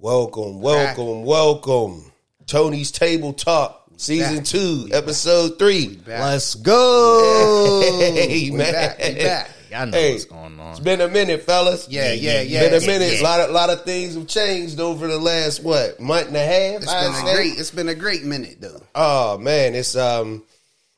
[0.00, 2.10] Welcome, welcome, welcome.
[2.46, 4.44] Tony's Table Talk, season back.
[4.46, 6.00] two, episode three.
[6.06, 7.82] Let's go.
[8.00, 8.72] Hey, We man.
[8.72, 9.50] back, we back.
[9.70, 10.70] Y'all know Hey, what's going on.
[10.70, 11.86] It's been a minute, fellas.
[11.90, 12.62] Yeah, yeah, yeah.
[12.62, 13.14] It's been a minute.
[13.16, 13.20] yeah.
[13.20, 16.46] A lot of lot of things have changed over the last what month and a
[16.46, 16.82] half.
[16.82, 17.58] It's I'd been a great.
[17.58, 18.80] It's been a great minute though.
[18.94, 20.44] Oh man, it's um,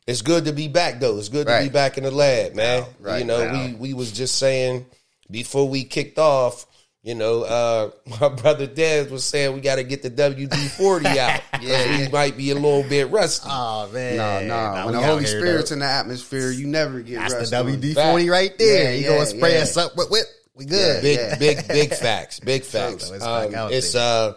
[0.06, 1.18] it's good to be back though.
[1.18, 2.84] It's good to be back in the lab, man.
[3.00, 3.70] Right, you know, right.
[3.76, 4.86] we we was just saying
[5.28, 6.66] before we kicked off.
[7.04, 7.90] You know, uh,
[8.20, 11.40] my brother Dez was saying we got to get the WD forty out.
[11.60, 13.48] Yeah, he might be a little bit rusty.
[13.50, 14.46] Oh man, No, no.
[14.46, 15.74] Nah, when the Holy Spirit's though.
[15.74, 17.56] in the atmosphere, you never get that's rust the.
[17.56, 18.84] WD forty right there.
[18.84, 19.62] Yeah, you yeah, gonna spray yeah.
[19.62, 20.26] us up with whip?
[20.54, 21.02] We good.
[21.02, 21.38] big, yeah.
[21.38, 22.38] big, big facts.
[22.40, 23.08] Big facts.
[23.08, 24.34] So it's Um, it's uh,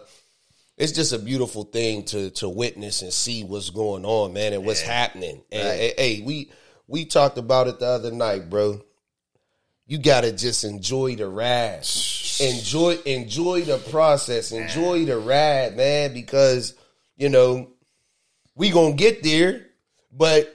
[0.76, 4.64] it's just a beautiful thing to to witness and see what's going on, man, and
[4.66, 5.42] what's happening.
[5.52, 5.78] And Right.
[5.78, 6.50] hey, hey, we
[6.88, 8.80] we talked about it the other night, bro.
[9.86, 11.86] You gotta just enjoy the ride,
[12.40, 16.74] enjoy enjoy the process, enjoy the ride, man, because
[17.16, 17.70] you know
[18.56, 19.66] we gonna get there,
[20.10, 20.52] but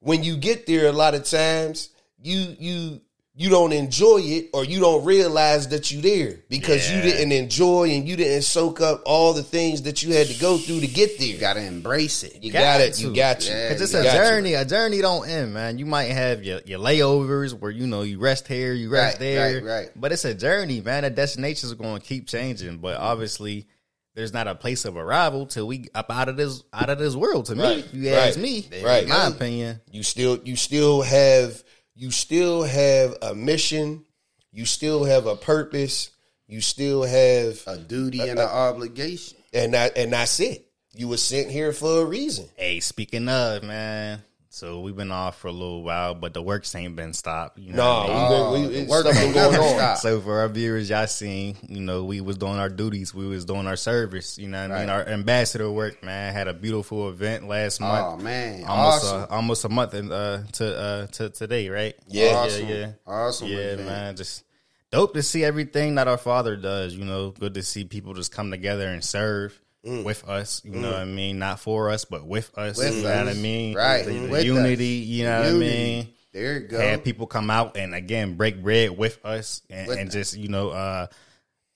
[0.00, 3.00] when you get there, a lot of times you you
[3.34, 7.88] you don't enjoy it or you don't realize that you there because you didn't enjoy
[7.88, 10.86] and you didn't soak up all the things that you had to go through to
[10.86, 11.28] get there.
[11.28, 12.42] You gotta embrace it.
[12.44, 12.92] You Got got it.
[12.94, 13.02] to.
[13.08, 13.54] You got you.
[13.54, 14.18] Yeah, Cause it's You a got you.
[14.18, 14.52] journey.
[14.54, 15.78] A journey don't end, man.
[15.78, 19.18] You might have your, your layovers where you know you rest here, you rest Right,
[19.20, 19.90] there, right, right.
[19.96, 21.04] But it's a journey, man.
[21.04, 23.66] The destinations are going to keep changing, but obviously
[24.14, 27.16] there's not a place of arrival till we up out of this out of this
[27.16, 27.46] world.
[27.46, 29.04] To Right, me, you right, ask me, right.
[29.04, 29.80] in my opinion.
[29.90, 31.64] You still you still have
[32.02, 34.04] you still have a mission.
[34.50, 36.10] You still have a purpose.
[36.48, 39.38] You still have A duty and an obligation.
[39.54, 40.66] and that and that's it.
[40.94, 42.48] You were sent here for a reason.
[42.56, 44.20] Hey, speaking of man,
[44.54, 47.58] so we've been off for a little while, but the works ain't been stopped.
[47.58, 48.32] You know No, what I mean?
[48.32, 49.96] Oh, we, we, it's work stuff been going on.
[49.96, 53.46] So for our viewers, y'all seen, you know, we was doing our duties, we was
[53.46, 54.36] doing our service.
[54.38, 54.90] You know what I mean?
[54.90, 58.20] Our ambassador work, man, had a beautiful event last month.
[58.20, 59.22] Oh man, almost awesome.
[59.22, 61.94] uh, almost a month in, uh, to uh, to today, right?
[62.08, 62.34] Yeah.
[62.34, 62.68] awesome.
[62.68, 63.88] yeah, yeah, Awesome yeah, event.
[63.88, 64.16] man.
[64.16, 64.44] Just
[64.90, 66.94] dope to see everything that our Father does.
[66.94, 69.58] You know, good to see people just come together and serve.
[69.84, 72.78] With us, you know what I mean, not for us, but with us.
[72.78, 74.04] With you know what I mean, Right.
[74.06, 74.44] The, the With us.
[74.44, 76.78] unity, you know what I mean There you go.
[76.80, 80.14] have people come out and again break bread with us and, With and us.
[80.14, 81.08] just you know uh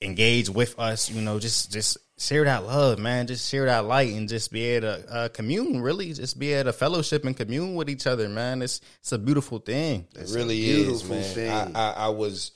[0.03, 4.13] engage with us you know just just share that love man just share that light
[4.15, 7.75] and just be able to uh, commune really just be able to fellowship and commune
[7.75, 11.73] with each other man it's it's a beautiful thing It really is, man.
[11.75, 12.53] I, I, I was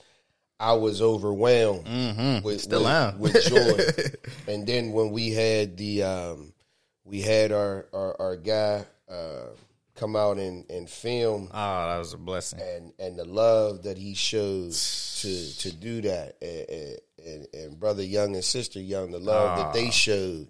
[0.61, 3.19] I was overwhelmed with, Still with, am.
[3.19, 4.21] with joy.
[4.51, 6.53] and then when we had the um,
[7.03, 9.47] we had our our, our guy uh,
[9.95, 11.49] come out and, and film.
[11.51, 12.59] Oh that was a blessing.
[12.61, 16.37] And and the love that he showed to to do that.
[16.41, 20.47] And, and, and, and brother young and sister young the love that they showed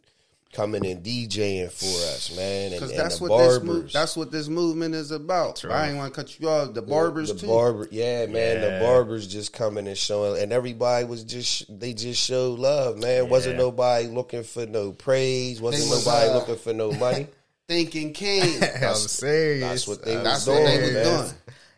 [0.51, 3.91] coming and DJing for us man and, Because and that's the what this barbers move,
[3.93, 5.63] that's what this movement is about.
[5.65, 6.73] I ain't want to cut you off.
[6.73, 7.47] The barbers the too.
[7.47, 8.61] barber, yeah, man.
[8.61, 13.29] The barbers just coming and showing, and everybody was just they just showed love, man.
[13.29, 15.61] Wasn't nobody looking for no praise.
[15.61, 17.27] Wasn't was, nobody uh, looking for no money.
[17.67, 18.61] Thinking king.
[18.83, 21.03] i'm serious That's what they I'm was That's what they doing, was man.
[21.25, 21.33] doing.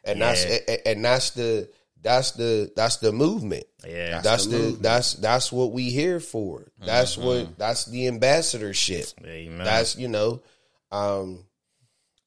[0.06, 0.58] And that's Yeah.
[0.68, 1.70] and, and that's the
[2.04, 3.64] that's the that's the movement.
[3.88, 6.68] yeah That's, the the, that's that's what we here for.
[6.86, 9.08] That's what that's the ambassadorship.
[9.26, 9.64] Amen.
[9.64, 10.42] That's you know,
[10.92, 11.46] um,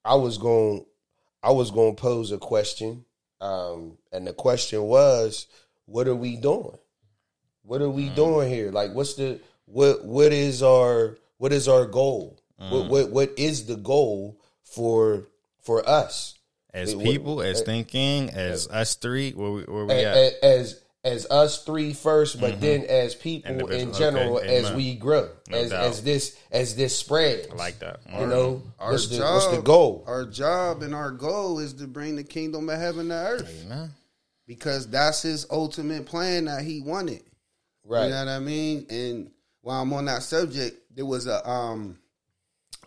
[0.05, 0.85] I was going,
[1.43, 3.05] I was going to pose a question,
[3.41, 5.47] um, and the question was,
[5.85, 6.79] what are we doing?
[7.63, 8.71] What are we doing here?
[8.71, 10.05] Like, what's the what?
[10.05, 12.41] What is our what is our goal?
[12.57, 15.27] What what what is the goal for
[15.61, 16.36] for us
[16.77, 20.11] as What- people as eh, thinking eh, as us three where we, where we A-
[20.11, 22.61] at a- as as us three first, but mm-hmm.
[22.61, 25.85] then as people in general Okay, as we grow, No as doubt.
[25.85, 27.47] as this as this spreads.
[27.51, 30.03] I like that You know, Our what's the job, what's the goal?
[30.09, 33.93] Our job and our goal is to bring the kingdom of heaven to earth Amen.
[34.49, 37.23] because that's his ultimate plan that he wanted.
[37.85, 38.07] Right.
[38.07, 38.87] You know what I mean?
[38.91, 41.99] And while I'm on that subject, there was a um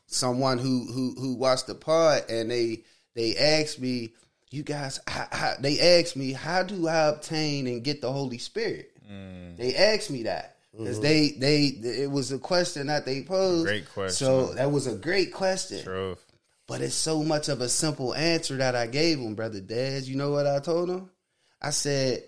[0.07, 2.83] someone who who who watched the pod and they
[3.19, 4.13] they asked me,
[4.50, 8.38] you guys, how, how, they asked me, how do I obtain and get the Holy
[8.38, 8.92] Spirit?
[9.12, 9.57] Mm.
[9.57, 13.66] They asked me that because they they it was a question that they posed.
[13.66, 14.27] Great question.
[14.27, 15.83] So that was a great question.
[15.83, 16.24] Truth.
[16.68, 20.07] But it's so much of a simple answer that I gave him, brother Dez.
[20.07, 21.10] You know what I told him?
[21.62, 22.24] I said,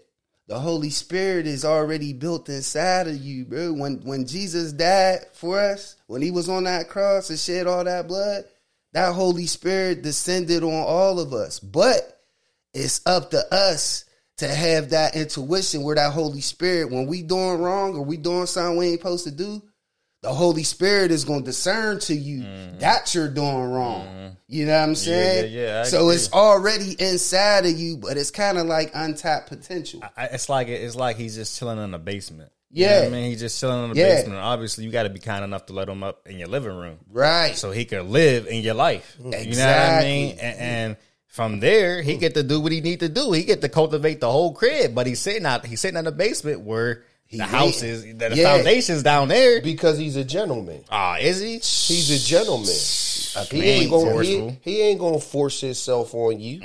[0.47, 3.71] the Holy Spirit is already built inside of you, bro.
[3.71, 7.85] When when Jesus died for us, when he was on that cross and shed all
[7.85, 8.43] that blood,
[8.93, 11.59] that Holy Spirit descended on all of us.
[11.59, 12.19] But
[12.73, 14.05] it's up to us
[14.37, 18.45] to have that intuition where that Holy Spirit, when we doing wrong or we doing
[18.45, 19.61] something we ain't supposed to do,
[20.21, 22.43] the Holy Spirit is going to discern to you
[22.79, 24.37] that you're doing wrong.
[24.47, 25.45] You know what I'm saying?
[25.45, 25.55] Mm-hmm.
[25.55, 26.15] yeah, yeah, so agree.
[26.15, 30.03] it's already inside of you, but it's kind of like untapped potential.
[30.17, 32.51] I, it's like it's like he's just chilling in the basement.
[32.73, 33.05] You know Yeah.
[33.05, 34.15] I mean, he's just chilling in the Yeah.
[34.15, 34.39] basement.
[34.39, 36.97] Obviously, you got to be kind enough to let him up in your living room,
[37.11, 37.55] Right.
[37.57, 39.15] so he can live in your life.
[39.19, 40.37] You know what I mean?
[40.39, 40.97] And, and
[41.27, 43.31] from there, he get to do what he need to do.
[43.31, 45.65] He get to cultivate the whole crib, but he's sitting out.
[45.65, 48.03] He's sitting in the basement where the house is.
[48.03, 48.55] The, the Yeah.
[48.55, 49.61] foundation's down there.
[49.61, 50.83] because he's a gentleman.
[50.89, 51.53] Ah, is he?
[51.55, 52.67] He's a gentleman.
[53.49, 56.59] He man, ain't gonna he, he ain't gonna force himself on you.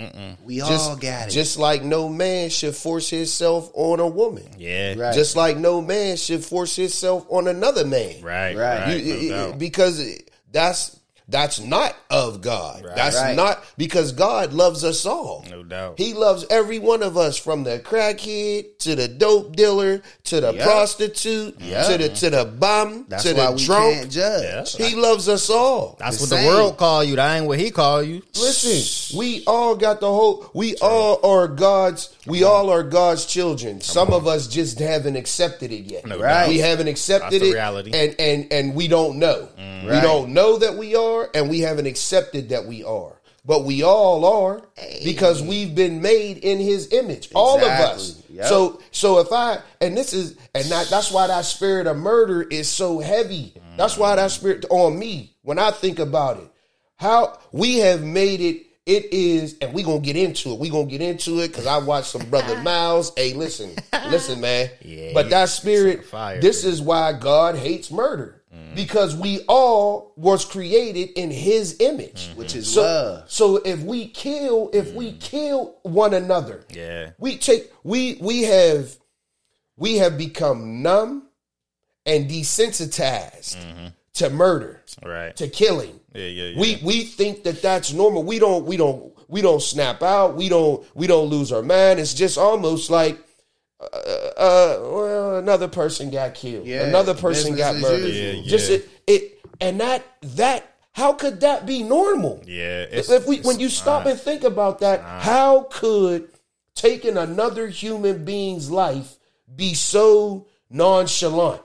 [0.44, 1.30] we Just, all got it.
[1.30, 4.48] just like no man should force himself on a woman.
[4.58, 4.94] Yeah.
[4.98, 5.14] Right.
[5.14, 8.20] Just like no man should force himself on another man.
[8.20, 8.56] Right.
[8.56, 8.80] Right.
[8.86, 8.96] Right.
[9.04, 10.04] You- no it- because
[10.50, 10.98] that's
[11.28, 12.86] that's not of God.
[12.94, 13.34] That's Right.
[13.36, 15.44] not because God loves us all.
[15.50, 15.94] No doubt.
[15.98, 20.52] He loves every one of us from the crackhead to the dope dealer to the
[20.54, 20.62] Yep.
[20.64, 21.86] prostitute Yep.
[21.86, 23.94] to the to the bum That's to why the we drunk.
[23.96, 24.76] can't judge.
[24.76, 25.96] He loves us all.
[25.98, 26.44] That's the what same.
[26.44, 27.16] the world call you.
[27.16, 28.22] That ain't what he call you.
[28.36, 30.46] Listen, we all got the whole.
[30.54, 32.10] We all are God's.
[32.26, 33.80] We all are God's children.
[33.80, 36.06] Some of us just haven't accepted it yet.
[36.06, 36.48] No Right.
[36.48, 37.90] We haven't accepted That's the it, reality.
[37.94, 39.48] and and and we don't know.
[39.56, 40.02] We Right.
[40.02, 43.12] don't know that we are, and we haven't accepted that we are.
[43.44, 44.62] But we all are
[45.04, 47.28] because we've been made in His image.
[47.32, 48.20] All of us.
[48.28, 48.46] Yep.
[48.46, 52.42] So so if I and this is and that, that's why that spirit of murder
[52.42, 53.54] is so heavy.
[53.76, 56.50] That's why that spirit on me when I think about it.
[56.96, 58.62] How we have made it.
[58.86, 60.60] It is, and we gonna get into it.
[60.60, 63.12] We gonna get into it because I watched some brother Myles.
[63.16, 63.74] Hey, listen,
[64.10, 64.70] listen, man.
[64.80, 68.35] Yeah, but that spirit, fire, this is why God hates murder
[68.74, 72.38] because we all was created in His image, mm-hmm.
[72.38, 73.30] Which is so, love.
[73.30, 75.20] So if we kill, if we mm.
[75.20, 77.10] kill one another, Yeah.
[77.18, 78.96] we take we we have
[79.76, 81.28] we have become numb
[82.04, 83.86] and desensitized mm-hmm.
[84.14, 85.34] to murder, Right.
[85.36, 85.98] to killing.
[86.14, 86.26] Yeah.
[86.26, 86.44] Yeah.
[86.50, 86.60] yeah.
[86.60, 88.22] We we think that that's normal.
[88.22, 90.36] We don't we don't we don't snap out.
[90.36, 91.98] We don't we don't lose our mind.
[91.98, 93.18] It's just almost like
[93.80, 96.66] uh, uh well another person got killed.
[96.66, 98.08] Yeah, another person got murdered.
[98.08, 98.42] usual.
[98.42, 102.42] Yeah, Just it it and that that how could that be normal?
[102.46, 102.86] Yeah.
[102.90, 104.12] It's, if we it's when you stop not.
[104.12, 106.30] and think about that, how could
[106.74, 109.16] taking another human being's life
[109.54, 111.62] be so nonchalant,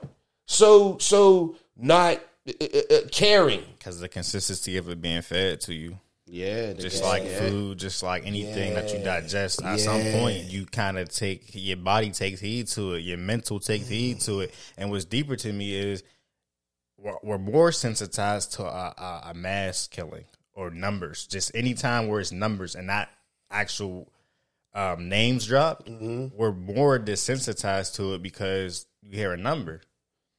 [0.47, 3.63] so so not uh, uh, uh, caring?
[3.77, 5.97] because the consistency of it being fed to you,
[6.33, 9.61] Yeah, just like food, just like anything that you digest.
[9.65, 13.59] At some point, you kind of take your body takes heed to it, your mental
[13.59, 14.53] takes heed to it.
[14.77, 16.03] And what's deeper to me is
[16.97, 20.23] we're, we're more sensitized to a, a, a mass killing
[20.53, 21.27] or numbers.
[21.27, 23.09] Just anytime where it's numbers and not
[23.49, 24.09] actual
[24.73, 29.81] um, names dropped, we're more desensitized to it because you hear a number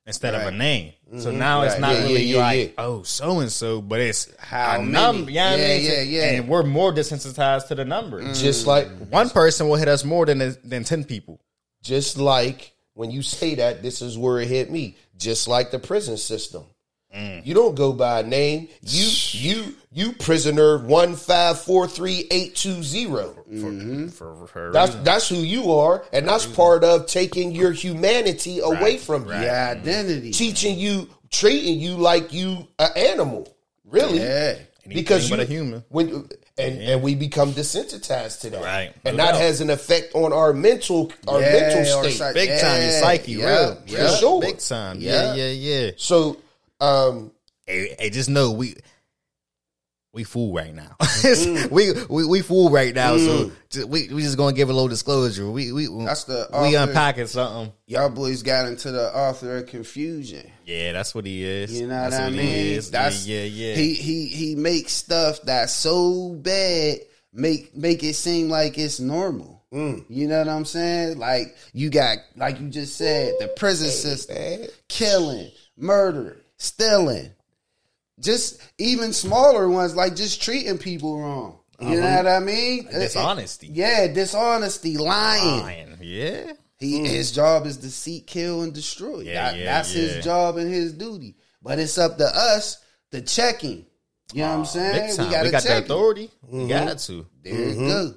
[0.06, 0.54] instead of a Right.
[0.54, 0.92] name.
[1.18, 1.38] So mm-hmm.
[1.38, 2.84] now it's not Yeah, really yeah, yeah, like, yeah.
[2.84, 4.92] oh, so and so, but it's How a many?
[4.92, 5.30] number.
[5.30, 5.84] You know what I Yeah, mean?
[5.84, 6.30] yeah, yeah.
[6.38, 8.22] And we're more desensitized to the number.
[8.22, 8.38] Mm.
[8.40, 11.40] Just like One person will hit us more than than ten people.
[11.82, 14.96] just like when you say that, this is where it hit me.
[15.18, 16.64] Just like the prison system.
[17.14, 17.44] Mm.
[17.44, 18.68] You don't go by name.
[18.82, 23.34] You you you prisoner one five four three eight two zero.
[23.50, 24.08] Mm-hmm.
[24.08, 25.04] For, for a That's reason.
[25.04, 26.54] that's who you are, and that's mm-hmm.
[26.54, 30.30] part of taking your humanity away Right, from you, your identity.
[30.32, 33.54] teaching you, treating you like you an animal,
[33.84, 34.20] really.
[34.20, 34.56] Yeah.
[34.88, 35.84] because but you a human.
[35.90, 36.28] when
[36.58, 38.94] and and we become desensitized to that, Right.
[39.04, 39.40] And No that doubt.
[39.40, 42.16] has an effect on our mental our Yeah, mental or state.
[42.16, 43.98] psych- Big time, your psyche, yeah, real, yeah.
[44.00, 44.40] real, sure.
[44.40, 44.96] big time.
[45.00, 45.34] Yeah.
[45.34, 45.90] Yeah, yeah, yeah.
[45.96, 46.38] So,
[46.82, 47.32] um,
[47.66, 48.74] Hey, hey, just know we
[50.12, 50.96] we fool right now.
[51.22, 51.70] Mm.
[51.70, 53.16] we, we we fool right now.
[53.16, 55.48] So just, we we just gonna give a little disclosure.
[55.48, 57.72] We we That's the we author- unpacking something.
[57.86, 60.50] Y'all boys got into the author of confusion.
[60.66, 61.72] Yeah, that's what he is.
[61.80, 62.40] You know that's what I mean?
[62.40, 62.90] is.
[62.90, 63.74] That's yeah, yeah, yeah.
[63.76, 66.98] He he he makes stuff that's so bad
[67.32, 69.62] make make it seem like it's normal.
[69.72, 70.04] Mm.
[70.08, 71.18] You know what I'm saying?
[71.18, 77.30] Like you got like you just said the prison system, killing, murder, stealing,
[78.20, 81.58] just even smaller ones like just treating people wrong.
[81.80, 81.94] You uh-huh.
[81.96, 82.84] know what I mean?
[82.84, 83.68] Dishonesty.
[83.68, 85.60] Uh, yeah, dishonesty, lying.
[85.62, 85.98] Lying.
[86.00, 86.52] Yeah.
[86.78, 87.04] He hmm.
[87.04, 89.20] his job is to seek, kill, and destroy.
[89.20, 90.02] Yeah, That- yeah, that's yeah.
[90.02, 91.36] his job and his duty.
[91.60, 92.78] But it's up to us
[93.10, 93.86] to check him.
[94.32, 95.06] You know what I'm saying?
[95.08, 95.26] Big time.
[95.26, 95.84] We gotta We got the check him.
[95.84, 96.30] authority.
[96.42, 96.68] We mm-hmm.
[96.68, 97.26] got to.
[97.42, 97.88] There you mm-hmm.
[97.88, 98.14] go.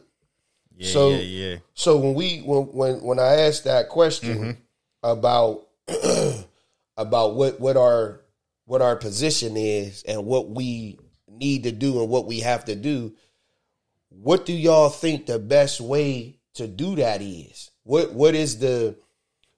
[0.77, 1.55] Yeah, So- yeah, yeah.
[1.73, 5.09] so when we when when when I asked that question mm-hmm.
[5.09, 5.67] about
[6.97, 8.21] about what what our
[8.65, 12.75] what our position is and what we need to do and what we have to
[12.75, 13.13] do,
[14.09, 17.71] what do y'all think the best way to do that is?
[17.83, 18.97] What what is the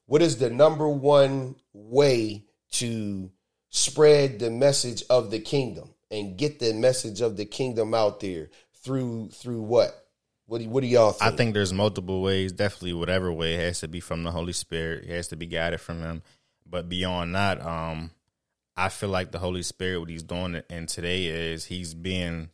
[0.06, 3.32] what is the number one way to
[3.70, 8.50] spread the message of the kingdom and get the message of the kingdom out there
[8.84, 10.04] through through what?
[10.48, 11.34] What do, what do y'all think?
[11.34, 12.54] I think there's multiple ways.
[12.54, 15.04] Definitely, whatever way it has to be from the Holy Spirit.
[15.04, 16.24] It has to be guided from Him.
[16.66, 18.12] But beyond that, um,
[18.78, 22.50] I feel like the Holy Spirit, what He's doing in today is He's being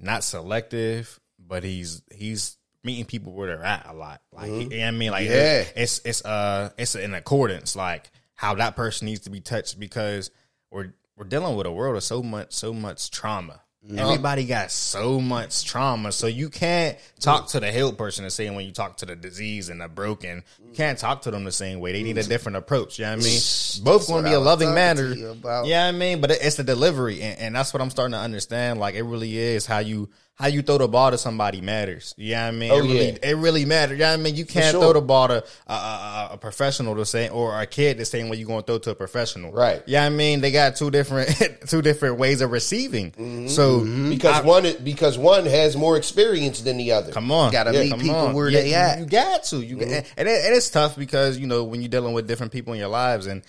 [0.00, 4.22] not selective, but He's He's meeting people where they're at a lot.
[4.32, 5.64] Like you know what I mean, like Yeah.
[5.76, 10.30] it's it's uh it's in accordance, like how that person needs to be touched because
[10.70, 13.60] we're we're dealing with a world of so much so much trauma.
[13.90, 18.30] Uh, Everybody got so much trauma, so you can't talk to the healed person the
[18.30, 20.44] same way you talk to the disease and the broken.
[20.64, 21.90] You can't talk to them the same way.
[21.92, 23.00] They need a different approach.
[23.00, 23.40] You know what I mean?
[23.82, 25.12] Both going to be a loving manner.
[25.12, 25.66] to you about.
[25.66, 28.18] Yeah, I mean, but it- it's the delivery, and, and that's what I'm starting to
[28.20, 28.78] understand.
[28.78, 32.14] Like it really is how you how you throw the ball to somebody matters.
[32.16, 33.18] Yeah, I mean, Oh, it really yeah.
[33.22, 33.98] it really matters.
[33.98, 34.80] Yeah, I mean, you can't sure.
[34.80, 38.28] throw the ball to a, a, a- professional the same or a kid the same
[38.28, 39.52] way you're going to throw to a professional.
[39.52, 39.82] Right.
[39.86, 41.28] Yeah, I mean, they got two different
[41.68, 43.12] two different ways of receiving.
[43.12, 43.48] Mm-hmm.
[43.48, 44.10] So mm-hmm.
[44.10, 47.12] because one because one has more experience than the other.
[47.12, 48.98] Come on, Gotta meet come people where Yeah, they you- at.
[49.00, 49.58] You got to.
[49.58, 50.12] You got, mm-hmm.
[50.16, 52.78] and, it, and it's tough because you know when you're dealing with different people in
[52.78, 53.42] your lives and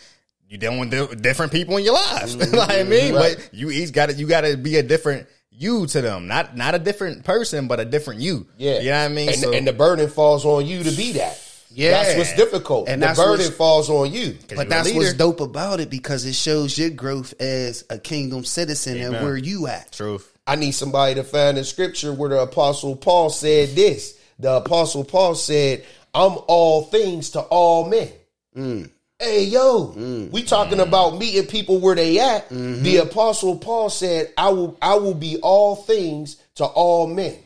[0.49, 2.35] you dealing with different people in your lives.
[2.53, 2.89] like I mm-hmm.
[2.89, 3.35] mean, Right.
[3.37, 6.55] but you each got to you got to be a different you to them, not
[6.57, 8.47] not a different person, but a different you.
[8.57, 9.29] Yeah, you know what I mean.
[9.29, 11.39] And, so, and the burden falls on you to be that.
[11.75, 11.91] Yeah.
[11.91, 12.87] that's what's difficult.
[12.87, 14.37] And the that's burden falls on you.
[14.55, 14.99] But that's leader.
[14.99, 19.37] what's dope about it because it shows your growth as a kingdom citizen and where
[19.37, 19.91] you at.
[19.91, 20.29] truth.
[20.45, 24.19] I need somebody to find a scripture where the apostle Paul said this.
[24.39, 28.11] The apostle Paul said, "I'm all things to all men."
[28.55, 28.89] Mm.
[29.19, 30.31] Hey yo, mm.
[30.31, 30.87] we talking mm.
[30.87, 32.49] about meeting people where they at.
[32.49, 32.83] Mm-hmm.
[32.83, 37.37] The apostle Paul said, "I will, I will be all things to all men."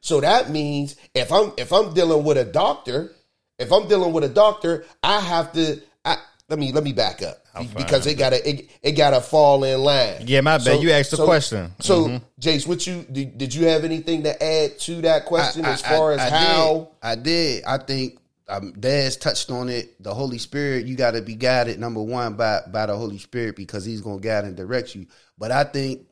[0.00, 3.12] So that means if I'm if I'm dealing with a doctor,
[3.58, 5.80] if I'm dealing with a doctor, I have to.
[6.04, 6.16] I,
[6.48, 7.44] let me let me back up
[7.76, 10.18] because it gotta it, it gotta fall in line.
[10.20, 10.80] Yeah, my bad.
[10.80, 11.72] You asked the question.
[11.80, 12.16] So, mm-hmm.
[12.40, 16.12] Jace, what you did, did you have anything to add to that question as far
[16.12, 16.74] as I how?
[16.74, 16.88] did.
[17.02, 17.64] I did.
[17.64, 20.02] I think um, Daz touched on it.
[20.02, 23.56] The Holy Spirit, you got to be guided number one by by the Holy Spirit
[23.56, 25.06] because He's going to guide and direct you.
[25.38, 26.06] But I think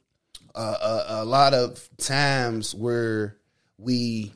[0.55, 3.37] uh, a, a lot of times where
[3.79, 4.33] we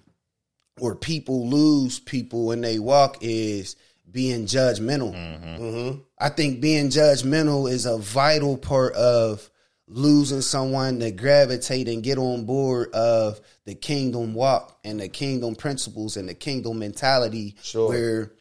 [0.80, 3.76] or people lose people when they walk is
[4.10, 5.14] being judgmental.
[5.14, 6.00] Mm-hmm.
[6.18, 9.50] I think being judgmental is a vital part of
[9.86, 15.54] losing someone to gravitate and get on board of the kingdom walk and the kingdom
[15.54, 17.90] principles and the kingdom mentality Sure.
[17.90, 18.32] where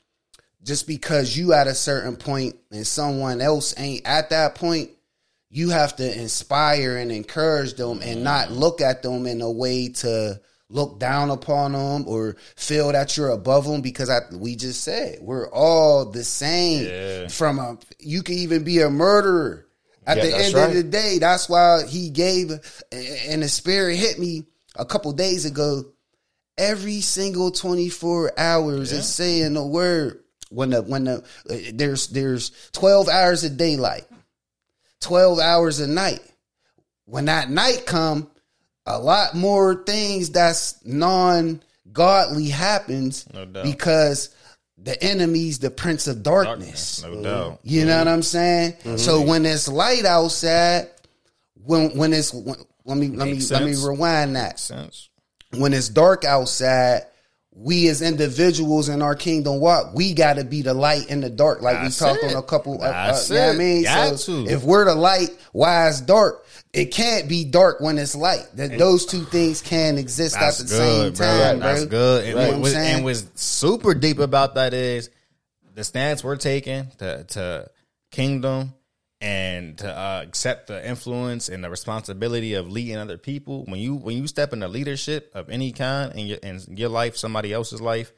[0.64, 4.90] just because you at a certain point and someone else ain't at that point
[5.50, 8.24] you have to inspire and encourage them and mm-hmm.
[8.24, 13.18] not look at them in a way to look down upon them or feel that
[13.18, 17.28] you're above them because I, we just said we're all the same Yeah.
[17.28, 19.68] from a you can even be a murderer
[20.06, 20.70] at Yeah, the end right.
[20.70, 22.52] of the day that's why he gave
[22.94, 24.46] and the spirit hit me
[24.78, 25.86] a couple days ago
[26.58, 32.52] every single 24 hours is saying the word when the when the uh, there's there's
[32.72, 34.06] 12 hours of daylight
[35.02, 36.22] 12 hours a night.
[37.06, 38.30] When that night come
[38.86, 44.30] a lot more things that's non-godly happens No because
[44.78, 47.60] the enemy's the prince of darkness, no doubt.
[47.64, 48.76] you know what i'm saying?
[48.98, 50.90] So when it's light outside
[51.64, 52.56] when when it's when,
[52.88, 55.10] let me let me Makes let me rewind that Sense.
[55.58, 57.02] when it's dark outside,
[57.52, 61.30] we as individuals in our kingdom walk, we got to be the light in the
[61.30, 62.32] dark, like That's we talked it.
[62.36, 62.82] on a couple.
[62.82, 64.52] Uh, uh, you know what I mean, Got so to.
[64.52, 66.46] if we're the light, why it's dark?
[66.74, 68.46] It can't be dark when it's light.
[68.56, 71.40] That those two things can exist That's at the good, same bro.
[71.40, 71.68] time, bro.
[71.68, 72.26] That's good.
[72.26, 72.96] And, know what what I'm saying?
[72.98, 75.10] and what's super deep about that is
[75.74, 77.70] the stance we're taking to, to
[78.12, 78.74] kingdom
[79.20, 83.66] and to uh, accept the influence and the responsibility of leading other people.
[83.66, 87.18] When you when you step into leadership of any kind in your in your life,
[87.18, 88.12] somebody else's life,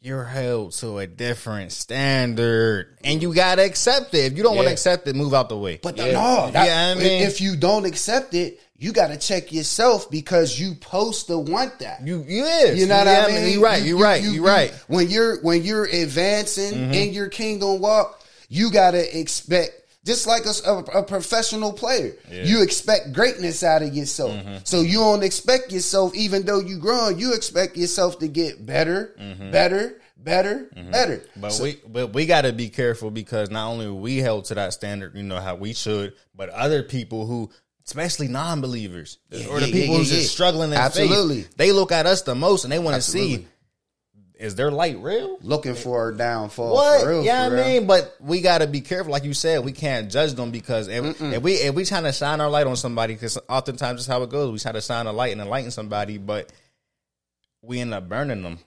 [0.00, 4.32] you're held to a different standard, and you gotta accept it.
[4.32, 5.78] If you don't want to accept it, move out the way.
[5.82, 6.12] But Yeah.
[6.12, 10.08] no, that, Yeah, I mean- if you don't accept it, you got to check yourself
[10.08, 12.06] because you supposed to want that.
[12.06, 13.52] you yes, You know what yeah, I mean?
[13.54, 13.82] You're right.
[13.82, 14.22] You- You're right.
[14.22, 14.72] you- You're you- right.
[14.86, 16.94] When you're when you're advancing Mm-hmm.
[16.94, 19.72] in your kingdom walk, you gotta expect
[20.08, 24.32] just like a, a- a professional player, you expect greatness out of yourself.
[24.32, 24.56] Mm-hmm.
[24.64, 29.14] So you don't expect yourself, even though you growing, you expect yourself to get better,
[29.52, 31.16] better, better, better.
[31.18, 31.40] Mm-hmm.
[31.40, 34.54] But So- we but we got to be careful because not only we held to
[34.54, 37.50] that standard, you know how we should, but other people who,
[37.86, 39.18] especially non-believers
[39.50, 40.18] or the yeah, people yeah, who's yeah.
[40.20, 41.42] just struggling in Absolutely.
[41.42, 43.46] faith, they look at us the most and they want to see
[44.38, 45.36] is their light real?
[45.42, 46.72] Looking for a downfall.
[46.74, 47.02] What?
[47.02, 49.12] For real, yeah, for I mean, but we got to be careful.
[49.12, 52.12] Like you said, we can't judge them because if, if we if we trying to
[52.12, 54.52] shine our light on somebody, because oftentimes that's how it goes.
[54.52, 56.52] We try to shine a light and enlighten somebody, but
[57.62, 58.58] we end up burning them.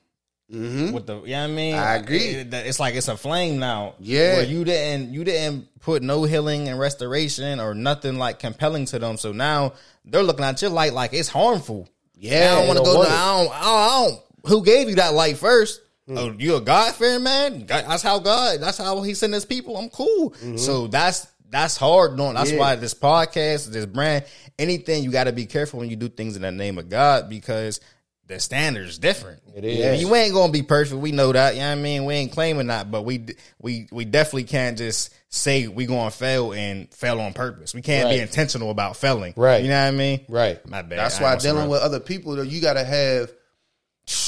[0.52, 0.92] Mm-hmm.
[0.92, 2.18] With the, yeah, I mean, I agree.
[2.20, 3.96] It- it's like it's a flame now.
[4.00, 4.36] Yeah.
[4.36, 9.00] where you didn't you didn't put no healing and restoration or nothing like compelling to
[9.00, 9.16] them.
[9.16, 9.74] So now
[10.04, 11.88] they're looking at your light like it's harmful.
[12.16, 12.96] Yeah, I don't want to go.
[12.98, 13.10] want.
[13.10, 13.14] I
[13.44, 13.64] don't, I don't.
[13.64, 14.22] I don't.
[14.48, 15.82] Who gave you that light first?
[16.10, 16.18] Mm.
[16.18, 17.66] Oh, you a God fearing man?
[17.68, 18.60] That's how God.
[18.60, 19.78] That's how He sent His people.
[19.78, 20.32] I'm cool.
[20.32, 20.58] Mm-hmm.
[20.58, 22.18] So that's that's hard.
[22.18, 22.34] Doing.
[22.34, 22.60] That's Yeah.
[22.60, 24.26] why this podcast, this brand,
[24.58, 27.30] anything you got to be careful when you do things in the name of God
[27.30, 27.80] because
[28.28, 29.42] the standard's different.
[29.54, 30.02] It is.
[30.02, 31.00] You ain't gonna be perfect.
[31.02, 31.56] We know that.
[31.56, 32.06] You know what I mean?
[32.06, 33.26] We ain't claiming that, but we
[33.60, 37.74] we we definitely can't just say we gonna fail and fail on purpose.
[37.74, 39.34] We can't be intentional about failing.
[39.36, 39.62] Right.
[39.62, 40.26] You know what I mean?
[40.30, 40.66] Right.
[40.68, 41.00] My bad.
[41.00, 43.32] That's I why dealing with other people, though, you got to have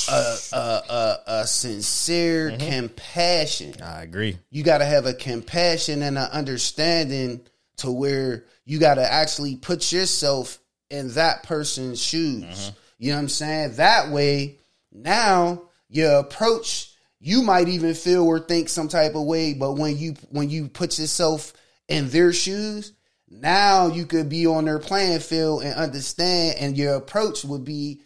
[0.10, 2.70] a, a, a, a sincere Mm-hmm.
[2.70, 3.74] compassion.
[3.82, 4.38] I agree.
[4.50, 7.42] You got to have a compassion and an understanding
[7.78, 12.44] to where you got to actually put yourself in that person's shoes.
[12.44, 12.78] Mm-hmm.
[13.00, 13.76] You know what I'm saying?
[13.76, 14.60] That way,
[14.92, 19.98] now your approach, you might even feel or think some type of way, but when
[19.98, 21.54] you when you put yourself
[21.88, 22.94] in their shoes,
[23.30, 28.02] now you could be on their playing field and understand, and your approach would be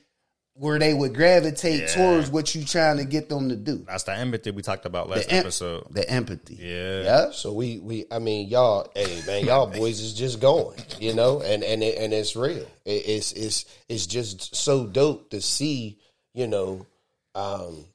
[0.60, 1.88] where they would gravitate Yeah.
[1.88, 3.86] towards what you trying to get them to do.
[3.88, 5.88] That's the empathy we talked about last The em- episode.
[5.92, 6.58] The empathy.
[6.60, 7.04] Yeah.
[7.04, 7.32] Yeah.
[7.32, 11.42] So we we I mean y'all hey man y'all boys is just going you know
[11.42, 16.00] and and it, and it's real it, it's it's it's just so dope to see
[16.34, 16.86] you know
[17.36, 17.86] um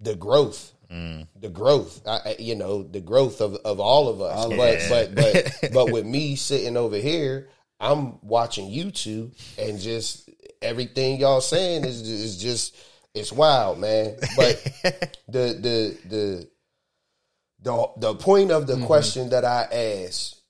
[0.00, 4.46] the growth the growth I, I- you know the growth of of all of us
[4.88, 5.14] but but
[5.62, 7.48] but but with me sitting over here
[7.80, 10.28] I'm watching YouTube and just
[10.60, 12.76] everything y'all saying is is just
[13.14, 14.56] it's wild man but
[15.28, 16.48] the the the
[17.62, 18.86] the the point of the Mm-hmm.
[18.86, 19.62] question that I
[20.06, 20.40] asked,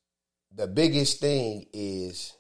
[0.54, 2.32] the biggest thing is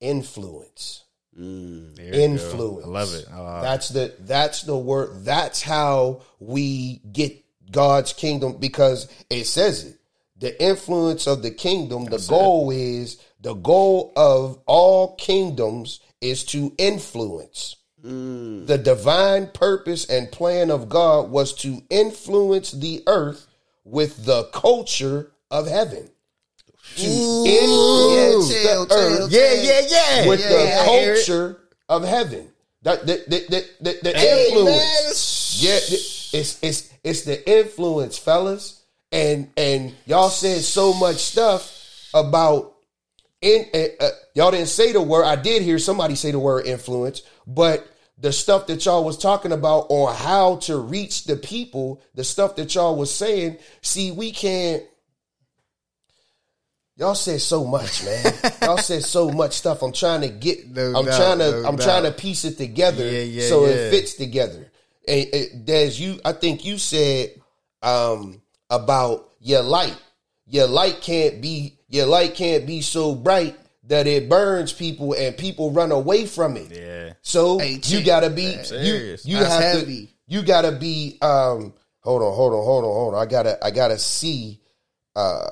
[0.00, 1.04] influence.
[1.32, 2.18] There you go.
[2.18, 2.86] Influence.
[2.86, 3.26] I love it.
[3.32, 5.24] Uh, that's the that's the word.
[5.24, 9.96] That's how we get God's kingdom because it says it.
[10.36, 12.04] The influence of the kingdom.
[12.04, 17.76] The goal is the goal of all kingdoms is to influence.
[18.02, 23.46] The divine purpose and plan of God was to influence the earth
[23.84, 26.10] with the culture of heaven.
[26.96, 30.28] To influence Yeah, chill, the chill, earth yeah, yeah, yeah.
[30.28, 30.84] with Yeah, the it.
[30.84, 32.50] culture of heaven.
[32.82, 35.62] That the the the, the, the Hey, influence.
[35.62, 35.70] man.
[35.70, 35.76] Yeah,
[36.40, 38.82] it's it's it's the influence, fellas.
[39.12, 42.73] And and y'all said so much stuff about
[43.44, 45.24] in uh, y'all didn't say the word.
[45.24, 47.86] I did hear somebody say the word influence, but
[48.18, 52.56] the stuff that y'all was talking about on how to reach the people, the stuff
[52.56, 54.82] that y'all was saying, see, we can't
[56.96, 58.24] Y'all said so much, man.
[58.62, 59.82] y'all said so much stuff.
[59.82, 60.68] I'm trying to get.
[60.68, 61.62] No I'm doubt, trying to.
[61.62, 63.72] no I'm trying to piece it together Yeah, yeah, so yeah.
[63.72, 64.70] it fits together.
[65.08, 67.34] And, and Des, you, I think you said
[67.82, 69.96] um, about your light.
[70.46, 71.73] Your light can't be.
[71.94, 76.56] Your light can't be so bright that it burns people and people run away from
[76.56, 76.70] it.
[76.76, 77.12] Yeah.
[77.22, 78.64] So Hey, you gotta be you.
[78.64, 79.24] serious.
[79.24, 80.06] You That's have heavy.
[80.06, 80.12] to.
[80.26, 81.18] You gotta be.
[81.22, 81.72] Um.
[82.00, 82.34] Hold on.
[82.34, 82.64] Hold on.
[82.64, 82.90] Hold on.
[82.92, 83.22] Hold on.
[83.22, 83.64] I gotta.
[83.64, 84.60] I gotta see.
[85.14, 85.46] Uh.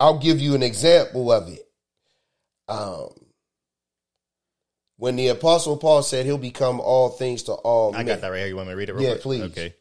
[0.00, 1.64] I'll give you an example of it.
[2.68, 3.10] Um.
[4.96, 8.06] When the apostle Paul said he'll become all things to all I men.
[8.06, 8.48] got that right here.
[8.48, 9.22] You want me to read it real Yeah, quick?
[9.22, 9.42] please.
[9.42, 9.74] Okay.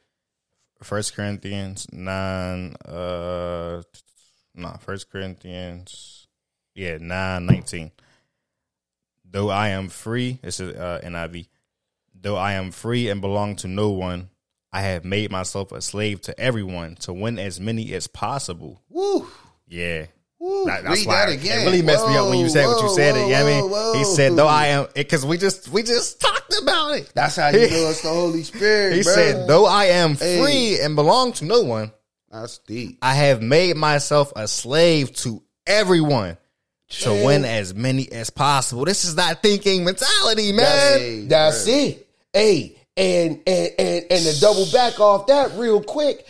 [0.84, 3.82] First Corinthians nine uh
[4.56, 6.28] no, First Corinthians
[6.76, 7.92] yeah, nine nineteen.
[9.30, 11.48] Though I am free, this is uh NIV.
[12.22, 14.30] Though I am free and belong to no one,
[14.74, 18.82] I have made myself a slave to everyone to win as many as possible.
[18.90, 19.28] Woo.
[19.68, 20.08] Yeah.
[20.40, 20.66] Woo.
[20.66, 21.62] That- that's Read why that again.
[21.62, 23.14] it really messed me up when you said what you said.
[23.16, 23.70] whoa, it, you know I mean?
[23.70, 27.12] whoa, He said, "Though I am," because we just we just talked about it.
[27.14, 28.96] That's how you know it's the Holy Spirit.
[28.98, 29.14] He bro.
[29.14, 30.42] said, "Though I am Hey.
[30.42, 31.92] free and belong to no one,
[32.32, 33.00] That's deep.
[33.02, 36.38] I have made myself a slave to everyone
[36.90, 41.00] to win as many as possible." This is that thinking mentality, man.
[41.00, 42.08] Hey, That's it.
[42.34, 46.28] Hey, and and and and to double back off that real quick,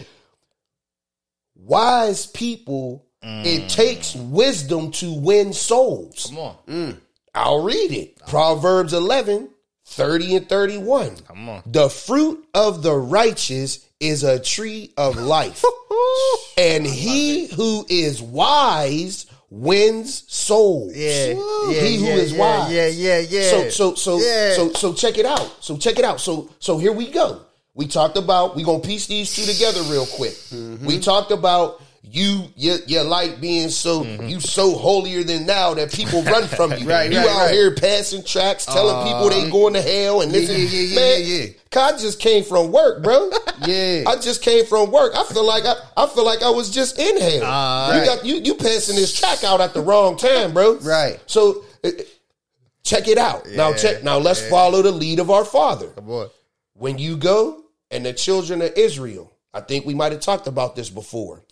[1.55, 3.05] wise people.
[3.21, 3.69] It mm.
[3.69, 6.27] takes wisdom to win souls.
[6.27, 6.97] Come on, mm.
[7.35, 8.17] I'll read it.
[8.27, 9.49] Proverbs 11,
[9.85, 11.15] 30 and 31.
[11.17, 11.63] come on.
[11.65, 15.63] The fruit of the righteous is a tree of life.
[16.57, 20.95] and he who is wise wins souls.
[20.95, 22.71] Yeah, yeah, he who yeah, is yeah, wise.
[22.73, 23.49] Yeah, yeah, yeah.
[23.49, 24.53] So so so Yeah.
[24.53, 25.57] so so check it out.
[25.59, 26.21] So check it out.
[26.21, 27.41] So so here we go.
[27.73, 30.33] We talked about we gonna piece these two together real quick.
[30.33, 30.85] Mm-hmm.
[30.85, 35.91] We talked about you your, your light being so you so holier than thou that
[35.93, 36.77] people run from you.
[36.77, 36.87] Mm-hmm.
[36.87, 37.51] Right, you right, out right.
[37.53, 41.21] here passing tracts, telling people they going to hell and this yeah, yeah, yeah, man,
[41.21, 41.85] yeah, yeah.
[41.85, 43.29] I just came from work, bro.
[43.67, 44.05] Yeah.
[44.07, 45.11] I just came from work.
[45.15, 47.43] I feel like I, I feel like I was just in hell.
[47.43, 48.05] Uh, you Right.
[48.05, 50.77] got you you passing this tract out at the wrong time, bro.
[50.77, 51.19] Right.
[51.25, 51.89] So uh,
[52.83, 53.45] check it out.
[53.49, 55.87] now check now let's follow the lead of our father.
[55.89, 56.29] Come on.
[56.73, 60.75] When you go and the children of Israel, I think we might have talked about
[60.77, 61.43] this before.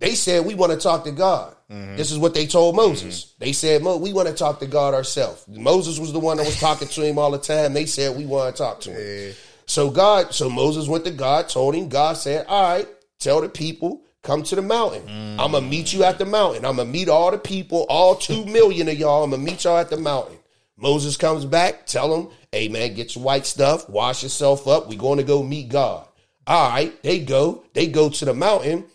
[0.00, 1.54] They said we want to talk to God.
[1.70, 1.96] Mm-hmm.
[1.96, 2.88] This is what they told mm-hmm.
[2.88, 3.34] Moses.
[3.38, 5.46] They said, Mo, we want to talk to God ourselves.
[5.46, 7.74] Moses was the one that was talking to him all the time.
[7.74, 9.34] They said we want to talk to him.
[9.66, 12.88] So God, so Moses went to God, told him, God said, All right,
[13.20, 15.02] tell the people, come to the mountain.
[15.02, 15.38] Mm.
[15.38, 16.64] I'm gonna meet you at the mountain.
[16.64, 19.22] I'm gonna meet all the people, all two million of y'all.
[19.22, 20.38] I'm gonna meet y'all at the mountain.
[20.76, 24.88] Moses comes back, tell them, hey man, get your white stuff, wash yourself up.
[24.88, 26.06] We're going to go meet God.
[26.46, 28.86] All right, they go, they go to the mountain.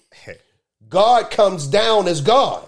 [0.95, 2.65] God comes down as God.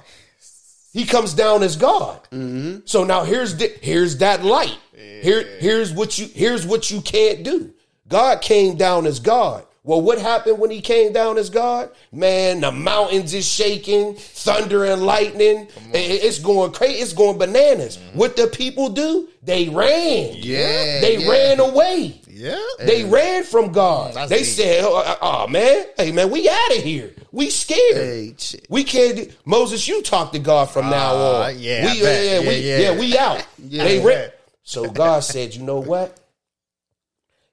[0.92, 2.22] He comes down as God.
[2.26, 2.80] Mm-hmm.
[2.84, 4.78] So now here's the, here's that light.
[5.22, 7.74] Here here's what you here's what you can't do.
[8.10, 9.64] God came down as God.
[9.86, 11.90] Well, what happened when he came down as God?
[12.12, 15.70] Man, the mountains is shaking, thunder and lightning.
[15.94, 17.02] It's going crazy.
[17.02, 17.96] It's going bananas.
[17.96, 18.18] Mm-hmm.
[18.20, 19.30] What the people do?
[19.42, 20.34] They ran.
[20.36, 21.32] Yeah, They yeah.
[21.32, 22.20] ran away.
[22.38, 22.60] Yeah.
[22.80, 24.14] They ran from God.
[24.14, 24.46] That's they deep.
[24.46, 27.14] said, oh, oh, man, hey man, we out of here.
[27.32, 27.96] We scared.
[27.96, 28.36] Hey.
[28.70, 29.36] We can't.
[29.46, 31.60] Moses, you talk to God from now Ah, on.
[31.60, 32.26] yeah, we, bet.
[32.26, 32.78] yeah, Yeah, we, yeah.
[32.78, 33.48] yeah, we out.
[33.68, 33.84] Yeah.
[33.84, 34.30] they ran.
[34.64, 36.20] So God said, you know what?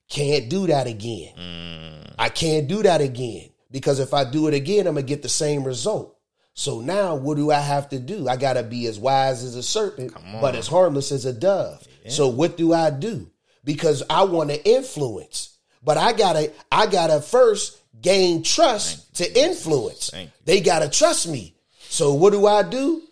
[0.09, 1.33] Can't do that again.
[1.39, 2.15] Mm.
[2.19, 5.29] I can't do that again because if I do it again, I'm gonna get the
[5.29, 6.17] same result.
[6.57, 8.29] So now, what do I have to do?
[8.29, 11.87] I gotta be as wise as a serpent, but as harmless as a dove.
[12.09, 13.29] So what do I do?
[13.65, 20.11] Because I want to influence, but I gotta, I gotta first gain trust to influence.
[20.45, 21.55] They gotta trust me.
[21.89, 23.03] So what do I do?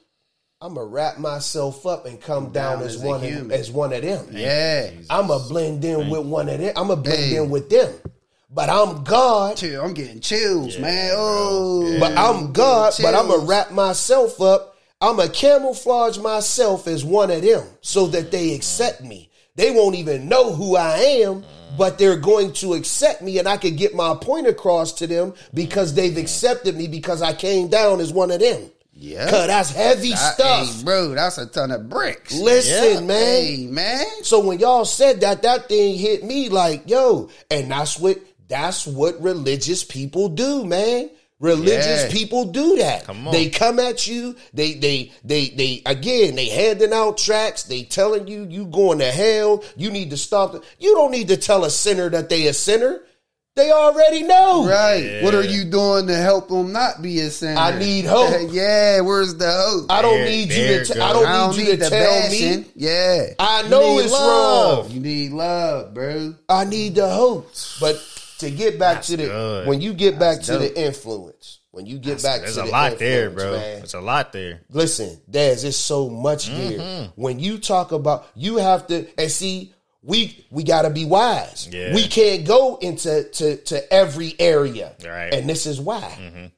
[0.61, 3.51] I'm gonna wrap myself up and come down, down as, as one of, human.
[3.53, 4.27] as one of them.
[4.31, 4.91] Yeah.
[5.11, 6.73] I'm gonna blend in with one of them.
[6.77, 7.37] I'm gonna blend Hey.
[7.37, 7.93] in with them.
[8.49, 9.57] But I'm God.
[9.57, 9.83] Chill.
[9.83, 11.15] I'm getting chills, man.
[11.17, 12.93] Oh, But I'm God.
[13.01, 14.77] But I'm gonna wrap myself up.
[15.01, 19.31] I'm gonna camouflage myself as one of them so that they accept me.
[19.57, 21.45] They won't even know who I am,
[21.77, 25.35] but they're going to accept me, and I could get my point across to them
[25.53, 28.71] because they've accepted me because I came down as one of them.
[28.95, 29.29] Yeah.
[29.31, 30.77] Cause that's heavy That- stuff.
[30.77, 32.35] hey, bro, that's a ton of bricks.
[32.35, 33.17] Listen, man.
[33.43, 34.05] Hey, man.
[34.23, 38.87] So when y'all said that, that thing hit me like, yo, and that's what that's
[38.87, 41.09] what religious people do, man.
[41.43, 42.09] Religious Yeah.
[42.13, 43.05] people do that.
[43.05, 43.33] Come on.
[43.33, 44.37] They come at you.
[44.55, 46.37] They they they they again.
[46.37, 47.65] They handing out tracts.
[47.65, 49.65] They telling you you going to hell.
[49.77, 50.53] You need to stop.
[50.53, 53.01] The, you don't need to tell a sinner that they a sinner.
[53.55, 54.67] They already know.
[54.67, 55.21] Right.
[55.23, 57.61] What are you doing to help them not be a sinner?
[57.61, 58.49] I need hope.
[58.51, 59.87] yeah, where's the hope?
[59.93, 60.85] I don't There- need you to.
[60.87, 61.03] T- goes.
[61.03, 62.61] I don't I don't need you need to the tell bashing.
[62.63, 62.67] me.
[62.77, 63.27] Yeah.
[63.39, 64.85] I know it's love.
[64.87, 64.91] wrong.
[64.95, 66.35] You need love, bro.
[66.49, 67.53] I need the hope.
[67.79, 67.97] But
[68.43, 69.67] to get back to the good.
[69.67, 72.67] when you get back That's to the influence, when you get back There's to a
[72.67, 73.53] lot there, bro.
[73.53, 74.61] man, There's a lot there.
[74.71, 76.77] listen, there's it's so much Mm-hmm.
[76.79, 77.13] there.
[77.17, 81.69] When you talk about you have to and see we we gotta be wise.
[81.73, 81.95] Yeah.
[81.95, 84.95] We can't go into to, to every area.
[85.05, 85.33] Right.
[85.33, 86.51] And this is why.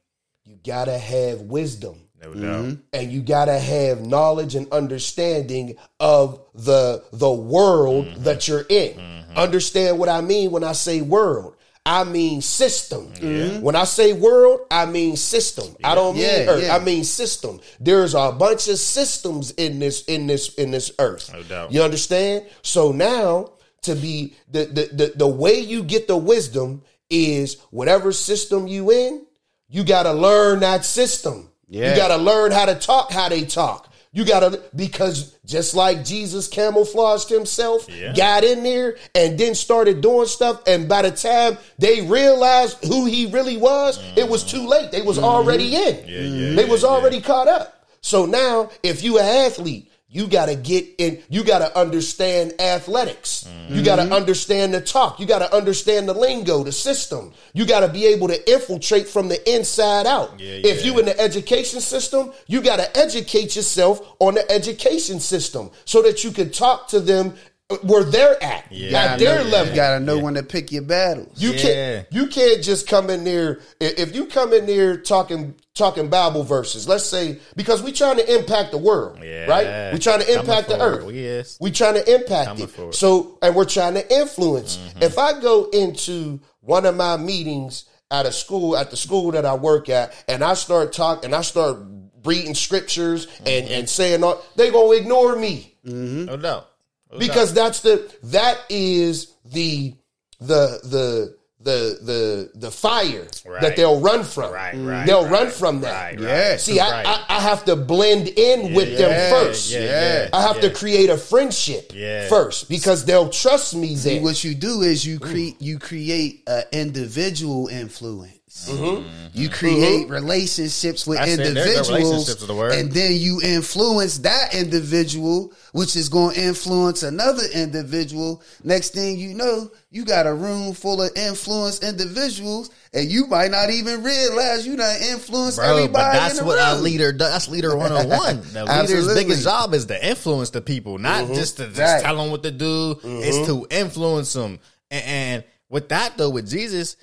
[0.45, 2.77] You gotta have wisdom doubt.
[2.91, 8.23] and you gotta have knowledge and understanding of the the world Mm-hmm.
[8.23, 8.99] that you're in.
[9.35, 11.54] Understand what I mean when I say world.
[11.85, 13.13] I mean system.
[13.61, 15.75] When I say world, I mean system.
[15.83, 16.63] I don't mean Yeah, earth.
[16.63, 16.75] yeah.
[16.75, 17.59] I mean system.
[17.79, 21.31] There's a bunch of systems in this in this in this earth.
[21.31, 21.71] No doubt.
[21.71, 22.45] You understand?
[22.63, 23.51] So now
[23.83, 28.91] to be the the the, the way you get the wisdom is whatever system you
[28.91, 29.23] in,
[29.69, 31.49] you got to learn that system.
[31.69, 31.91] Yeah.
[31.91, 33.91] You got to learn how to talk how they talk.
[34.15, 38.13] You got to because just like Jesus camouflaged himself, Yeah.
[38.13, 43.05] got in there and then started doing stuff and by the time they realized who
[43.05, 44.91] he really was, it was too late.
[44.91, 45.95] They was already in.
[45.95, 46.09] Mm-hmm.
[46.09, 47.85] Yeah, yeah, they was already caught up.
[47.99, 52.53] So now if you an athlete, you got to get in, you got to understand
[52.61, 53.45] athletics.
[53.69, 54.09] You got Mm-hmm.
[54.09, 55.19] to understand the talk.
[55.19, 57.33] You got to understand the lingo, the system.
[57.53, 60.39] You got to be able to infiltrate from the inside out.
[60.39, 60.91] Yeah, if yeah.
[60.91, 66.01] you in the education system, you got to educate yourself on the education system so
[66.03, 67.35] that you can talk to them
[67.81, 69.69] where they're at, Yeah, at their know, level.
[69.69, 71.29] You gotta know when to pick your battles.
[71.41, 71.57] You Yeah.
[71.61, 76.43] can't you can't just come in there if you come in there talking talking Bible
[76.43, 76.87] verses.
[76.87, 79.45] Let's say because we trying to impact the world, Yeah.
[79.47, 79.93] right?
[79.93, 80.97] We trying to Coming impact the forward.
[80.99, 81.05] earth.
[81.05, 81.57] We is.
[81.59, 82.69] We trying to impact Coming it.
[82.69, 82.93] forward.
[82.95, 84.77] So and we're trying to influence.
[84.77, 85.01] Mm-hmm.
[85.03, 89.45] If I go into one of my meetings at a school at the school that
[89.45, 91.77] I work at, and I start talking, and I start
[92.23, 93.73] reading scriptures and Mm-hmm.
[93.73, 96.67] and saying all, they gonna ignore me No doubt.
[97.15, 99.93] No because that's the that is the
[100.39, 103.25] the the the the the fire
[103.59, 104.53] that they'll run from.
[104.53, 104.87] Right, mm.
[104.87, 105.91] right, They'll right, run from that.
[105.91, 106.29] right, right.
[106.29, 106.57] Yeah.
[106.57, 107.07] See, I, Right.
[107.07, 109.71] I I have to blend in with them yeah, first.
[109.71, 110.29] yeah, yeah.
[110.31, 112.27] I have to create a friendship Yeah.
[112.29, 114.23] first because they'll trust me See, then.
[114.23, 115.23] what you do is you mm.
[115.29, 118.34] create you create an individual influence.
[118.55, 119.27] Mm-hmm.
[119.33, 119.57] You mm-hmm.
[119.57, 121.41] create relationships with Mm-hmm.
[121.41, 121.53] It.
[121.53, 126.41] There's the individuals, relationships the and then you influence that individual, which is going to
[126.41, 128.41] influence another individual.
[128.63, 133.51] Next thing you know, you got a room full of influenced individuals, and you might
[133.51, 135.91] not even realize you done influenced Bro, everybody.
[135.91, 137.31] but that's what a leader does.
[137.31, 138.41] That's leader 101.
[138.53, 141.33] The leader's biggest job is to influence the people, not mm-hmm.
[141.33, 142.01] just to just Right.
[142.01, 142.99] tell them what to do.
[143.03, 144.59] It's to influence them.
[144.89, 146.95] And, and with that, though, with Jesus,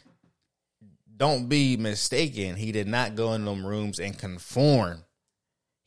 [1.16, 2.57] don't be mistaken.
[2.57, 5.05] He did not go in them rooms and conform.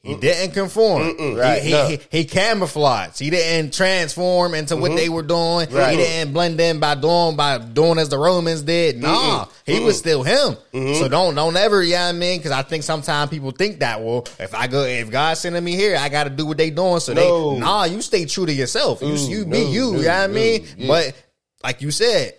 [0.01, 1.35] He didn't conform.
[1.35, 1.87] Right, He, no.
[1.87, 3.17] he, he camouflaged.
[3.17, 5.67] He didn't transform into what they were doing.
[5.67, 9.01] He didn't blend in by doing by doing as the Romans did.
[9.01, 10.57] Nah, he was still him.
[10.71, 13.79] So don't don't ever, yeah, you know I mean, because I think sometimes people think
[13.79, 13.99] that.
[13.99, 16.69] Well, if I go, if God's sending me here, I got to do what they
[16.69, 16.99] doing.
[16.99, 17.53] So No.
[17.55, 19.01] they, nah, you stay true to yourself.
[19.01, 19.63] You you be no, you.
[19.63, 20.65] no, you know what I no, mean?
[20.77, 20.87] yeah.
[20.87, 21.15] But
[21.63, 22.35] like you said,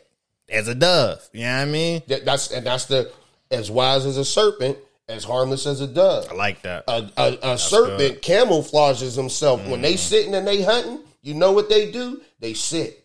[0.49, 1.29] as a dove.
[1.33, 2.03] You know what I mean?
[2.09, 3.11] That- that's and that's the
[3.51, 4.77] as wise as a serpent,
[5.09, 6.27] as harmless as a dove.
[6.31, 6.85] I like that.
[6.89, 9.83] a, a, a serpent camouflages himself when Mm.
[9.83, 11.01] they sitting and they hunting.
[11.23, 12.21] You know what they do?
[12.41, 13.05] They sit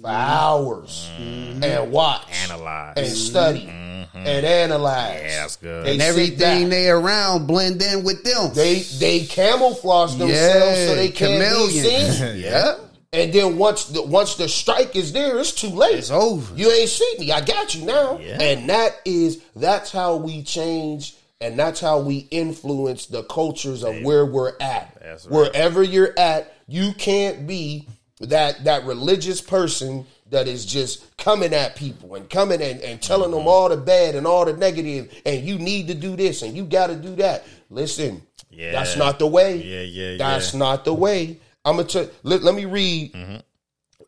[0.00, 2.44] for hours and watch, Mm.
[2.50, 2.94] Analyze.
[2.96, 5.20] and study, and analyze.
[5.22, 5.84] Yeah, that's good.
[5.86, 8.52] They and everything they around blend in with them.
[8.54, 12.12] they they camouflage themselves so they can't be chameleon.
[12.12, 12.36] seen.
[12.42, 12.74] yeah.
[13.12, 15.98] And then once the once the strike is there, it's too late.
[15.98, 16.54] It's over.
[16.54, 17.32] You ain't seen me.
[17.32, 18.18] I got you now.
[18.18, 18.40] Yeah.
[18.40, 24.00] And that is that's how we change and that's how we influence the cultures of
[24.02, 24.96] where we're at.
[25.04, 25.20] Right.
[25.28, 27.88] Wherever you're at, you can't be
[28.20, 33.30] that that religious person that is just coming at people and coming and, and telling
[33.30, 33.38] Mm-hmm.
[33.38, 36.56] them all the bad and all the negative and you need to do this and
[36.56, 37.44] you gotta do that.
[37.70, 38.70] Listen, Yeah.
[38.70, 39.56] that's not the way.
[39.56, 40.58] Yeah, yeah, That's yeah.
[40.60, 41.40] not the way.
[41.64, 42.08] I'm gonna tell.
[42.22, 43.12] Let, let me read.
[43.12, 43.36] Mm-hmm.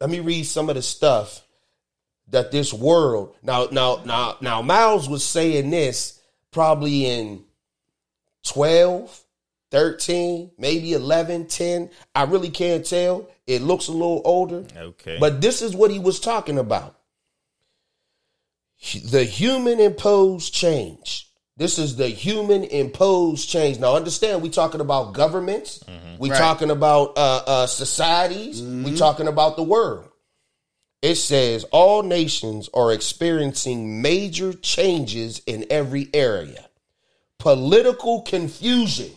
[0.01, 1.43] Let me read some of the stuff
[2.29, 3.37] that this world.
[3.43, 4.63] Now, now, now, now.
[4.63, 7.45] Myles was saying this probably in
[8.45, 9.25] 12,
[9.71, 11.91] 13, maybe 11, 10.
[12.15, 13.29] I really can't tell.
[13.47, 14.65] It looks a little older.
[14.77, 15.19] Okay.
[15.21, 16.99] But this is what he was talking about.
[19.05, 21.29] The human imposed change.
[21.57, 23.79] This is the human imposed change.
[23.79, 25.85] Now, understand, we talking about governments.
[26.19, 26.39] We Right.
[26.39, 28.63] talking about uh, uh, societies.
[28.63, 30.09] We talking about the world.
[31.03, 36.69] It says all nations are experiencing major changes in every area.
[37.39, 39.11] Political confusion.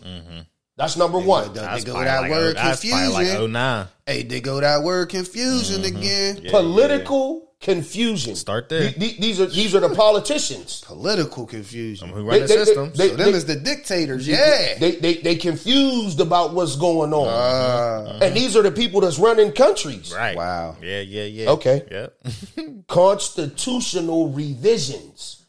[0.77, 1.53] That's number one.
[1.53, 3.41] They go that like, word oh, that's probably confusion.
[3.41, 3.87] like 09.
[4.07, 6.41] Hey, they go that word confusion again.
[6.49, 8.35] Political confusion.
[8.35, 8.91] Start there.
[8.91, 10.81] The- the- These are these are the politicians.
[10.85, 12.09] Political confusion.
[12.09, 12.91] Who run the They- they- system?
[12.95, 14.27] they- so them is the dictators.
[14.27, 14.77] Yeah.
[14.79, 19.19] They, they they confused about what's going on, Uh, and these are the people that's
[19.19, 20.13] running countries.
[20.15, 20.37] right.
[20.37, 20.77] Wow.
[20.81, 21.49] Yeah, yeah, yeah.
[21.51, 21.81] Okay.
[21.91, 22.13] Yep.
[22.87, 25.41] Constitutional revisions.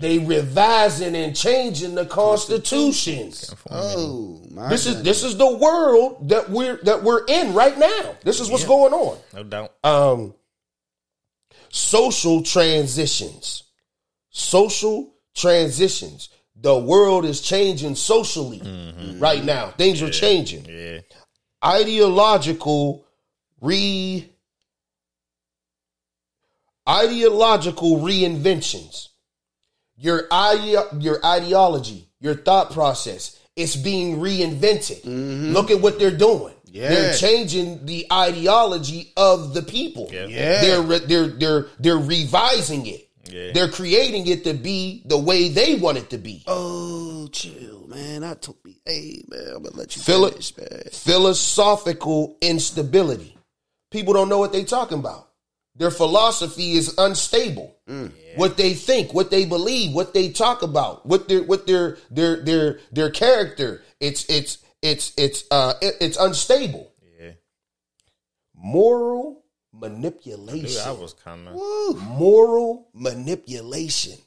[0.00, 3.52] They revising and changing the constitutions.
[3.68, 4.68] oh my.
[4.68, 8.14] This is this is the world that we're that we're in right now.
[8.22, 9.18] This is what's going on.
[9.34, 9.72] no doubt.
[9.82, 10.34] Um,
[11.70, 13.64] social transitions.
[14.30, 16.28] Social transitions.
[16.56, 19.18] The world is changing socially mm-hmm.
[19.18, 19.70] right now.
[19.70, 20.66] Things are changing.
[20.66, 21.00] Yeah.
[21.64, 23.06] Ideological
[23.60, 24.30] re
[26.88, 29.08] ideological reinventions.
[29.96, 35.02] Your ide- your ideology, your thought process, it's being reinvented.
[35.02, 35.52] Mm-hmm.
[35.52, 36.54] Look at what they're doing.
[36.70, 36.88] Yeah.
[36.88, 40.08] They're changing the ideology of the people.
[40.12, 40.26] Yeah.
[40.26, 40.60] Yeah.
[40.60, 43.08] They're re- they're they're they're revising it.
[43.30, 43.52] Yeah.
[43.52, 46.42] They're creating it to be the way they want it to be.
[46.48, 48.24] Oh, chill, man.
[48.24, 50.82] I took me, hey, man, I'm gonna let you Feel finish, man.
[50.90, 53.36] philosophical instability.
[53.90, 55.28] People don't know what they're talking about.
[55.76, 57.76] Their philosophy is unstable.
[57.88, 58.12] Mm.
[58.36, 62.42] What they think, what they believe, what they talk about, what their what their their
[62.42, 63.82] their their character.
[64.00, 66.90] It's it's it's it's uh it- it's unstable.
[67.20, 67.32] Yeah.
[68.54, 70.82] moral Dude, manipulation.
[70.86, 71.54] I was coming.
[71.54, 74.18] moral manipulation.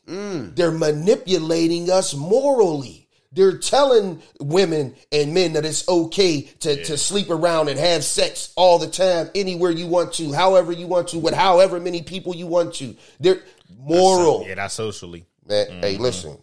[0.55, 3.07] They're manipulating us morally.
[3.31, 8.53] They're telling women and men that it's okay to, to sleep around and have sex
[8.55, 12.35] all the time, anywhere you want to, however you want to, with however many people
[12.35, 12.95] you want to.
[13.19, 13.41] They're
[13.79, 14.45] moral.
[14.47, 15.25] Yeah, that's socially.
[15.47, 16.37] Man, Hey, listen,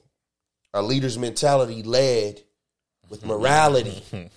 [0.74, 2.42] our leader's mentality led
[3.10, 4.02] with morality.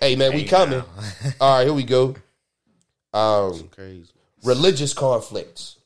[0.00, 0.84] hey, man, we Hey, coming.
[1.40, 2.14] All right, here we go.
[3.12, 4.10] Um, Crazy.
[4.44, 5.76] religious conflicts.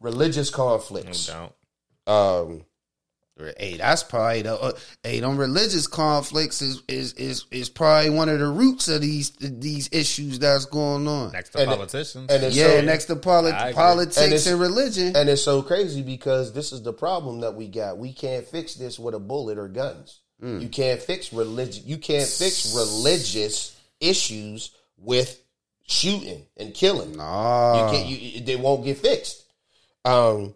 [0.00, 1.26] Religious No conflicts.
[1.26, 1.54] doubt.
[2.06, 2.64] Um,
[3.58, 5.18] Hey, that's probably the uh, hey.
[5.18, 9.88] Them religious conflicts is, is is is probably one of the roots of these these
[9.90, 11.32] issues that's going on.
[11.32, 12.30] Next to And it- politicians.
[12.30, 15.16] and it's Yeah, so, next to poli- politics And and, religion.
[15.16, 17.98] and it's so crazy because this is the problem that we got.
[17.98, 20.20] We can't fix this with a bullet or guns.
[20.42, 21.84] You can't fix religion.
[21.86, 25.40] You can't fix religious issues with
[25.86, 27.16] shooting and killing.
[27.16, 28.08] nah, You can't.
[28.08, 29.42] You, they won't get fixed.
[30.04, 30.54] Um,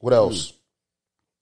[0.00, 0.52] what else?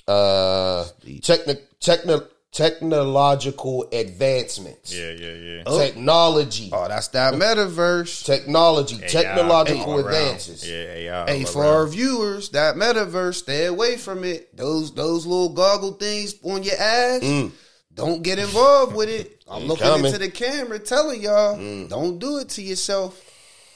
[0.07, 4.95] Uh, techni- techno- technological advancements.
[4.95, 5.63] yeah, yeah, yeah.
[5.67, 5.79] Oh.
[5.79, 6.71] Technology.
[6.73, 8.25] oh, that's that metaverse.
[8.25, 8.97] Technology.
[8.97, 10.15] AI, technological all around.
[10.15, 10.69] advances.
[10.69, 11.31] Yeah, AI.
[11.31, 11.75] Hey, all for around.
[11.75, 14.57] our viewers, that metaverse, stay away from it.
[14.57, 17.23] Those those little goggle things on your ass.
[17.23, 17.53] Mm.
[17.93, 19.45] Don't get involved with it.
[19.51, 20.07] I'm looking coming.
[20.07, 21.89] into the camera, telling y'all, mm.
[21.89, 23.21] don't do it to yourself.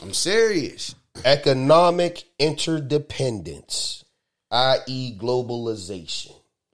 [0.00, 0.94] I'm serious.
[1.24, 4.04] Economic interdependence,
[4.50, 6.32] i.e., globalization.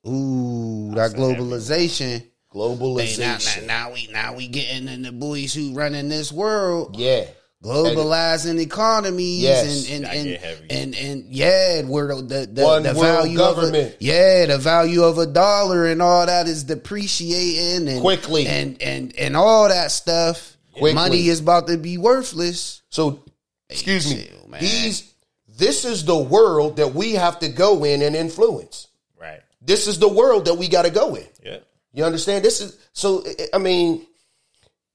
[0.09, 2.21] Ooh, that globalization.
[2.21, 3.67] Hey, now, Globalization.
[3.67, 7.27] now, now we now we getting in the boys who running this world, Yeah.
[7.63, 9.89] globalizing economies, Yes.
[9.91, 10.67] and and get and, heavy.
[10.71, 13.77] and and yeah, where the the, the, One the world value government.
[13.95, 18.47] of a, yeah, the value of a dollar and all that is depreciating and Quickly.
[18.47, 20.57] and and and all that stuff.
[20.73, 20.95] Quickly.
[20.95, 22.83] Money is about to be worthless.
[22.89, 23.23] So,
[23.69, 24.25] excuse me.
[24.25, 24.61] chill, man.
[24.61, 25.05] These.
[25.47, 28.87] This is the world that we have to go in and influence.
[29.61, 29.67] Right.
[29.67, 31.27] This is the world that we got to go in.
[31.45, 31.59] Yeah.
[31.93, 32.45] You understand?
[32.45, 33.25] This is so.
[33.27, 34.07] I- I mean,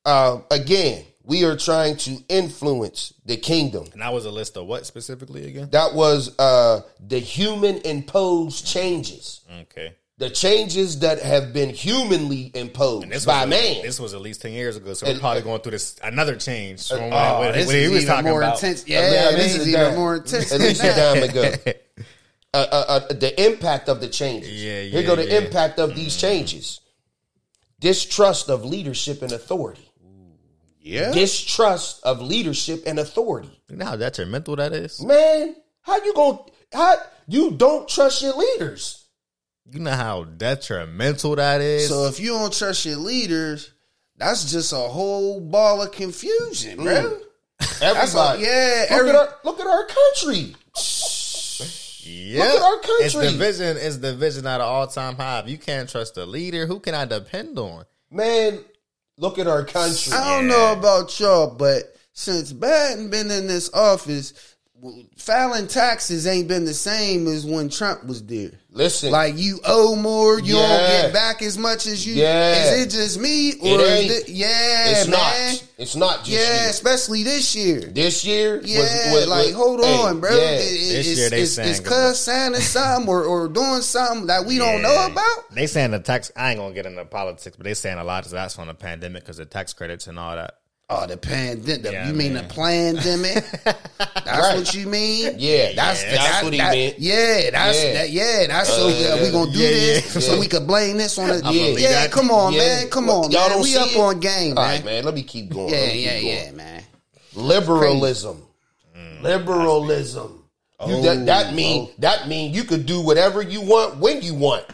[0.06, 3.88] uh, again, we are trying to influence the kingdom.
[3.93, 5.69] And that was a list of what specifically again?
[5.71, 9.93] That was uh, the human imposed changes, Okay.
[10.19, 13.82] the changes that have been humanly imposed This by was, man.
[13.82, 16.88] This was at least ten years ago, so we're probably going through this another change
[16.88, 18.56] from when, Oh, when- this when he is was even talking more about.
[18.63, 18.84] intense.
[18.84, 20.51] I Yeah, mean, at this least is even dime- more intense.
[20.54, 21.13] At least a that.
[21.13, 21.73] dime ago.
[22.55, 24.51] Uh, uh, uh, the impact of the changes.
[24.51, 25.39] Yeah, Here go the yeah.
[25.39, 26.79] impact of these changes.
[27.79, 29.89] Distrust of leadership and authority.
[30.79, 31.11] Yeah.
[31.11, 33.49] Distrust of leadership and authority.
[33.69, 35.03] You know how detrimental that is.
[35.03, 36.39] Man, how you going
[36.71, 36.95] how
[37.27, 39.05] you don't trust your leaders?
[39.71, 41.89] You know how detrimental that is.
[41.89, 43.71] So if you don't trust your leaders,
[44.15, 47.19] that's just a whole ball of confusion, bro.
[47.81, 48.17] Everybody.
[48.17, 50.55] all- yeah, Look, every- at our, look at our country.
[52.05, 53.31] yeah, look at our It's country.
[53.31, 53.77] division.
[53.77, 55.39] It's division at an all time high.
[55.39, 57.85] If you can't trust a leader, who can I depend on?
[58.11, 58.59] Man,
[59.17, 60.13] look at our country.
[60.13, 64.45] I don't know about y'all, but since Biden been in this office, w-
[65.17, 68.51] filing taxes ain't been the same as when Trump was there.
[68.71, 69.11] Listen.
[69.11, 70.67] Like you owe more, you Yeah.
[70.67, 72.15] don't get back as much as you.
[72.15, 72.73] Yeah.
[72.73, 74.29] Is it just me It or is it?
[74.29, 75.19] Yeah, it's man.
[75.19, 75.63] not.
[75.77, 76.69] It's not just Yeah, you.
[76.69, 77.79] especially this year.
[77.81, 80.35] This year Yeah, was- like was- hold hey, on, bro.
[80.35, 80.41] yeah.
[80.41, 80.59] It- it-
[80.95, 84.45] This it's, year they it's, saying it's cuz signing something or, or doing something that
[84.45, 85.53] we don't know about.
[85.55, 86.31] They saying the tax.
[86.35, 88.73] I ain't gonna get into politics, but they saying a lot of that's from the
[88.73, 90.55] pandemic because the tax credits and all that.
[90.87, 91.83] Oh, the pandemic.
[91.91, 92.47] Yeah, you mean man.
[92.47, 93.43] the pandemic?
[93.97, 94.55] That's Right.
[94.55, 95.33] what you mean?
[95.39, 96.99] Yeah, That's yeah, that's that- what he that- meant.
[96.99, 97.93] Yeah, that's Yeah.
[97.93, 98.09] that.
[98.11, 98.87] Yeah, that's so.
[98.87, 100.21] Uh, uh, we gonna do yeah, this yeah.
[100.21, 101.41] so we could blame this on the.
[101.51, 101.89] Yeah, yeah.
[101.89, 102.59] that- Come on, Yeah.
[102.59, 102.89] man.
[102.89, 103.49] Come on, y'all man.
[103.51, 103.97] don't We see up it?
[103.97, 104.75] on game, All man.
[104.75, 105.03] right, man.
[105.05, 105.73] Let me keep going.
[105.73, 106.27] Yeah, Let keep yeah, going.
[106.27, 106.83] yeah, man.
[107.33, 108.43] Liberalism.
[109.21, 110.43] Liberalism.
[110.87, 114.65] You, that that mean that mean you could do whatever you want when you want.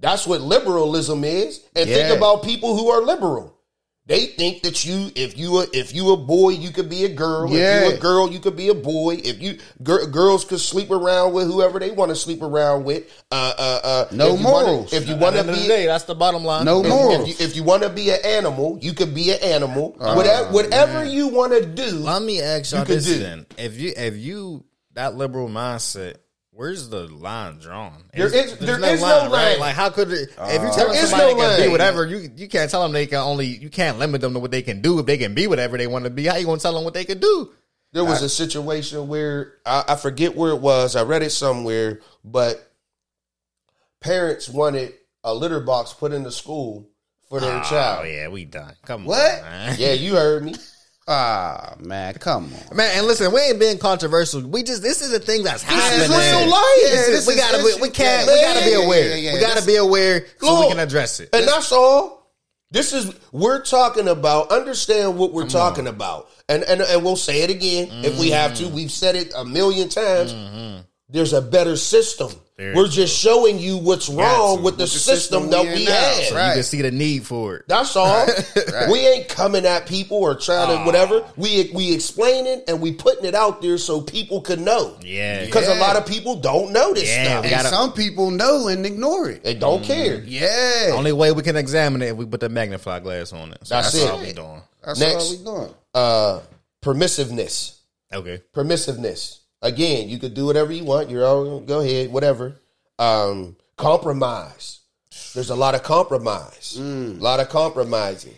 [0.00, 1.60] That's what liberalism is.
[1.74, 1.96] And Yeah.
[1.96, 3.54] think about people who are liberal.
[4.08, 7.10] They think that you, if you a, if you a boy, you could be a
[7.10, 7.50] girl.
[7.54, 7.82] Yeah.
[7.84, 9.16] If you a girl, you could be a boy.
[9.22, 13.04] If you gir- girls could sleep around with whoever they want to sleep around with.
[13.30, 14.92] Uh, uh, uh, No if you wanna- morals.
[14.94, 16.64] if you want to end the be day, that's the bottom line.
[16.64, 17.28] No if, morals.
[17.28, 19.94] if you, if you want to be an animal, you could be an animal.
[20.00, 21.90] Oh, whatever whatever you want to do.
[21.98, 23.18] Let me ask y'all You could this do.
[23.18, 26.14] then: If you if you that liberal mindset,
[26.58, 28.02] where's the line drawn?
[28.12, 29.60] There is- there's there is no line.
[29.60, 32.04] Like how could it, if you uh, tell is somebody no they can be whatever,
[32.04, 34.62] you you can't tell them they can only you can't limit them to what they
[34.62, 34.98] can do.
[34.98, 36.94] If they can be whatever they want to be, how you gonna tell them what
[36.94, 37.52] they can do?
[37.92, 40.94] There was a situation where I, I forget where it was.
[40.96, 42.70] I read it somewhere, but
[44.00, 44.94] parents wanted
[45.24, 46.90] a litter box put in the school
[47.28, 48.00] for their Oh child.
[48.02, 48.74] Oh yeah, we done.
[48.84, 49.38] Come What?
[49.38, 49.76] on, man.
[49.78, 50.54] Yeah, you heard me.
[51.10, 52.76] Ah, man, come on.
[52.76, 54.42] Man, and listen, we ain't being controversial.
[54.46, 56.02] We just this is a thing that's happening.
[56.02, 56.64] is real life.
[56.76, 59.08] This Yeah, is- this we is- gotta be, we can't yeah, we gotta be aware.
[59.08, 61.30] yeah, yeah, we gotta this- be aware so we can address it.
[61.32, 62.16] And that's all.
[62.70, 64.52] This is we're talking about.
[64.52, 68.52] Understand what we're talking about, and and and we'll say it again if we have
[68.52, 68.64] Mm-hmm.
[68.68, 68.74] to.
[68.74, 70.32] We've said it a million times.
[71.10, 72.30] There's a better system.
[72.58, 75.78] Very we're just showing you what's wrong with the, the system, system that we we
[75.82, 76.32] in now, have.
[76.32, 76.48] right.
[76.48, 77.64] You can see the need for it.
[77.68, 78.26] That's all.
[78.90, 81.24] We ain't coming at people or trying to whatever.
[81.36, 84.96] We we explain it and we putting it out there so people can know.
[85.02, 85.44] Yeah.
[85.46, 87.44] because a lot of people don't know this Yeah, stuff.
[87.44, 89.44] And gotta- some people know and ignore it.
[89.44, 90.16] They don't care.
[90.24, 90.90] Yeah.
[90.94, 93.60] Only way we can examine it if we put the magnify glass on it.
[93.66, 94.10] So That's that's, it.
[94.10, 94.62] all we doing.
[94.84, 95.24] That's Next.
[95.24, 95.74] all we doing.
[95.94, 96.40] Uh,
[96.82, 97.76] permissiveness.
[98.12, 98.42] Okay.
[98.54, 99.37] permissiveness.
[99.62, 101.10] Again, you could do whatever you want.
[101.10, 102.56] You're all go ahead, whatever.
[102.98, 104.80] Um, compromise.
[105.34, 106.76] There's a lot of compromise.
[107.18, 108.34] A lot of compromising.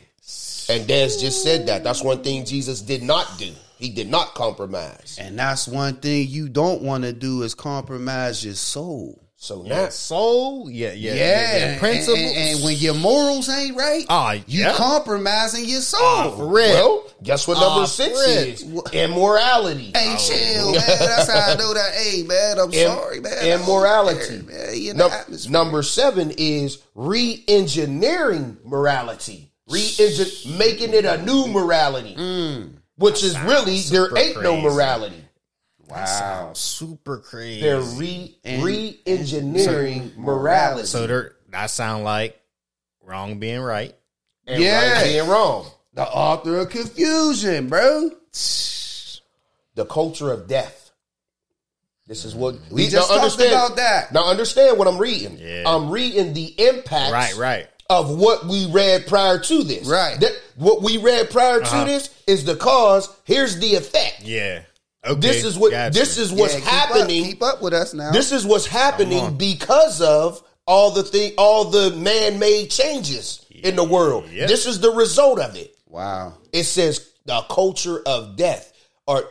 [0.68, 1.84] And Des just said that.
[1.84, 3.52] That's one thing Jesus did not do.
[3.78, 5.18] He did not compromise.
[5.20, 9.29] And that's one thing you don't want to do is compromise your soul.
[9.42, 9.84] So Yeah.
[9.84, 10.68] now, Soul.
[10.70, 10.92] Yeah.
[10.92, 11.14] Yeah.
[11.14, 11.56] Yeah, yeah.
[11.70, 12.18] and- Principles.
[12.18, 14.74] And, and when your morals ain't right, Ah, you yeah.
[14.74, 16.00] compromising your soul.
[16.02, 16.68] Ah, for real.
[16.74, 18.64] well, guess what number Ah, six is?
[18.92, 19.92] Immorality.
[19.94, 20.82] Hey, chill, man.
[20.84, 21.92] That's how I know that.
[21.94, 23.46] Hey, man, I'm Im- sorry, man.
[23.46, 24.42] Immorality.
[24.42, 24.74] man.
[24.74, 32.14] You in the Num- number seven is re-engineering morality, re-engi- making it a new morality,
[32.96, 35.24] which is really there ain't no morality.
[35.90, 36.52] Wow.
[36.54, 37.60] Super crazy.
[37.62, 40.86] They're re And- re-engineering morality.
[40.86, 42.40] so they're that sound like
[43.02, 43.94] wrong being right.
[44.46, 44.92] and Yeah.
[44.92, 45.70] right being wrong.
[45.94, 48.10] The author of confusion, bro.
[49.74, 50.90] The culture of death.
[52.06, 54.12] This is what We just talked understand- about that.
[54.12, 55.38] Now understand what I'm reading.
[55.40, 55.62] Yeah.
[55.66, 57.36] I'm reading the impacts Right.
[57.36, 57.68] Right.
[57.88, 59.86] of what we read prior to this.
[59.86, 60.18] Right.
[60.20, 61.84] That- what we read prior Uh-huh.
[61.84, 63.08] to this is the cause.
[63.24, 64.22] Here's the effect.
[64.22, 64.62] Yeah.
[65.06, 65.18] Okay.
[65.20, 65.98] This is what Gotcha.
[65.98, 67.24] this is what's Yeah, keep up- happening.
[67.24, 68.10] Keep up, with us now.
[68.10, 73.84] This is what's happening because of all the thing, all the man-made changes in the
[73.84, 74.24] world.
[74.30, 74.46] Yeah.
[74.46, 75.74] This is the result of it.
[75.86, 76.34] wow.
[76.52, 78.72] It says the culture of death.
[79.06, 79.24] Or,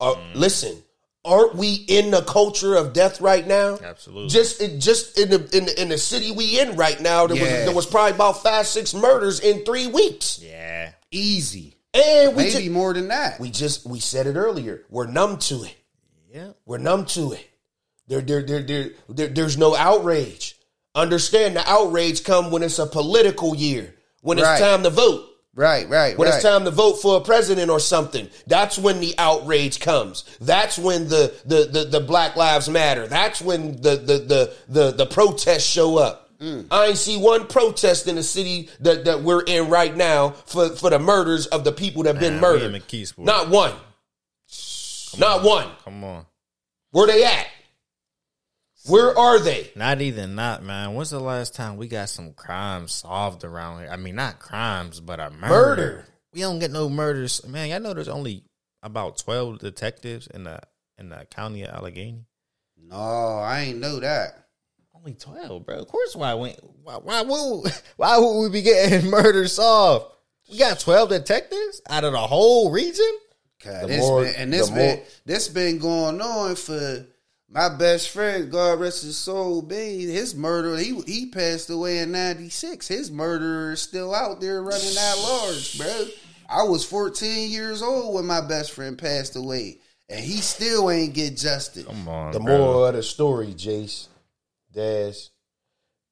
[0.00, 0.34] or Mm.
[0.34, 0.82] listen,
[1.24, 3.78] aren't we in the culture of death right now?
[3.84, 4.28] Absolutely.
[4.30, 7.36] Just in, just in the in the, in the city we in right now, there
[7.40, 10.90] was there was probably about five six murders in three weeks, Yeah.
[11.12, 11.76] Easy.
[11.94, 13.38] And we Maybe just, more than that.
[13.38, 14.84] we just we said it earlier.
[14.88, 15.76] We're numb to it.
[16.32, 16.52] Yeah.
[16.64, 17.48] We're numb to it.
[18.08, 20.56] There, there, there, there, there, there's no outrage.
[20.94, 25.88] Understand the outrage come when it's a political year, when it's time to vote, right,
[25.88, 26.34] right, when right.
[26.34, 28.28] it's time to vote for a president or something.
[28.46, 30.24] That's when the outrage comes.
[30.40, 33.06] That's when the the the, the Black Lives Matter.
[33.06, 36.21] That's when the the the the, the protests show up.
[36.42, 36.66] Mm.
[36.72, 40.70] I ain't see one protest in the city that, that we're in right now for,
[40.70, 42.72] for the murders of the people that have been Man, murdered.
[42.72, 43.24] McKeesport.
[43.24, 43.72] Not one.
[45.18, 45.68] Not one.
[45.84, 46.26] Come on.
[46.90, 47.46] Where they at?
[48.86, 49.70] Where are they?
[49.76, 50.94] Not even not, man.
[50.94, 53.88] When's the last time we got some crimes solved around here?
[53.92, 55.48] I mean, not crimes, but a murder.
[55.48, 56.04] Murder.
[56.34, 57.68] We don't get no murders, man.
[57.68, 58.42] Y'all know there's only
[58.82, 60.58] about twelve detectives in the
[60.98, 62.24] in the county of Allegheny.
[62.76, 64.41] no, I ain't know that.
[65.04, 65.76] Only twelve, bro.
[65.80, 70.06] Of course, why why why, why would why would we be getting murder solved?
[70.50, 73.10] We got twelve detectives out of the whole region.
[73.64, 77.06] God, The this more- been, and this the been more- this been going on for
[77.48, 80.76] my best friend, God rest his soul, be his murder.
[80.76, 82.86] He he passed away in '96.
[82.86, 86.06] His murderer is still out there running at large, bro.
[86.48, 89.78] I was 14 years old when my best friend passed away,
[90.08, 91.86] and he still ain't get justice.
[91.86, 92.58] Come on, The bro.
[92.58, 94.08] moral of the story, Jace,
[94.72, 95.30] Daz,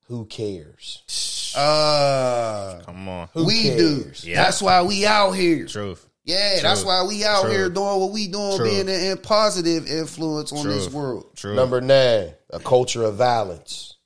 [0.06, 1.52] who cares?
[1.56, 4.22] Uh, Come on, Who we cares?
[4.22, 4.30] do.
[4.30, 4.44] Yeah.
[4.44, 5.66] That's why we out here.
[5.66, 6.06] truth.
[6.24, 7.50] Yeah, that's why we out True.
[7.50, 8.68] here doing what we doing, True.
[8.68, 11.34] being a, a positive influence on this world.
[11.34, 11.56] True.
[11.56, 13.96] Number nine, a culture of violence.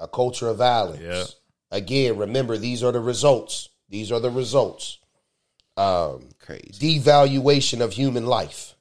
[0.00, 1.00] A culture of violence.
[1.00, 1.24] Yeah.
[1.70, 3.68] Again, remember these are the results.
[3.88, 4.98] These are the results.
[5.76, 7.00] Um, Crazy.
[7.00, 8.74] devaluation of human life.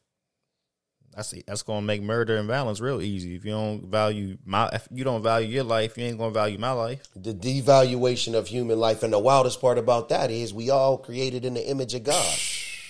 [1.18, 3.34] That's that's gonna make murder and violence real easy.
[3.36, 6.60] If you don't value my, if you don't value your life, you ain't gonna value
[6.60, 7.08] my life.
[7.16, 9.02] The devaluation of human life.
[9.02, 12.38] And the wildest part about that is we all created in the image of God.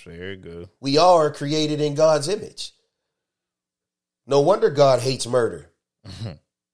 [0.04, 0.68] Very good.
[0.78, 2.72] We all are created in God's image.
[4.26, 5.70] No wonder God hates murder.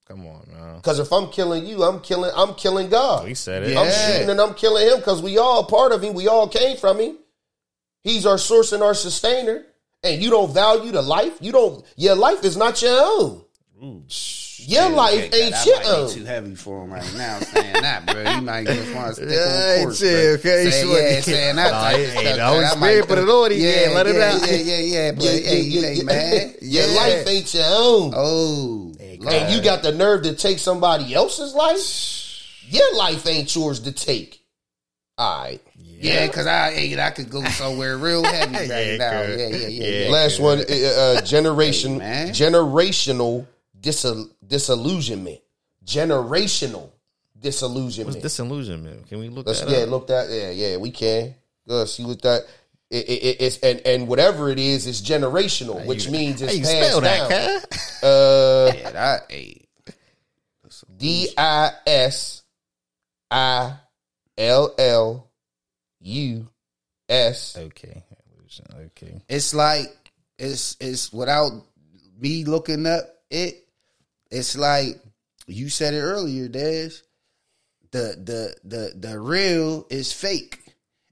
[0.08, 0.76] Come on, man.
[0.78, 3.20] Because if I'm killing you, I'm killing I'm killing God.
[3.22, 3.76] Oh, we said it.
[3.76, 6.14] I'm shooting and I'm killing him because we all part of him.
[6.14, 7.16] We all came from him.
[8.02, 9.66] He's our source and our sustainer.
[10.04, 11.32] And you don't value the life.
[11.40, 11.84] You don't.
[11.96, 13.44] Your life is not your own.
[14.66, 16.10] Your life Okay, ain't that your own.
[16.10, 17.38] too heavy for him right now.
[17.40, 18.22] Saying that, bro.
[18.22, 19.98] You might just want to stick Yeah, on course.
[19.98, 21.00] chill, okay, Saying, sure.
[21.02, 22.36] yeah, saying that Nah, type hey, of hey, stuff.
[22.36, 23.50] the Holy Spirit might put it on.
[23.52, 24.50] Yeah, let it yeah, out.
[24.50, 25.12] Yeah, yeah, yeah.
[25.16, 26.54] But Yeah, hey, yeah, hey, yeah, man.
[26.62, 26.94] Your Yeah.
[26.96, 28.12] life ain't your own.
[28.14, 31.80] Oh, and you got the nerve to take somebody else's life?
[32.70, 34.40] Your life ain't yours to take.
[35.18, 35.60] All right.
[36.00, 39.22] Yeah, because I, hey, I could go somewhere real heavy right Yeah, now.
[39.22, 39.66] Yeah, yeah, yeah.
[39.68, 40.04] Yeah.
[40.06, 40.10] yeah.
[40.10, 43.46] Last one, uh, uh, generation, Hey, generational
[43.80, 45.40] disil- disillusionment.
[45.84, 46.90] Generational
[47.38, 48.16] disillusionment.
[48.16, 49.06] What's disillusionment?
[49.08, 49.88] Can we look Let's that yeah, up?
[49.90, 51.34] look that yeah, yeah, we can.
[51.68, 52.42] Go see what that
[52.90, 56.56] it, it, it's and and whatever it is, it's generational, which You- means How it's
[56.56, 57.28] you passed spell down.
[57.28, 58.02] that, cuz?
[58.02, 59.60] Uh, Yeah, that, hey.
[60.96, 62.42] D I S
[63.30, 63.74] I
[64.38, 65.30] L L
[66.04, 66.48] U
[67.08, 67.56] S.
[67.58, 68.04] Okay.
[68.76, 69.20] Okay.
[69.28, 69.88] it's like
[70.38, 71.50] it's it's without
[72.18, 73.66] me looking up it.
[74.30, 75.00] It's like
[75.46, 76.90] you said it earlier, Des.
[77.90, 80.60] The the the the real is fake,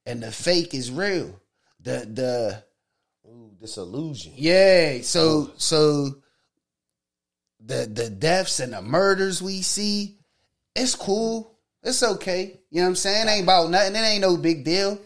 [0.07, 1.41] and the fake is real.
[1.81, 2.65] The the
[3.29, 4.33] Ooh, disillusion.
[4.37, 5.01] yeah.
[5.03, 6.17] So so
[7.65, 10.19] the the deaths and the murders we see,
[10.75, 11.52] it's cool.
[11.83, 12.61] It's okay.
[12.71, 13.29] You know what I'm saying?
[13.29, 13.97] It ain't about nothing.
[13.97, 14.99] It ain't no big deal.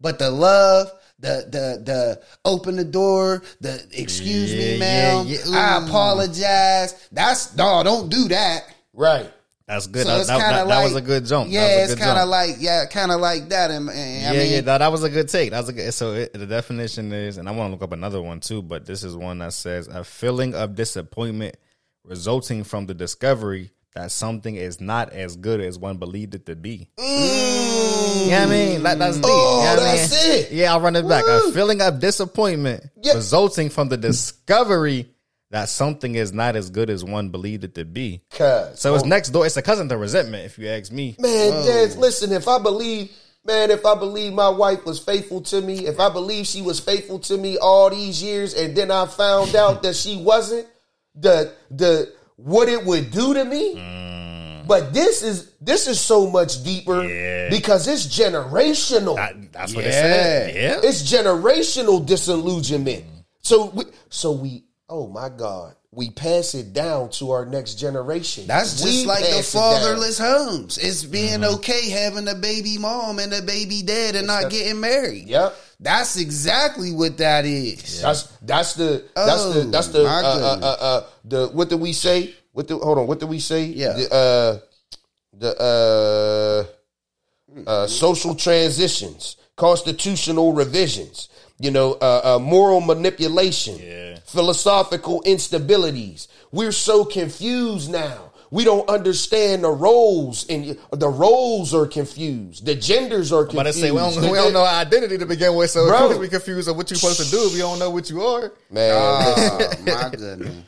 [0.00, 5.26] But the love, the the the open the door, the excuse Yeah, me, ma'am.
[5.26, 5.58] yeah, yeah.
[5.58, 7.08] I apologize.
[7.12, 8.64] That's no, don't do that.
[8.92, 9.32] Right.
[9.66, 10.06] That's good.
[10.06, 11.50] So that, that, that, of that was a good jump.
[11.50, 13.70] Yeah, that was a it's kind of like yeah, kind of like that.
[13.72, 15.50] And, and yeah, I mean, yeah, that, that was a good take.
[15.50, 15.92] That was a good.
[15.92, 18.86] So it, the definition is, and I want to look up another one too, but
[18.86, 21.56] this is one that says a feeling of disappointment
[22.04, 26.54] resulting from the discovery that something is not as good as one believed it to
[26.54, 26.88] be.
[26.98, 28.28] Mm.
[28.28, 29.24] Yeah, I mean, that, that's deep.
[29.26, 30.32] Oh, You know what I that's mean?
[30.44, 30.52] it.
[30.52, 31.24] Yeah, I'll run it back.
[31.24, 31.48] Woo.
[31.48, 32.84] A feeling of disappointment
[33.14, 35.08] resulting from the discovery
[35.50, 38.22] that something is not as good as one believed it to be.
[38.32, 39.46] Cause So it's next door.
[39.46, 41.16] It's a cousin to resentment, if you ask me.
[41.18, 43.10] Man, Des, listen, if I believe,
[43.46, 46.80] man, if I believe my wife was faithful to me, if I believe she was
[46.80, 50.66] faithful to me all these years, and then I found out that she wasn't,
[51.14, 53.74] the the what it would do to me.
[53.74, 54.66] Mm.
[54.66, 57.48] But this is this is so much deeper Yeah.
[57.50, 59.16] because it's generational.
[59.16, 59.90] That- that's what Yeah.
[59.90, 60.54] it said.
[60.54, 60.88] Yeah.
[60.88, 63.04] It's generational disillusionment.
[63.42, 68.46] So we, so we, oh my God, we pass it down to our next generation.
[68.46, 70.78] That's We just like the pass it fatherless homes.
[70.78, 71.54] It's being mm-hmm.
[71.54, 75.28] okay having a baby mom and a baby dad and not getting married.
[75.28, 75.56] Yep.
[75.78, 78.00] That's exactly what that is.
[78.00, 81.68] That's that's the that's the Oh, that's the uh, my uh, uh, uh, the what
[81.68, 82.34] did we say?
[82.52, 83.06] What the hold on?
[83.06, 83.64] What did we say?
[83.64, 83.92] Yeah.
[83.92, 84.58] The uh
[85.38, 86.66] the
[87.66, 91.28] uh uh social transitions, constitutional revisions.
[91.58, 94.18] You know, uh, uh moral manipulation, Yeah.
[94.24, 96.28] philosophical instabilities.
[96.52, 98.32] We're so confused now.
[98.50, 102.64] We don't understand the roles, and the roles are confused.
[102.64, 103.56] The genders are confused.
[103.56, 105.96] But I say we don't, we don't know our identity to begin with, so Bro.
[105.96, 108.08] of course we confused on what you're supposed to do if we don't know what
[108.08, 108.52] you are.
[108.70, 110.64] Man, Oh my goodness.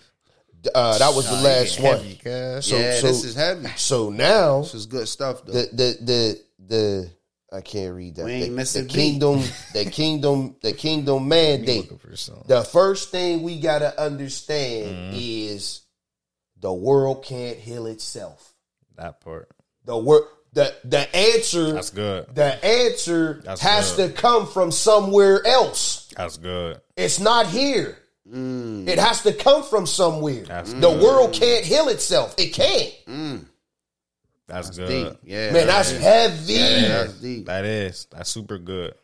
[0.75, 1.97] uh, that was the last one.
[1.99, 2.21] Heavy.
[2.63, 3.69] So, yeah, so, this is heavy.
[3.77, 5.53] so now This is good stuff though.
[5.53, 7.11] the the the the
[7.51, 8.25] I can't read that.
[8.27, 11.89] We ain't the, the kingdom, the kingdom, the kingdom mandate.
[11.89, 12.45] For.
[12.47, 15.17] The first thing we gotta understand Mm-hmm.
[15.17, 15.81] is
[16.61, 18.53] the world can't heal itself.
[18.97, 19.49] That part.
[19.85, 22.35] The word the the answer That's good.
[22.35, 24.15] the answer That's has good.
[24.17, 26.09] to come from somewhere else.
[26.17, 26.81] That's good.
[26.97, 27.99] It's not here.
[28.29, 28.89] Mm.
[28.89, 30.43] It has to come from somewhere.
[30.45, 32.35] That's the world can't heal itself.
[32.39, 32.93] It can't.
[33.07, 33.45] Mm.
[34.47, 34.87] That's deep.
[34.89, 35.19] good.
[35.25, 36.53] Yeah, Man, that's heavy.
[36.55, 37.47] yeah, that's deep.
[37.47, 38.07] That is.
[38.11, 38.95] That's super good.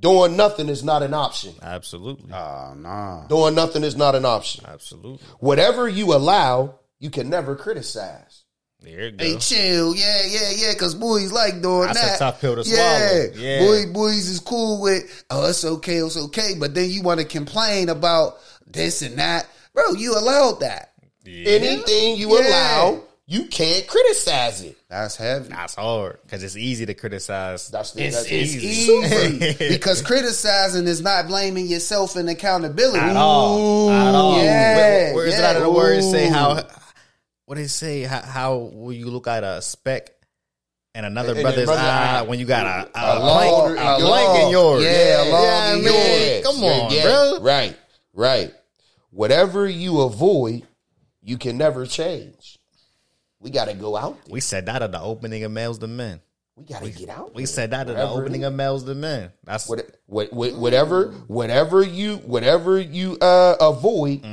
[0.00, 1.54] Doing nothing is not an option.
[1.62, 2.32] Absolutely.
[2.32, 3.26] Oh nah.
[3.28, 4.64] Doing nothing is not an option.
[4.66, 5.24] Absolutely.
[5.38, 8.42] Whatever you allow, you can never criticize.
[8.80, 9.24] There you go.
[9.24, 9.94] Hey, chill.
[9.94, 10.74] Yeah, yeah, yeah.
[10.74, 12.18] Cause boys like doing That's a that.
[12.18, 13.08] tough pill to yeah.
[13.08, 13.30] swallow.
[13.36, 13.58] Yeah.
[13.60, 16.54] Boy, boys is cool with, oh, it's okay, it's okay.
[16.58, 18.34] But then you want to complain about
[18.66, 19.48] this and that.
[19.72, 20.92] Bro, you allowed that.
[21.24, 21.48] Yeah.
[21.48, 22.48] Anything you Yeah.
[22.48, 24.76] allow, you can't criticize it.
[24.88, 25.48] That's heavy.
[25.48, 27.68] That's hard because it's easy to criticize.
[27.68, 28.92] That's the, It's, that's it's easy.
[28.92, 32.98] easy because criticizing is not blaming yourself and accountability.
[33.00, 33.90] At all.
[33.90, 34.38] At all.
[34.42, 35.50] Yeah, Where, where is it yeah.
[35.50, 36.62] out of the words say how?
[37.46, 38.02] What they say?
[38.02, 40.10] How, how will you look at a speck
[40.94, 42.22] and another And- and brother's brother eye eye.
[42.22, 44.84] when you got a, a, A blank, log- a a blank in yours?
[44.84, 46.44] Yeah, a log I in mean, yours.
[46.46, 47.38] Come on, Yeah, bro.
[47.42, 47.76] Right,
[48.14, 48.54] right.
[49.10, 50.62] Whatever you avoid,
[51.22, 52.55] you can never change.
[53.40, 54.32] We got to go out there.
[54.32, 56.20] We said that at the opening of Males to Men.
[56.56, 57.34] we gotta get out.
[57.34, 59.30] We said that at the opening of Males to Men.
[59.44, 64.24] That's What, what, what, whatever, whatever you, whatever you uh, avoid,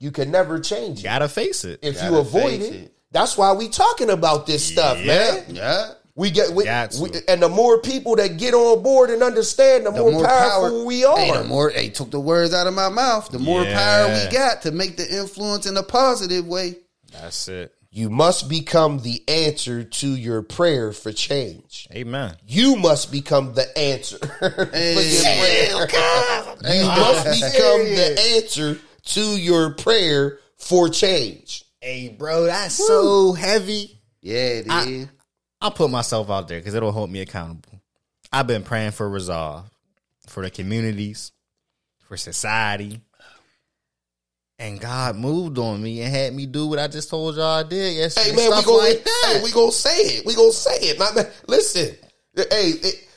[0.00, 1.04] you can never change it.
[1.04, 1.78] gotta face it.
[1.82, 2.94] If Gotta you avoid it, it.
[3.12, 5.44] that's why we talking about this stuff, man.
[5.48, 5.92] Yeah.
[6.16, 9.92] We get, we, we, and the more people that get on board and understand, the,
[9.92, 11.16] The more, powerful we are.
[11.16, 13.30] Hey, the more hey, took the words out of my mouth.
[13.30, 13.74] The more Yeah.
[13.74, 16.76] power we got to make the influence in a positive way.
[17.12, 17.72] That's it.
[17.90, 21.88] You must become the answer to your prayer for change.
[21.92, 22.36] Amen.
[22.46, 24.18] You must become the answer.
[24.72, 25.70] Hey,
[26.80, 31.64] you must become the answer to your prayer for change.
[31.80, 33.98] Hey, bro, that's so heavy.
[34.20, 35.06] yeah, it is.
[35.06, 35.08] I-
[35.62, 37.82] I'll put myself out there because it'll hold me accountable.
[38.32, 39.68] I've been praying for resolve
[40.26, 41.32] for the communities,
[42.08, 43.00] for society.
[44.60, 47.62] And God moved on me and had me do what I just told y'all I
[47.62, 48.30] did yesterday.
[48.30, 49.32] Hey man, we Stuff gonna like that.
[49.34, 50.26] hey, we gonna say it.
[50.26, 50.98] We gonna say it.
[50.98, 51.96] Man, listen.
[52.36, 53.08] Hey, it,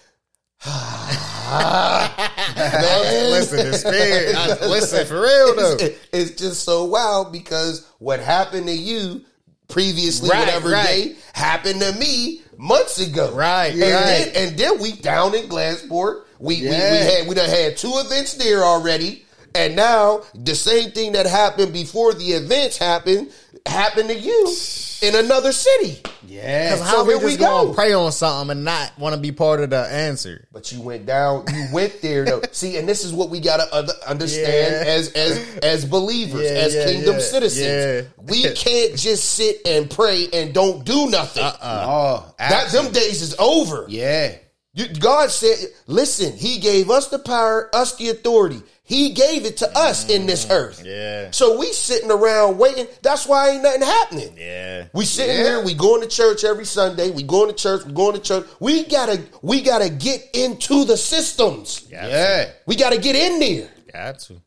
[3.30, 4.36] listen, the spirit.
[4.70, 5.76] Listen, for real though.
[5.80, 9.22] it's, it's just so wild because what happened to you
[9.68, 10.86] previously, Right, whatever right.
[10.86, 13.34] day, happened to me months ago.
[13.36, 14.32] Right, and right.
[14.34, 16.22] Then, and then we down in Glassport.
[16.40, 19.23] We, we we had we done had two events there already,
[19.56, 23.32] and now the same thing that happened before the events happened
[23.66, 24.54] happened to you
[25.02, 26.02] in another city.
[26.28, 26.74] yeah.
[26.76, 27.74] Because how So we here we just gonna go.
[27.74, 30.48] pray on something and not want to be part of the answer?
[30.52, 31.46] But you went down.
[31.54, 32.42] You went there though.
[32.52, 33.64] See, and this is what we gotta
[34.08, 34.92] understand Yeah.
[34.94, 38.06] as as as believers, Yeah, as yeah, kingdom yeah, citizens.
[38.08, 38.24] yeah.
[38.26, 41.44] We can't just sit and pray and don't do nothing.
[41.44, 41.56] Uh.
[41.62, 43.86] oh, That them days is over.
[43.88, 44.34] yeah.
[44.76, 48.62] You- God said, "Listen, He gave us the power, us the authority.
[48.86, 50.84] He gave it to us in this mm, earth.
[50.86, 51.32] Yeah.
[51.32, 52.86] So we sitting around waiting.
[53.02, 54.36] That's why ain't nothing happening.
[54.38, 54.88] Yeah.
[54.94, 57.10] We sitting here, we going to church every Sunday.
[57.10, 58.46] We going to church, we going to church.
[58.60, 61.80] We gotta, we gotta get into the systems.
[61.80, 62.52] Got Yeah.
[62.66, 63.70] We gotta get in there.
[63.70, 63.92] To.
[63.94, 64.42] Got to.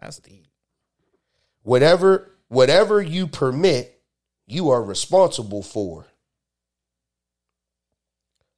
[0.00, 0.46] That's deep.
[1.62, 4.00] Whatever, whatever you permit,
[4.46, 6.06] you are responsible for.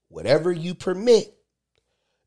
[0.08, 1.36] Whatever you permit,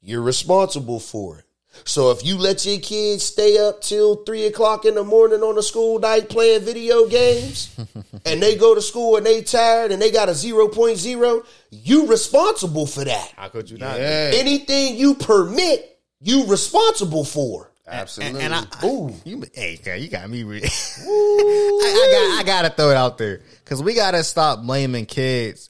[0.02, 1.46] you're responsible for it.
[1.86, 5.58] So if you let your kids stay up till three o'clock in the morning on
[5.58, 7.76] a school night playing video games,
[8.26, 12.86] and they go to school and they tired and they got a 0.0, you responsible
[12.86, 13.34] for that.
[13.36, 13.98] How could you not?
[13.98, 14.32] Yeah.
[14.34, 17.72] Anything you permit, you responsible for.
[17.88, 18.42] Absolutely.
[18.42, 19.14] And, and I, Ooh.
[19.26, 20.44] you, hey, girl, you got me.
[20.44, 25.06] Re- I, I got, I gotta throw it out there because we gotta stop blaming
[25.06, 25.70] kids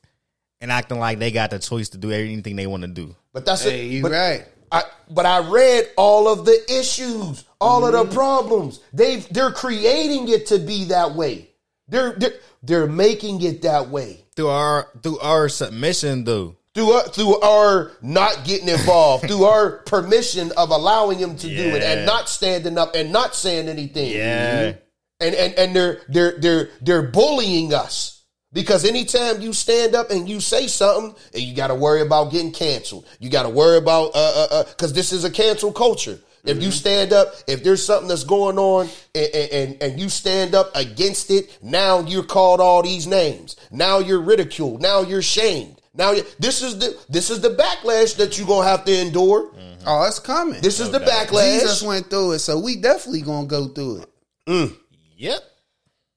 [0.60, 3.16] and acting like they got the choice to do anything they want to do.
[3.32, 3.92] But that's hey, it.
[3.92, 4.46] you but, right.
[4.72, 8.14] I, but I read all of the issues, all of the mm-hmm.
[8.14, 8.80] problems.
[8.94, 11.50] They've they're creating it to be that way.
[11.88, 16.58] They're they're they're making it that way Through our through our submission, though.
[16.76, 21.76] through our, through our not getting involved, through our permission of allowing him to do
[21.76, 24.12] it and not standing up and not saying anything.
[24.12, 24.74] Yeah.
[25.20, 28.19] and and and they're they're they're they're bullying us
[28.54, 32.32] because anytime you stand up and you say something, and you got to worry about
[32.32, 33.06] getting canceled.
[33.20, 36.20] You got to worry about uh uh because this is a cancel culture.
[36.46, 40.56] If you stand up, if there's something that's going on and, and and you stand
[40.56, 43.56] up against it, now you're called all these names.
[43.72, 44.82] Now you're ridiculed.
[44.82, 45.82] Now you're shamed.
[45.94, 49.52] Now you- this is the this is the backlash that you're gonna have to endure.
[49.86, 50.62] Oh, it's coming.
[50.62, 51.60] This is the backlash.
[51.60, 54.72] Jesus went through it, so we definitely gonna go through it.
[55.18, 55.44] Yep.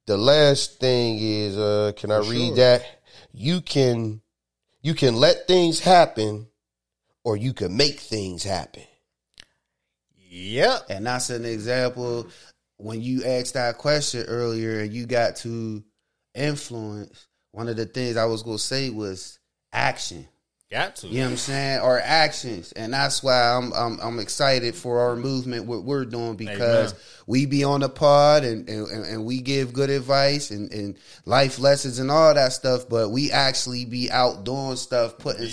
[0.07, 2.57] The last thing is uh can i read sure.
[2.57, 4.21] that you can
[4.83, 6.47] you can let things happen
[7.25, 8.83] or you can make things happen
[10.33, 10.87] Yep.
[10.89, 12.27] And that's an example
[12.79, 15.85] when you asked that question earlier and you got to
[16.35, 17.29] influence.
[17.51, 19.39] One of the things I was gonna say was
[19.75, 20.27] action.
[20.73, 21.07] Got to.
[21.07, 21.81] You know what I'm saying?
[21.81, 26.37] Our actions, and that's why I'm I'm, I'm excited for our movement, what we're doing,
[26.37, 27.03] because Amen.
[27.27, 30.97] we be on the pod and, and and we give good advice and, and
[31.27, 35.53] life lessons and all that stuff, but we actually be out doing stuff, putting putting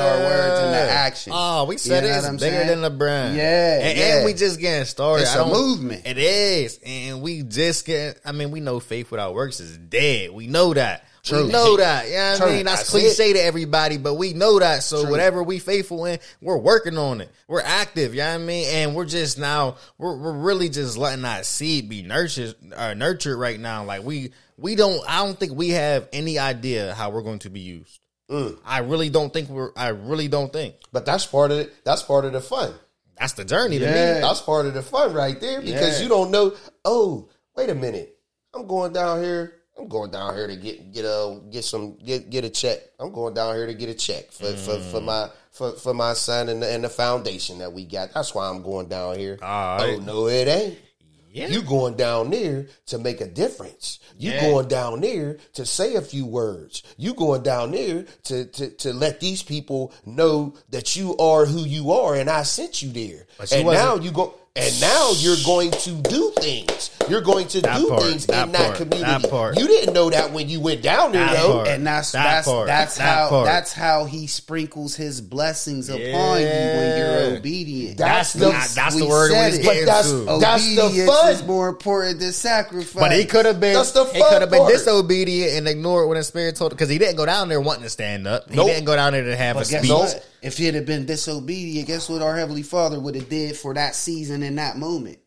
[0.00, 1.32] our words into action.
[1.34, 2.68] Oh, we said You know it's I'm bigger saying?
[2.68, 3.36] than the brand.
[3.36, 4.16] Yeah, and, yeah.
[4.18, 5.22] and we just getting started.
[5.22, 6.06] It's I a movement.
[6.06, 8.20] It is, and we just get.
[8.24, 10.30] I mean, we know faith without works is dead.
[10.30, 11.06] We know that.
[11.22, 11.46] True.
[11.46, 12.08] We know that.
[12.08, 12.46] Yeah, you know what True.
[12.52, 14.82] I mean that's, That's cliche to everybody, but we know that.
[14.82, 17.30] So whatever we faithful in, we're working on it.
[17.46, 18.14] We're active.
[18.14, 18.66] You know what I mean?
[18.70, 23.38] And we're just now we're we're really just letting that seed be nurtured uh, nurtured
[23.38, 23.84] right now.
[23.84, 25.02] Like we we don't.
[25.08, 28.00] I don't think we have any idea how we're going to be used.
[28.64, 29.72] I really don't think we're.
[29.76, 32.72] I really don't think but that's part of it that's part of the fun
[33.18, 34.14] that's the journey to Yeah.
[34.14, 34.20] me.
[34.20, 36.02] that's part of the fun right there because Yeah.
[36.04, 36.54] you don't know
[36.84, 38.16] oh wait a minute
[38.54, 42.28] i'm going down here I'm going down here to get get a get some get
[42.30, 42.80] get a check.
[42.98, 44.90] I'm going down here to get a check for for, Mm.
[44.90, 48.12] for my for, for my son and the, and the foundation that we got.
[48.14, 49.38] That's why I'm going down here.
[49.42, 50.78] All oh no, it ain't.
[51.32, 51.46] Yeah.
[51.46, 54.00] You going down there to make a difference.
[54.18, 54.40] You Yeah.
[54.50, 56.82] going down there to say a few words.
[56.96, 61.60] You going down there to, to to let these people know that you are who
[61.64, 63.26] you are, and I sent you there.
[63.58, 64.34] And now you go.
[64.56, 66.90] And now you're going to do things.
[67.08, 69.22] You're going to That do part, things that in that part, community.
[69.22, 69.56] that part.
[69.60, 71.52] You didn't know that when you went down there, That though.
[71.52, 71.68] part.
[71.68, 72.66] and that's That that's part.
[72.66, 73.46] that's That how part.
[73.46, 77.98] that's how he sprinkles his blessings upon you when you're obedient.
[77.98, 79.62] That's That's the- not, that's the word we said it.
[79.62, 80.38] getting But that's- to.
[80.40, 81.32] That's the Obedience fun.
[81.32, 82.92] is more important than sacrifice.
[83.00, 83.74] But he could have been.
[83.74, 86.88] That's the he could have been disobedient and ignored when the spirit told him because
[86.88, 88.50] he didn't go down there wanting to stand up.
[88.50, 88.66] He Nope.
[88.66, 89.92] didn't go down there to have But a guess speech.
[89.92, 90.26] what?
[90.42, 93.94] If he'd have been disobedient, guess what our heavenly Father would have did for that
[93.94, 95.18] season in that moment?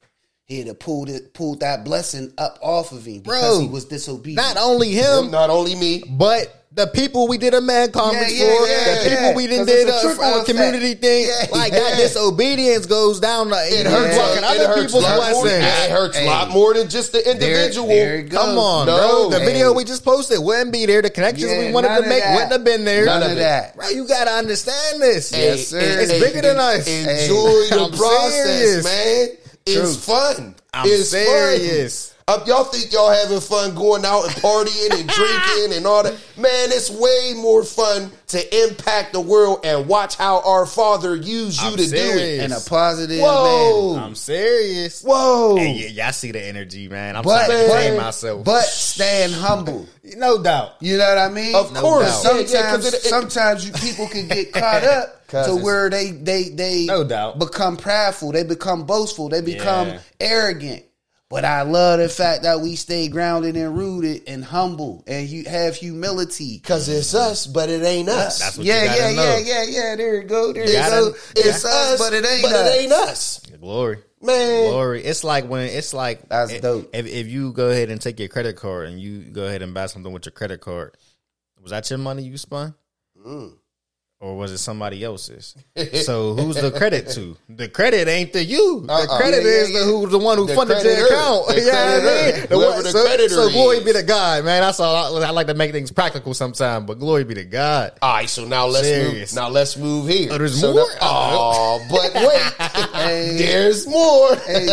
[0.46, 3.86] He'd have pulled it, pulled that blessing up off of him because Bro, he was
[3.86, 4.36] disobedient.
[4.36, 6.04] Not only him, Not only me.
[6.10, 9.36] but the people we did a man conference Yeah, yeah, for, yeah, the people yeah.
[9.36, 10.46] we didn't 'Cause did it's a a, a effect.
[10.48, 11.28] community thing.
[11.28, 11.80] Yeah, like yeah.
[11.82, 13.50] that disobedience goes down.
[13.50, 14.16] Like, It you hurts.
[14.16, 15.52] blocking it other hurts people's a blessings.
[15.52, 16.26] It hurts Hey.
[16.26, 17.88] a lot more than just the individual.
[17.90, 18.40] there it goes.
[18.42, 18.98] Come on, No.
[18.98, 19.30] bro.
[19.30, 19.46] The Hey.
[19.46, 21.04] video we just posted wouldn't be there.
[21.04, 22.34] The connections Yeah, we wanted to make that.
[22.34, 23.06] wouldn't have been there.
[23.06, 23.76] None of that.
[23.76, 25.30] Bro, you gotta understand this.
[25.30, 25.80] Hey, Yes, sir.
[25.80, 26.88] It's hey, bigger than us.
[26.88, 29.28] Enjoy the process, man.
[29.68, 30.56] It's fun.
[30.74, 32.08] I'm it's serious.
[32.08, 32.13] Fun.
[32.26, 36.14] Uh, y'all think y'all having fun going out and partying and drinking and all that?
[36.38, 41.62] Man, it's way more fun to impact the world and watch how our Father used
[41.62, 42.40] you I'm to do it.
[42.46, 45.04] in a positive Whoa, I'm serious.
[45.04, 45.58] whoa!
[45.58, 47.18] Hey, yeah, y'all see the energy, man.
[47.18, 48.46] I'm But, trying to contain myself.
[48.46, 49.86] But staying humble.
[50.16, 50.76] no doubt.
[50.80, 51.54] You know what I mean?
[51.56, 52.36] Of No course, doubt.
[52.36, 55.20] yeah, yeah, 'cause Sometimes, it- it- sometimes you people can get caught up.
[55.34, 57.40] to where they they they No doubt.
[57.40, 60.00] become prideful, they become boastful, they become Yeah.
[60.22, 60.84] arrogant.
[61.34, 65.46] But I love the fact that we stay grounded and rooted and humble and you
[65.46, 66.60] have humility.
[66.60, 68.38] Cause it's us, but it ain't us.
[68.38, 69.38] That's what yeah, you yeah, know.
[69.38, 69.96] yeah, yeah, yeah.
[69.96, 70.54] There you go.
[70.54, 71.08] There you it's, go.
[71.08, 72.76] it's It's us, but it ain't but us.
[72.76, 73.98] it ain't us, Glory.
[74.22, 74.70] man.
[74.70, 75.04] Glory.
[75.04, 76.92] It's like when it's like That's if, dope.
[76.94, 79.74] If, if you go ahead and take your credit card and you go ahead and
[79.74, 80.96] buy something with your credit card,
[81.64, 82.76] was that your money you spun?
[83.26, 83.58] Mm.
[84.24, 85.54] Or was it somebody else's?
[86.06, 87.36] so who's the credit to?
[87.50, 88.86] The credit ain't to you.
[88.88, 89.18] The Uh-uh.
[89.18, 89.80] credit Yeah, yeah, is yeah.
[89.80, 91.48] the who the one who The funded your account.
[91.50, 92.48] The you know what I mean?
[92.48, 93.84] Whoever one- the so, creditor so glory is.
[93.84, 94.62] be to God, man.
[94.62, 94.96] That's all.
[95.22, 97.98] I, I like to make things practical sometimes, but glory be to God.
[98.02, 99.34] All right, so now let's Serious.
[99.34, 99.44] move.
[99.44, 100.30] Now let's move here.
[100.32, 100.86] Oh, there's so more?
[101.02, 103.36] Oh, but wait, Hey.
[103.38, 104.38] there's more.
[104.38, 104.68] Hey.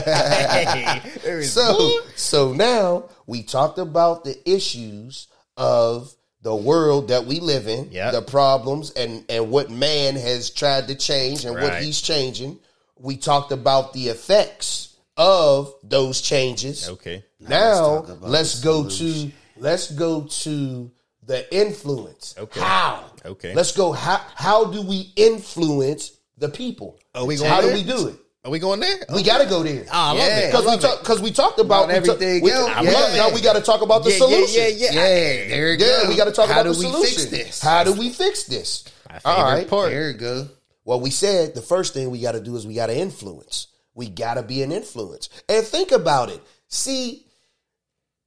[0.00, 2.00] Hey, there So, more.
[2.16, 6.12] so now we talked about the issues of
[6.44, 8.12] the world that we live in, Yep.
[8.12, 12.60] the problems, and and what man has tried to change and what he's changing.
[13.00, 16.88] We talked about the effects of those changes.
[16.88, 17.24] Okay.
[17.40, 20.90] Now talk about let's go to let's go to
[21.26, 22.34] the influence.
[22.38, 22.60] Okay.
[22.60, 23.10] How?
[23.24, 23.54] Okay.
[23.54, 23.92] Let's go.
[23.92, 27.00] How how do we influence the people?
[27.14, 28.16] Are we How do we do it?
[28.44, 28.96] Are we going there?
[29.14, 29.86] We got to go there.
[29.90, 30.38] Ah, I love Yeah.
[30.38, 30.46] it.
[30.50, 32.68] Because we love talk, because we talked about, About we everything we- else.
[32.80, 33.16] we- Yeah.
[33.16, 34.62] Now we got to talk about the Yeah, solution.
[34.62, 34.92] yeah, yeah, yeah.
[34.92, 35.86] Yeah, there you go.
[36.02, 37.16] Yeah, we got to talk about How about do the we solution.
[37.16, 37.60] fix this?
[37.60, 38.84] How do we fix this?
[39.08, 39.68] My favorite All right.
[39.68, 39.90] part.
[39.92, 40.48] There you go.
[40.84, 43.68] Well, we said the first thing we got to do is we got to influence.
[43.94, 45.30] We got to be an influence.
[45.48, 46.40] And think about it.
[46.68, 47.24] See,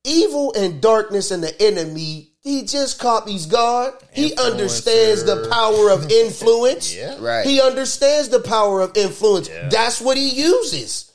[0.03, 3.93] evil and darkness and the enemy, he just copies God.
[4.13, 6.95] He understands the power of influence.
[6.95, 7.17] Yeah.
[7.19, 7.45] Right.
[7.45, 9.49] He understands the power of influence.
[9.69, 11.06] That's what he uses.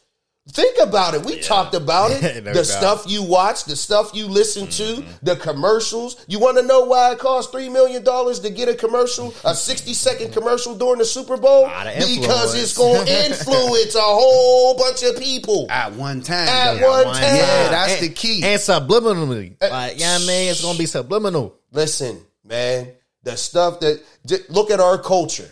[0.48, 1.24] Think about it.
[1.24, 2.22] We talked about it.
[2.42, 2.54] No the doubt.
[2.54, 2.64] Mm-hmm.
[2.64, 6.24] stuff you watch, the stuff you listen to, the commercials.
[6.26, 9.94] You want to know why it costs $3 million to get a commercial, a 60
[9.94, 11.66] second commercial during the Super Bowl?
[11.66, 15.66] Because it's going to influence a whole bunch of people.
[15.70, 16.48] At one time.
[16.48, 16.90] At though.
[16.90, 17.24] one One time.
[17.36, 18.42] Yeah, that's and, the key.
[18.42, 19.56] And subliminally.
[19.60, 21.54] Like, yeah, I mean, it's gonna be subliminal.
[21.70, 22.88] Listen, man,
[23.22, 24.02] the stuff that,
[24.48, 25.50] look at our culture.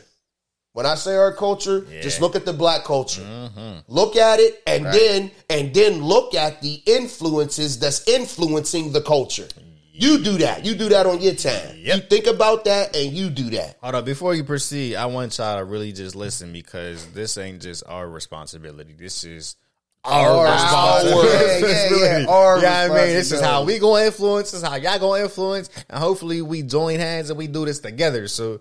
[0.73, 3.23] When I say our culture, just look at the black culture.
[3.23, 3.93] Mm-hmm.
[3.93, 9.49] Look at it, and then and then look at the influences that's influencing the culture.
[9.93, 10.65] You do that.
[10.65, 11.77] You do that on your time.
[11.77, 11.97] Yep.
[11.97, 13.77] You think about that, and you do that.
[13.83, 17.61] Hold up, before you proceed, I want y'all to really just listen because this ain't
[17.61, 18.95] just our responsibility.
[18.97, 19.57] This is
[20.05, 21.29] Our responsibility.
[21.67, 22.27] Yeah, yeah, yeah.
[22.29, 24.53] Our yeah, I mean, this is how we gonna influence.
[24.53, 27.81] This is how y'all gonna influence, and hopefully we join hands and we do this
[27.81, 28.27] together.
[28.29, 28.61] So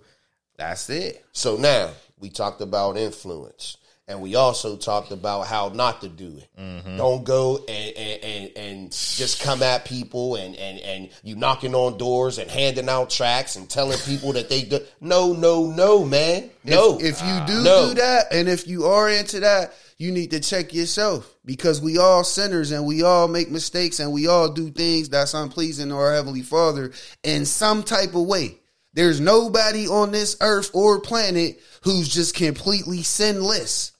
[0.59, 1.25] That's it.
[1.31, 3.77] So now we talked about influence,
[4.09, 6.49] and we also talked about how not to do it.
[6.59, 6.97] Mm-hmm.
[6.97, 11.73] Don't go and, and and and just come at people and and and you knocking
[11.75, 14.79] on doors and handing out tracts and telling people that they do.
[14.99, 16.49] No, no, no, man.
[16.65, 16.97] No.
[16.99, 17.87] If, if you do No.
[17.89, 21.97] do that, and if you are into that, you need to check yourself because we
[21.97, 25.95] all sinners and we all make mistakes and we all do things that's unpleasing to
[25.95, 26.91] our heavenly Father
[27.23, 28.58] in some type of way.
[28.99, 33.93] There's nobody on this earth or planet who's just completely sinless.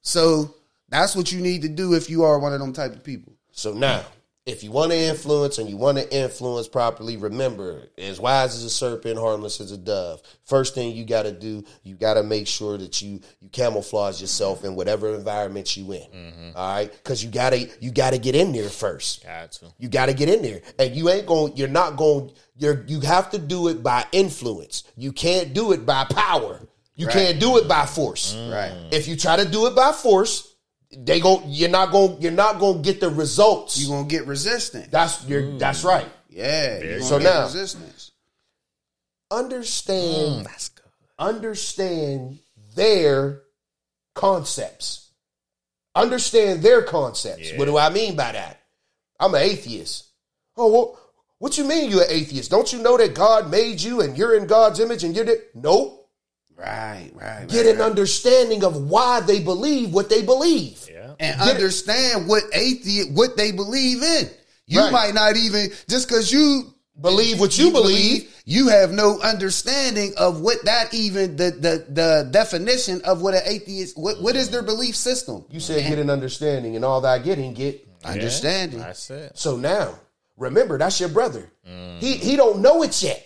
[0.00, 0.56] So
[0.88, 3.34] that's what you need to do if you are one of them type of people.
[3.52, 4.04] So now,
[4.48, 8.64] if you want to influence and you want to influence properly, remember, as wise as
[8.64, 10.22] a serpent, harmless as a dove.
[10.46, 14.22] First thing you got to do, you got to make sure that you you camouflage
[14.22, 16.00] yourself in whatever environment you in.
[16.00, 16.56] Mm-hmm.
[16.56, 19.22] All right, because you gotta you gotta get in there first.
[19.22, 19.66] Got to.
[19.78, 21.54] You got to get in there, and you ain't going.
[21.54, 22.32] You're not going.
[22.56, 24.84] You're you have to do it by influence.
[24.96, 26.60] You can't do it by power.
[26.96, 27.12] You Right.
[27.12, 28.34] can't do it by force.
[28.34, 28.52] Mm.
[28.52, 28.72] Right.
[28.92, 30.47] If you try to do it by force,
[30.96, 31.42] they go.
[31.46, 32.20] You're not going.
[32.22, 33.78] You're not going to get the results.
[33.78, 34.88] You're gonna get resistance.
[34.90, 35.58] That's you're, mm.
[35.58, 36.08] that's right.
[36.28, 36.82] Yeah.
[36.82, 38.12] You're So get now- resistance.
[39.30, 40.42] Understand.
[40.42, 40.86] Mm, that's good.
[41.18, 42.38] Understand
[42.74, 43.42] their
[44.14, 45.10] concepts.
[45.94, 47.52] Understand their concepts.
[47.56, 48.62] What do I mean by that?
[49.20, 50.06] I'm an atheist.
[50.56, 51.00] Oh, well,
[51.38, 52.50] what you mean you're an atheist?
[52.50, 55.42] Don't you know that God made you and you're in God's image and you're the
[55.54, 55.97] Nope.
[56.58, 57.46] Right, right.
[57.48, 57.86] Get right, an right.
[57.86, 60.84] understanding of why they believe what they believe.
[60.90, 61.14] Yeah.
[61.20, 64.28] and Get- understand what atheist what they believe in.
[64.66, 64.92] You Right.
[64.92, 68.28] might not even just because you Believe what you believe.
[68.44, 73.42] you have no understanding of what that even the the the definition of what an
[73.46, 75.44] atheist what what is their belief system.
[75.48, 78.78] You said get an understanding and all that getting get Understanding.
[78.80, 79.32] That's it.
[79.36, 79.94] So now,
[80.36, 81.50] remember, that's your brother.
[82.00, 83.24] He he don't know it yet.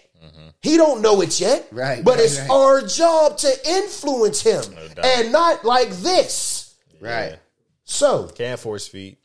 [0.62, 1.66] He don't know it yet.
[1.72, 2.50] Right, But right, it's right.
[2.50, 4.62] our job to influence him.
[4.94, 5.04] doubt.
[5.04, 6.74] and not like this.
[7.00, 7.36] Right.
[7.84, 9.16] So Can't force feed.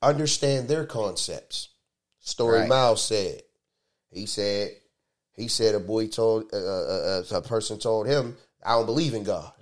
[0.00, 1.70] understand their concepts.
[2.20, 2.68] Story Right.
[2.68, 3.42] Myles said.
[4.10, 4.70] He said
[5.34, 9.14] he said a boy told uh, uh, uh, a person told him, "I don't believe
[9.14, 9.52] in God,"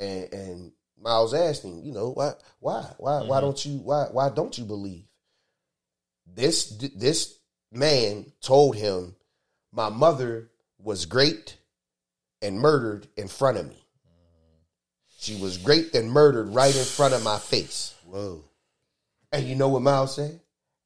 [0.00, 2.32] and and Myles asked him, "You know why?
[2.60, 2.82] Why?
[2.98, 3.22] Why?
[3.24, 3.78] Why don't you?
[3.78, 4.06] Why?
[4.12, 5.04] Why don't you believe?"
[6.26, 7.38] This this
[7.72, 9.14] man told him,
[9.72, 11.56] "My mother was great
[12.42, 13.84] and murdered in front of me.
[15.18, 18.44] She was raped and murdered right in front of my face." Whoa.
[19.32, 20.40] And you know what Myles said?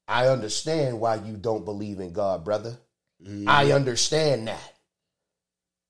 [0.09, 2.77] I understand why you don't believe in God, brother.
[3.25, 3.75] I mm.
[3.75, 4.73] understand that.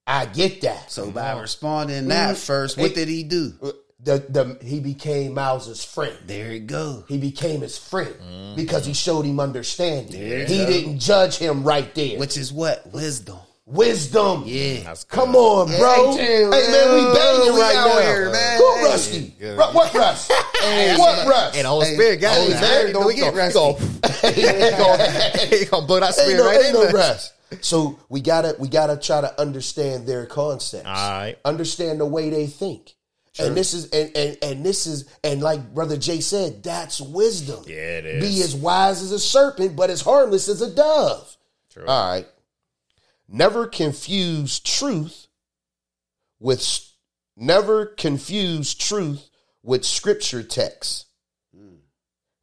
[0.07, 0.91] I get that.
[0.91, 1.41] So by mm.
[1.41, 2.39] responding that mm.
[2.39, 2.95] first, what Hey.
[2.95, 3.55] did he do?
[3.63, 3.71] Uh,
[4.05, 6.17] the, the he became Myles's friend.
[6.27, 7.05] There it goes.
[7.09, 8.57] He became his friend mm-hmm.
[8.57, 10.21] because he showed him understanding.
[10.21, 10.67] There he go.
[10.67, 12.19] didn't judge him right there.
[12.19, 12.85] Which is what?
[12.93, 13.39] Wisdom.
[13.65, 14.43] Wisdom.
[14.45, 14.81] Yeah.
[14.85, 15.05] That's.
[15.05, 16.17] Come on, bro.
[16.17, 18.01] hey, Hey, man, we banging we right now.
[18.01, 18.59] here, man.
[18.59, 18.85] Who Hey.
[18.85, 19.35] rusty?
[19.39, 19.57] Good.
[19.57, 20.31] Ru- what rust?
[20.99, 21.57] what rust?
[21.57, 22.93] And the Holy Hey, Spirit got Holy it, Spirit man.
[22.93, 23.79] don't We get gonna- he gonna-
[24.35, 26.93] he gonna- He gonna blow that ain't spirit no, right ain't in no there.
[26.95, 27.33] rest.
[27.61, 30.87] So we gotta we gotta try to understand their concepts.
[30.87, 31.37] All right.
[31.45, 32.95] Understand the way they think.
[33.39, 37.65] And this is and, and and this is and like brother Jay said, that's wisdom.
[37.67, 41.37] Yeah, it Be as wise as a serpent, but as harmless as a dove.
[41.71, 41.87] True.
[41.87, 42.27] All right.
[43.29, 45.29] Never confuse truth
[46.39, 46.91] with
[47.37, 49.31] never confuse truth
[49.63, 51.07] with scripture texts.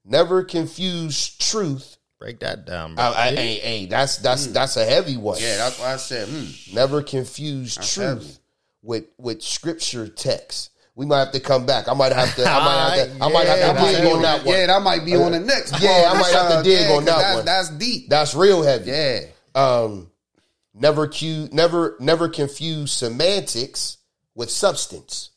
[0.10, 1.98] Never confuse truth.
[2.18, 3.04] Break that down, bro.
[3.04, 5.38] I, I, hey, hey, that's that's that's a heavy one.
[5.40, 6.76] Yeah, that's why I said, hmm.
[6.76, 8.38] Never confuse That's truth heavy.
[8.82, 10.72] with with scripture text.
[11.00, 11.88] We might have to come back.
[11.88, 12.44] I might have to.
[12.46, 13.14] I might have to.
[13.24, 14.54] I might have to might dig on that one.
[14.54, 15.82] Yeah, that might be on the next.
[15.82, 17.46] Yeah, I might have to dig yeah, on that that's, one.
[17.46, 18.10] That's deep.
[18.10, 18.92] That's real heavy.
[18.92, 19.22] Yeah.
[19.56, 20.12] Um,
[20.74, 23.96] never cu- never never confuse semantics
[24.36, 25.30] with substance.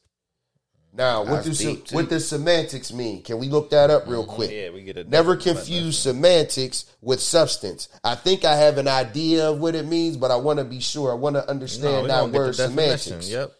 [0.92, 3.22] Now, what That's does what does semantics mean?
[3.22, 4.50] Can we look that up real quick?
[4.50, 7.88] Yeah, we get a Never confuse semantics with substance.
[8.02, 10.80] I think I have an idea of what it means, but I want to be
[10.80, 11.12] sure.
[11.12, 13.30] I want to understand we that gonna get the word semantics.
[13.30, 13.52] Yep.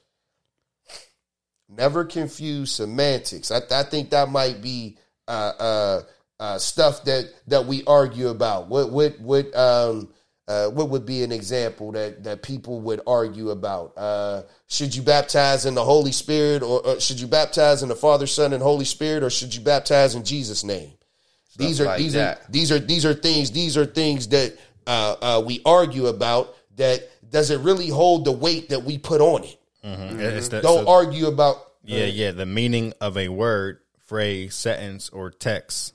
[1.77, 3.51] Never confuse semantics.
[3.51, 6.03] I, I think that might be uh, uh,
[6.39, 8.69] uh, stuff that that we argue about.
[8.69, 10.09] What what what um
[10.49, 13.95] uh, what would be an example that that people would argue about?
[13.97, 17.97] Uh, should you baptize in the Holy Spirit, or, or should you baptize in the
[17.97, 20.93] Father, Son, and Holy Spirit, or should you baptize in Jesus' name?
[21.57, 22.39] these are like these that.
[22.39, 24.57] are these are these are things these are things that
[24.87, 26.55] uh, uh, we argue about.
[26.77, 29.59] That does it really hold the weight that we put on it?
[29.83, 32.31] It's the- Don't so- argue about yeah, yeah.
[32.31, 35.95] The meaning of a word, phrase, sentence, or text.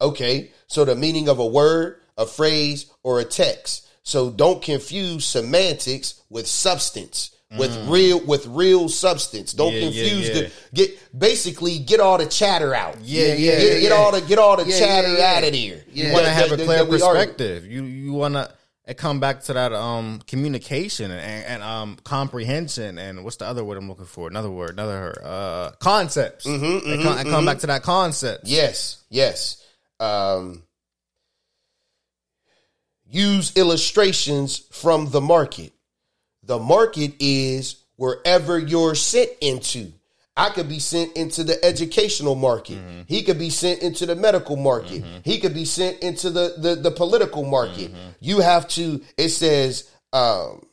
[0.00, 3.86] Okay, so the meaning of a word, a phrase, or a text.
[4.04, 9.52] So don't confuse semantics with substance, with real with real substance.
[9.52, 9.74] Don't Mm.
[9.74, 10.34] Yeah, yeah, confuse yeah.
[10.34, 12.96] the get basically get all the chatter out.
[13.02, 13.90] Yeah, yeah, Get, yeah, get yeah.
[13.90, 15.36] all the get all the Yeah, chatter yeah, yeah.
[15.36, 15.84] out of here.
[15.92, 16.06] Yeah.
[16.06, 17.20] You want to have a clear that we argue.
[17.20, 17.66] perspective.
[17.66, 18.50] You you want to,
[18.88, 23.62] it come back to that um communication and, and um comprehension and what's the other
[23.62, 24.26] word I'm looking for?
[24.28, 26.46] Another word, another uh concepts.
[26.46, 28.46] Mm-hmm, it, come, it come back to that concept.
[28.46, 29.62] Yes, yes.
[30.00, 30.62] Um,
[33.04, 35.72] use illustrations from the market.
[36.42, 39.92] The market is wherever you're sent into.
[40.38, 42.78] I could be sent into the educational market.
[42.78, 43.00] Mm-hmm.
[43.08, 45.02] He could be sent into the medical market.
[45.02, 45.18] Mm-hmm.
[45.24, 47.92] He could be sent into the, the, the political market.
[47.92, 48.08] Mm-hmm.
[48.20, 50.64] You have to, it says, um,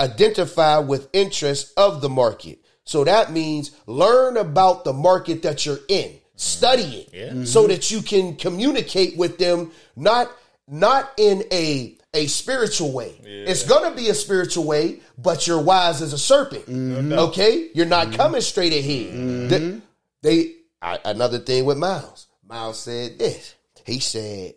[0.00, 2.58] identify with interest of the market.
[2.84, 6.18] So that means learn about the market that you're in.
[6.34, 10.30] Study it so that you can communicate with them not
[10.68, 13.14] not in a a spiritual way.
[13.22, 16.66] It's going to be a spiritual way, but you're wise as a serpent.
[16.66, 17.12] Mm-hmm.
[17.12, 17.68] Okay?
[17.74, 18.16] You're not mm-hmm.
[18.16, 19.14] coming straight ahead.
[19.14, 19.48] Mm-hmm.
[19.48, 19.82] The-
[20.22, 22.26] they I, another thing with Myles.
[22.44, 23.54] Myles said this.
[23.84, 24.54] He said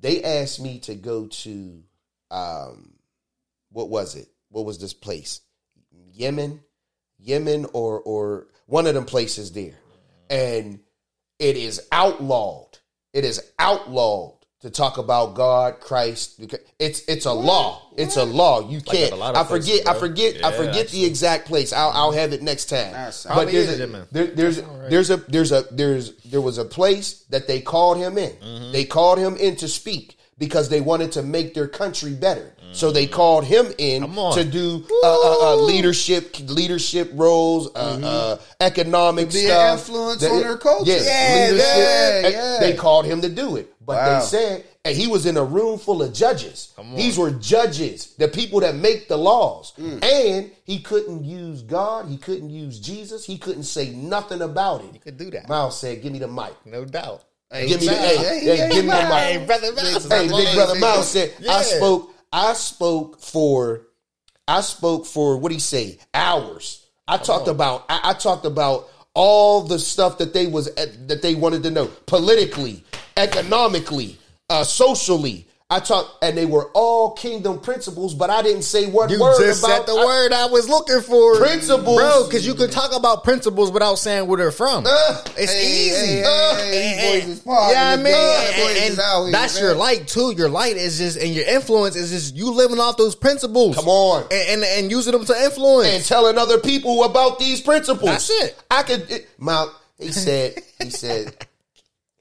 [0.00, 1.82] they asked me to go to
[2.30, 2.94] um
[3.70, 4.28] what was it?
[4.50, 5.40] What was this place?
[6.12, 6.60] Yemen,
[7.18, 9.78] Yemen, or or one of them places there,
[10.28, 10.80] and
[11.38, 12.78] it is outlawed.
[13.14, 16.40] It is outlawed to talk about God, Christ.
[16.78, 17.90] It's it's a law.
[17.96, 18.68] It's a law.
[18.68, 19.12] You can't.
[19.12, 19.88] a lot I places, forget.
[19.88, 20.00] I bro.
[20.00, 20.44] forget.
[20.44, 21.72] I forget the exact place.
[21.72, 22.92] I'll I'll have it next time.
[22.92, 24.06] That's- But there's a, Yemen.
[24.12, 28.16] there, there's there's a there's a there's there was a place that they called him
[28.18, 28.30] in.
[28.30, 28.72] Mm-hmm.
[28.72, 32.48] They called him in to speak because they wanted to make their country better.
[32.72, 34.38] So they called him in Mm-hmm.
[34.40, 34.66] To do
[35.04, 40.40] uh, uh, uh, leadership leadership roles, uh, uh, economic be an stuff, influence That- on
[40.40, 40.90] their culture.
[40.90, 42.56] Yeah, Yeah, yeah, yeah.
[42.60, 44.18] They called him to do it, but Wow.
[44.20, 46.58] they said, and he was in a room full of judges.
[46.96, 50.02] These were judges, the people that make the laws, Mm.
[50.02, 52.06] and he couldn't use God.
[52.08, 53.24] He couldn't use Jesus.
[53.24, 54.90] He couldn't say nothing about it.
[54.92, 55.48] He could do that.
[55.48, 57.22] Myles said, "Give me the mic." No doubt.
[57.52, 59.02] Give me the hey, Hey, hey, hey, give me mic.
[59.02, 59.72] Hey, brother.
[59.76, 61.52] Hey, big brother Myles said, Yeah.
[61.52, 63.86] I spoke, I spoke for,
[64.48, 66.86] I spoke for what he say, hours.
[67.06, 71.34] I talked about, I, I talked about all the stuff that they was that they
[71.34, 72.84] wanted to know politically,
[73.16, 75.46] economically, uh, socially.
[75.72, 79.38] I talked, and they were all kingdom principles, but I didn't say what You word
[79.38, 81.36] just about said the word I was looking for.
[81.38, 81.96] Principles.
[81.98, 84.84] Bro, because you can talk about principles without saying where they're from.
[84.86, 86.06] Uh, it's Hey, easy.
[86.06, 90.32] hey, Uh, hey, and- yeah, I mean, and, and out here, that's your light too.
[90.36, 93.74] Your light is just, and your influence is just you living off those principles.
[93.76, 94.24] Come on.
[94.30, 95.88] and and, and using them to influence.
[95.88, 98.10] and telling other people about these principles.
[98.10, 98.62] That's it.
[98.70, 99.10] I could.
[99.10, 99.72] It, Mount.
[99.98, 100.60] He said.
[100.82, 101.34] He said.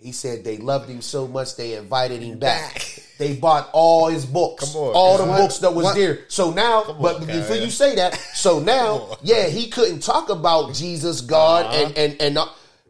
[0.01, 2.73] He said they loved him so much they invited him back.
[2.73, 3.03] Back.
[3.19, 4.93] They bought all his books, Come on.
[4.95, 6.21] all the What- books that was what- there.
[6.27, 7.63] So now, but on, before Kyle.
[7.65, 11.75] you say that, so now, yeah, he couldn't talk about Jesus, God, Uh-huh.
[11.85, 12.47] and and and uh,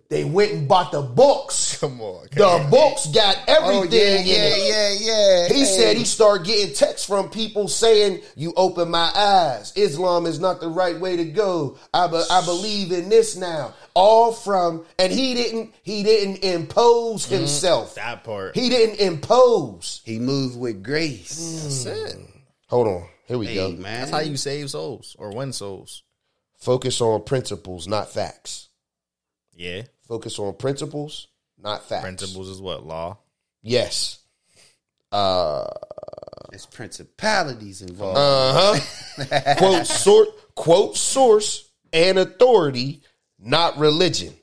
[0.08, 1.78] they went and bought the books.
[1.82, 5.02] Come on, the books got Oh everything yeah, in yeah, it.
[5.02, 5.12] yeah,
[5.48, 5.48] yeah.
[5.54, 5.66] He Hey.
[5.66, 9.74] said he started getting texts from people saying, "You open my eyes.
[9.76, 11.76] Islam is not the right way to go.
[11.94, 17.26] I be- I believe in this now." All from and he didn't he didn't impose
[17.26, 17.96] himself.
[17.96, 18.56] that part.
[18.56, 20.02] He didn't impose.
[20.06, 21.84] he moved with grace.
[21.86, 22.18] That's it.
[22.68, 23.08] Hold on.
[23.28, 23.70] Here we Hey go.
[23.72, 26.04] man, That's how you save souls or win souls.
[26.58, 28.70] Focus on principles, not facts.
[29.56, 29.84] Yeah.
[30.08, 31.28] Focus on principles,
[31.58, 32.04] not facts.
[32.04, 33.18] Principles is what law.
[33.62, 34.20] Yes.
[35.12, 35.68] Uh
[36.50, 38.18] There's principalities involved.
[38.18, 39.56] Uh huh.
[39.58, 43.02] quote sort quote source and authority,
[43.42, 44.34] not religion.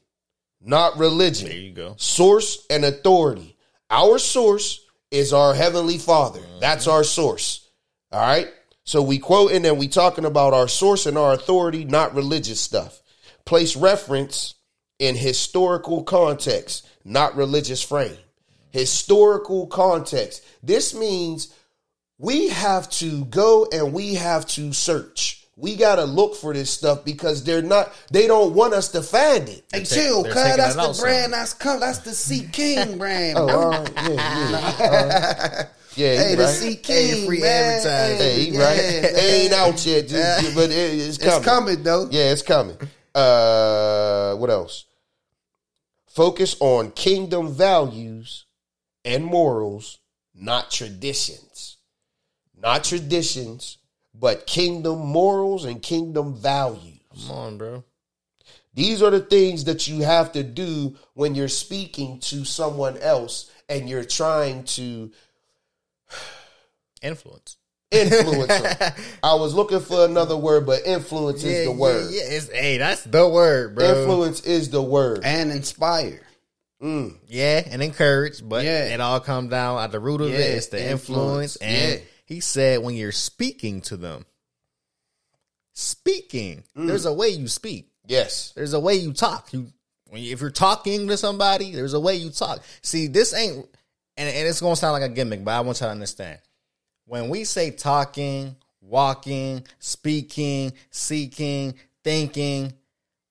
[0.60, 1.48] Not religion.
[1.48, 1.94] There you go.
[1.98, 3.56] Source and authority.
[3.90, 6.40] Our source is our heavenly Father.
[6.40, 6.60] Mm-hmm.
[6.60, 7.68] That's our source.
[8.12, 8.48] All right.
[8.84, 13.00] So we quoting and we talking about our source and our authority, not religious stuff.
[13.44, 14.54] Place reference
[14.98, 18.16] in historical context, not religious frame.
[18.70, 20.44] Historical context.
[20.62, 21.54] This means
[22.18, 25.37] we have to go and we have to search.
[25.60, 29.02] We got to look for this stuff because they're not, they don't want us to
[29.02, 29.64] find it.
[29.72, 31.80] Hey, ta- chill, they're cuz that's the out brand that's come.
[31.80, 33.36] That's the Sea King brand.
[33.38, 33.84] Oh, bro.
[34.04, 34.12] Yeah,
[34.78, 34.86] yeah.
[34.86, 35.64] Uh,
[35.96, 36.54] yeah, hey, he the right.
[36.54, 37.64] Sea King, Hey, free man.
[37.64, 38.16] advertising.
[38.18, 38.76] Hey, he yeah, right.
[38.76, 39.16] man.
[39.16, 41.36] Ain't out yet, just, but it, it's coming.
[41.36, 42.08] It's coming though.
[42.08, 42.76] Yeah, it's coming.
[43.12, 44.84] Uh, what else?
[46.06, 48.44] Focus on kingdom values
[49.04, 49.98] and morals,
[50.34, 51.78] not traditions.
[52.60, 53.78] Not traditions,
[54.18, 57.00] but kingdom morals and kingdom values.
[57.26, 57.84] Come on, bro.
[58.74, 63.50] These are the things that you have to do when you're speaking to someone else
[63.68, 65.10] and you're trying to
[67.02, 67.56] Influence.
[67.90, 68.50] influence.
[69.22, 72.08] I was looking for another word, but influence is the word.
[72.10, 73.84] Yeah, It's, hey, that's the word, bro.
[74.00, 75.20] Influence is the word.
[75.24, 76.20] And inspire.
[76.82, 77.16] Mm.
[77.26, 78.86] Yeah, and encourage, but Yeah.
[78.94, 80.54] it all comes down at the root of Yeah, it.
[80.56, 81.56] It's the influence, influence.
[81.56, 84.26] and He said when you're speaking to them,
[85.72, 86.62] speaking.
[86.76, 86.86] Mm.
[86.86, 87.88] There's a way you speak.
[88.06, 88.52] Yes.
[88.54, 89.50] There's a way you talk.
[89.54, 89.72] You,
[90.10, 92.62] when you- if you're talking to somebody, there's a way you talk.
[92.82, 93.56] See, this ain't,
[94.18, 96.38] and, and it's gonna sound like a gimmick, but I want you to understand.
[97.06, 102.74] When we say talking, walking, speaking, seeking, thinking,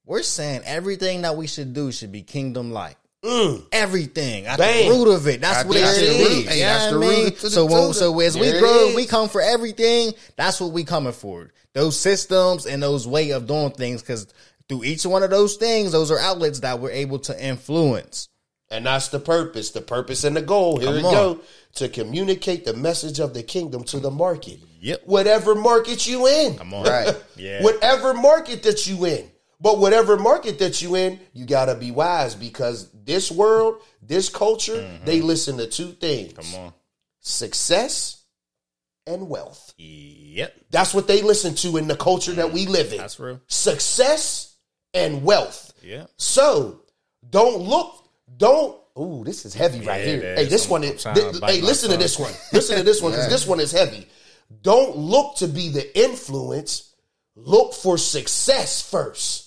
[0.06, 2.98] we're saying everything that we should do should be kingdom like.
[3.26, 3.66] Mm.
[3.72, 4.90] Everything at Bang.
[4.90, 5.42] the root of it.
[5.42, 6.36] That's I what it that's should the be.
[6.36, 6.48] root.
[6.48, 7.34] Hey, that's the what root mean?
[7.34, 10.14] to the- So, when, so as we There grow, we come for everything.
[10.36, 11.52] That's what we coming for.
[11.74, 14.02] Those systems and those way of doing things.
[14.02, 14.28] Because
[14.70, 18.30] through each one of those things, those are outlets that we're able to influence.
[18.70, 19.72] And that's the purpose.
[19.72, 20.78] The purpose and the goal.
[20.78, 21.14] Here Come we on.
[21.14, 21.40] go.
[21.76, 24.60] To communicate the message of the kingdom to the market.
[24.82, 25.04] Yep.
[25.06, 26.58] Whatever market you in.
[26.58, 27.16] Come on, Right.
[27.36, 27.64] Yeah.
[27.64, 29.30] Whatever market that you in.
[29.60, 34.88] But whatever market that you in, you gotta be wise because this world, this culture,
[35.04, 36.34] they listen to two things.
[36.34, 36.52] Mm-hmm.
[36.56, 36.74] Come on.
[37.22, 38.24] Success
[39.08, 39.74] and wealth.
[39.78, 40.54] Yep.
[40.70, 42.98] That's what they listen to in the culture that we live in.
[43.00, 43.42] That's real.
[43.48, 44.56] Success
[44.94, 45.74] and wealth.
[45.84, 46.06] Yeah.
[46.18, 46.82] So
[47.30, 48.78] don't look, don't.
[49.00, 50.36] Ooh, this is heavy right Yeah, here.
[50.36, 51.02] Hey, this I'm- one is.
[51.04, 52.34] trying thi- to bite hey, listen to this one.
[52.54, 54.08] Listen to this one because this one is heavy.
[54.62, 56.94] Don't look to be the influence.
[57.36, 59.47] Look for success first.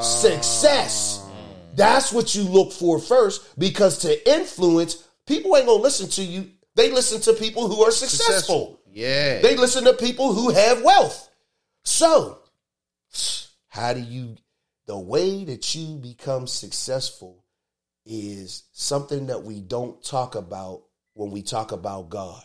[0.00, 1.26] Success.
[1.74, 6.50] That's what you look for first because to influence, people ain't gonna listen to you.
[6.74, 8.80] They listen to people who are successful.
[8.92, 9.40] Yeah.
[9.40, 11.30] They listen to people who have wealth.
[11.84, 12.38] So,
[13.68, 14.36] how do you,
[14.86, 17.44] the way that you become successful
[18.04, 20.82] is something that we don't talk about
[21.14, 22.42] when we talk about God.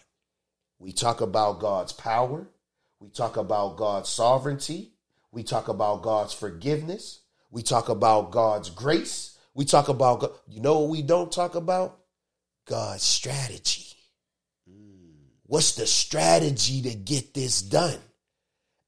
[0.80, 2.50] We talk about God's power.
[3.00, 4.94] We talk about God's sovereignty.
[5.32, 7.22] We talk about God's forgiveness.
[7.50, 9.38] We talk about God's grace.
[9.54, 10.32] We talk about, God.
[10.48, 11.98] you know what we don't talk about?
[12.66, 13.88] God's strategy.
[15.48, 17.98] What's the strategy to get this done?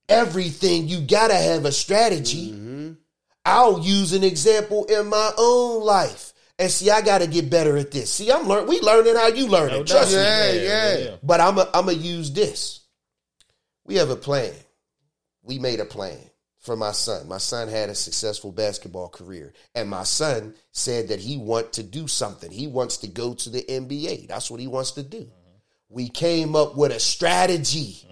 [0.09, 2.51] Everything you gotta have a strategy.
[2.51, 2.91] Mm-hmm.
[3.45, 6.33] I'll use an example in my own life.
[6.57, 8.13] And see, I gotta get better at this.
[8.13, 8.67] See, I'm learning.
[8.67, 9.87] We learning how you learn it.
[9.87, 10.17] Trust me.
[10.17, 11.15] Yeah, yeah.
[11.23, 12.81] But I'm a, I'm gonna use this.
[13.85, 14.53] We have a plan.
[15.41, 16.19] We made a plan
[16.59, 17.27] for my son.
[17.27, 21.83] My son had a successful basketball career, and my son said that he want to
[21.83, 22.51] do something.
[22.51, 24.27] He wants to go to the NBA.
[24.27, 25.29] That's what he wants to do.
[25.89, 28.05] We came up with a strategy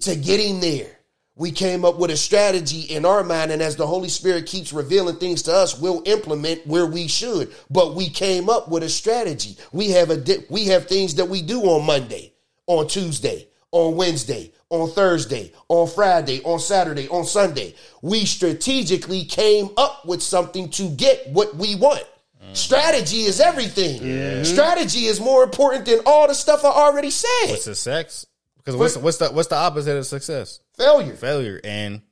[0.00, 0.96] to get him there.
[1.36, 4.74] We came up with a strategy in our mind, and as the Holy Spirit keeps
[4.74, 7.54] revealing things to us, we'll implement where we should.
[7.70, 9.56] But we came up with a strategy.
[9.72, 12.34] We have a di- we have things that we do on Monday,
[12.66, 17.74] on Tuesday, on Wednesday, on Thursday, on Friday, on Saturday, on Sunday.
[18.02, 22.04] We strategically came up with something to get what we want.
[22.52, 24.44] Strategy is everything.
[24.44, 27.46] Strategy is more important than all the stuff I already said.
[27.50, 28.26] What's the sex?
[28.56, 30.60] Because what's what's the what's the opposite of success?
[30.76, 31.14] Failure.
[31.14, 31.60] Failure.
[31.62, 32.02] And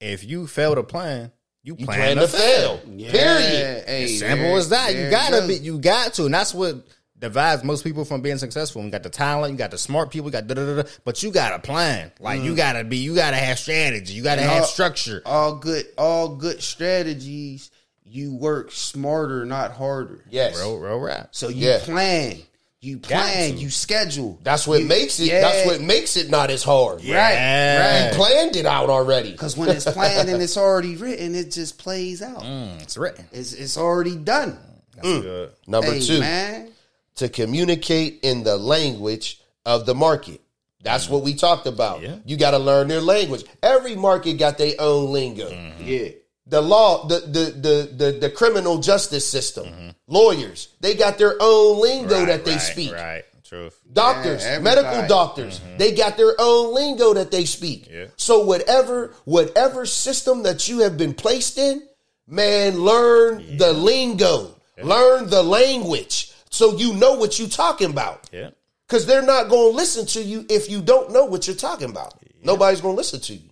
[0.00, 1.30] if you fail to plan,
[1.62, 2.80] you, You plan, plan to fail.
[2.96, 3.84] Yeah, Period.
[3.86, 4.92] Hey, Simple there- as that.
[4.92, 5.48] there You gotta go.
[5.48, 5.54] be.
[5.56, 6.84] You got to, and that's what
[7.18, 8.82] divides most people from being successful.
[8.84, 10.82] You got the talent, you got the smart people, you got da da da.
[10.82, 12.12] da, But you got a plan.
[12.20, 12.98] Like you gotta be.
[12.98, 14.14] You gotta have strategy.
[14.14, 15.22] You gotta And have all- structure.
[15.24, 17.70] All good, all good strategies.
[18.04, 20.24] You work smarter, not harder.
[20.30, 20.56] Yes.
[20.58, 21.28] Real, real rap.
[21.32, 21.78] So you Yeah.
[21.82, 22.38] plan,
[22.80, 24.38] you plan, you schedule.
[24.44, 25.24] That's what You- makes it.
[25.26, 25.40] yeah.
[25.40, 26.98] That's what makes it not as hard.
[27.00, 28.06] Right, Yeah.
[28.08, 28.14] right.
[28.14, 29.32] Planned it out already.
[29.32, 32.42] Because when it's planned and it's already written, it just plays out.
[32.42, 33.24] Mm, it's written.
[33.32, 34.58] It's it's already done.
[34.94, 35.50] That's good.
[35.66, 36.68] Number hey, two, man.
[37.16, 40.40] To communicate in the language of the market.
[40.82, 42.02] That's what we talked about.
[42.02, 42.16] Yeah.
[42.24, 43.44] You got to learn their language.
[43.62, 45.50] Every market got their own lingo.
[45.50, 45.82] Mm-hmm.
[45.84, 46.08] Yeah.
[46.46, 49.88] The law, the, the the the the criminal justice system, mm-hmm.
[50.06, 52.92] lawyers, they got their own lingo that they right, speak.
[52.92, 53.24] Right.
[53.42, 53.80] Truth.
[53.92, 55.08] Doctors, Yeah, medical everybody.
[55.08, 55.76] doctors, mm-hmm.
[55.78, 57.88] they got their own lingo that they speak.
[57.90, 58.06] Yeah.
[58.16, 61.82] So whatever whatever system that you have been placed in,
[62.28, 68.28] man, learn the lingo, learn the language, so you know what you're talking about.
[68.32, 68.50] Yeah.
[68.86, 71.90] Because they're not going to listen to you if you don't know what you're talking
[71.90, 72.14] about.
[72.42, 73.50] Nobody's going to listen to you,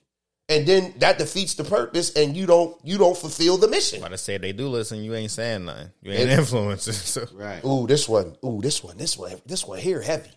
[0.49, 4.00] and then that defeats the purpose, and you don't you don't fulfill the mission.
[4.00, 5.03] But I say they do listen.
[5.03, 5.91] You ain't saying nothing.
[6.03, 6.92] You ain't influencing.
[6.95, 7.64] So Right.
[7.64, 8.37] Ooh, this one.
[8.45, 8.96] Ooh, this one.
[8.96, 9.33] This one.
[9.45, 10.30] This one here heavy.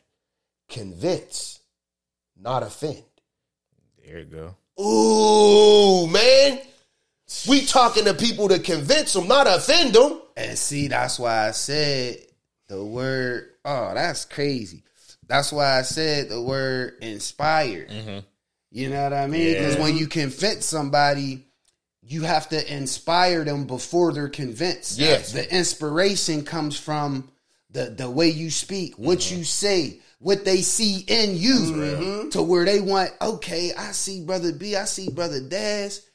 [0.69, 1.59] Convince,
[2.35, 3.03] not offend.
[4.03, 4.55] there you go.
[4.81, 6.59] Ooh, man.
[7.47, 10.21] We talking to people to convince them, not offend them.
[10.35, 12.17] And see, that's why I said
[12.68, 13.49] the word.
[13.65, 14.84] Oh, that's crazy.
[15.27, 17.89] That's why I said the word inspired.
[17.89, 18.19] Mm-hmm.
[18.72, 19.53] You know what I mean?
[19.53, 19.81] Because Yeah.
[19.81, 21.45] when you convince somebody,
[22.02, 24.99] you have to inspire them before they're convinced.
[24.99, 25.34] Yes.
[25.34, 27.30] The inspiration comes from
[27.69, 29.39] the the way you speak, what mm-hmm.
[29.39, 34.53] you say, what they see in you to where they want, okay, I see brother
[34.53, 36.06] B, I see brother Daz,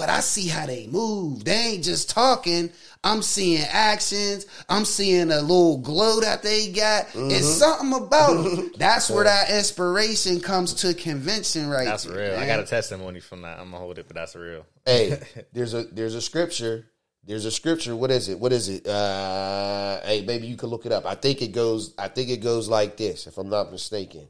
[0.00, 1.44] but I see how they move.
[1.44, 2.70] They ain't just talking.
[3.04, 4.46] I'm seeing actions.
[4.66, 7.08] I'm seeing a little glow that they got.
[7.14, 8.72] It's something about them.
[8.78, 12.40] That's where that inspiration comes to convention right That's there, real.
[12.40, 13.58] I got a testimony from that.
[13.58, 14.64] I'm gonna hold it, but that's real.
[14.86, 15.20] hey,
[15.52, 16.86] there's a there's a scripture.
[17.22, 17.94] There's a scripture.
[17.94, 18.40] What is it?
[18.40, 18.86] What is it?
[18.86, 21.04] Uh, hey, maybe you can look it up.
[21.04, 21.92] I think it goes.
[21.98, 24.28] I think it goes like this, if I'm not mistaken.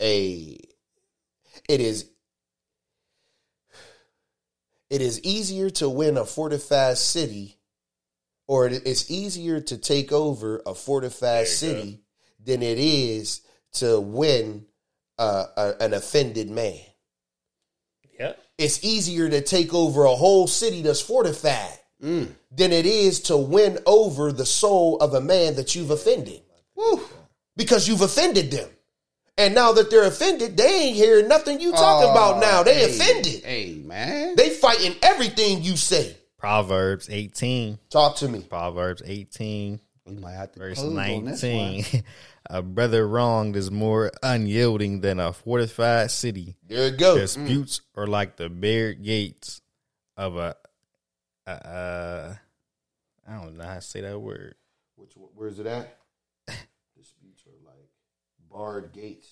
[0.00, 0.58] A,
[1.68, 2.06] it is.
[4.92, 7.56] It is easier to win a fortified city,
[8.46, 12.02] or it- it's easier to take over a fortified city
[12.38, 13.40] than it is
[13.74, 14.66] to win
[15.18, 16.80] uh, a, an offended man
[18.18, 18.32] Yeah.
[18.58, 22.34] it's easier to take over a whole city that's fortified Mm.
[22.50, 26.42] than it is to win over the soul of a man that you've offended.
[27.56, 28.68] Because you've offended them.
[29.42, 32.62] And now that they're offended, they ain't hearing nothing you talking about now.
[32.62, 33.44] They Oh, hey, offended.
[33.44, 34.36] Hey, man.
[34.36, 36.16] They fighting everything you say.
[36.38, 37.80] Proverbs 18.
[37.90, 38.42] Talk to me.
[38.48, 41.84] Proverbs 18, we might have to verse close on 19.
[42.50, 46.54] a brother wronged is more unyielding than a fortified city.
[46.68, 47.34] There it goes.
[47.34, 49.60] Disputes are like the barred gates
[50.16, 50.54] of a,
[51.48, 52.34] a uh,
[53.28, 54.54] I don't know how to say that word.
[54.94, 55.98] Which where's it at?
[56.96, 57.88] Disputes are like
[58.48, 59.31] barred gates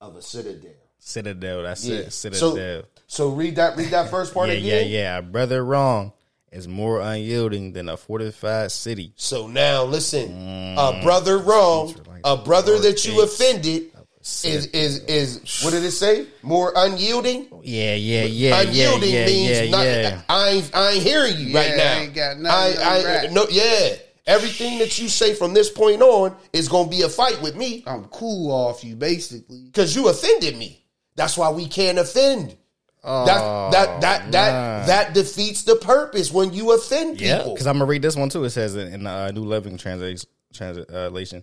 [0.00, 0.72] of a citadel.
[0.98, 1.62] Citadel.
[1.62, 1.96] That's Yeah.
[1.96, 2.12] it.
[2.12, 2.56] Citadel.
[2.56, 4.90] So so read that read that first part yeah, again.
[4.90, 5.18] yeah, yeah.
[5.18, 6.12] A brother wrong
[6.52, 9.12] is more unyielding than a fortified city.
[9.16, 10.30] So now listen,
[10.78, 11.02] a mm.
[11.02, 11.94] brother wrong,
[12.24, 16.26] a brother that you offended is is is what did it say?
[16.42, 17.48] More unyielding.
[17.62, 19.70] Yeah, yeah, yeah, yeah, unyielding yeah, means yeah,
[20.12, 20.24] not.
[20.28, 21.92] I ain't I ain't hearing you right now.
[21.92, 23.96] I ain't got nothing I, I, no, yeah.
[24.30, 27.82] Everything that you say from this point on is gonna be a fight with me
[27.86, 29.64] I'm cool off you, basically.
[29.66, 30.84] because you offended me.
[31.16, 32.56] That's why we can't offend.
[33.02, 37.54] that that that that that defeats the purpose when you offend Yeah, people.
[37.54, 38.44] because I'm gonna read this one too.
[38.44, 41.42] It says in, in the uh, New Living Translation, translation,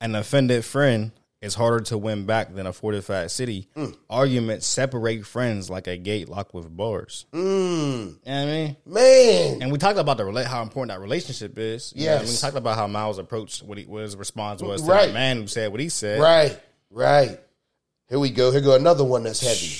[0.00, 3.66] an offended friend is harder to win back than a fortified city.
[3.74, 3.96] Mm.
[4.10, 7.24] Arguments separate friends like a gate locked with bars.
[7.32, 7.40] Mm.
[7.40, 8.76] You know what I mean?
[8.86, 11.92] Man, And we talked about the how important that relationship is.
[11.96, 12.16] Yeah.
[12.16, 12.28] I mean?
[12.28, 15.06] We talked about how Myles approached what, he, what his response was to Right.
[15.06, 16.20] that man who said what he said.
[16.20, 16.60] Right,
[16.90, 17.40] right.
[18.08, 18.50] Here we go.
[18.52, 19.76] Here go another one that's heavy.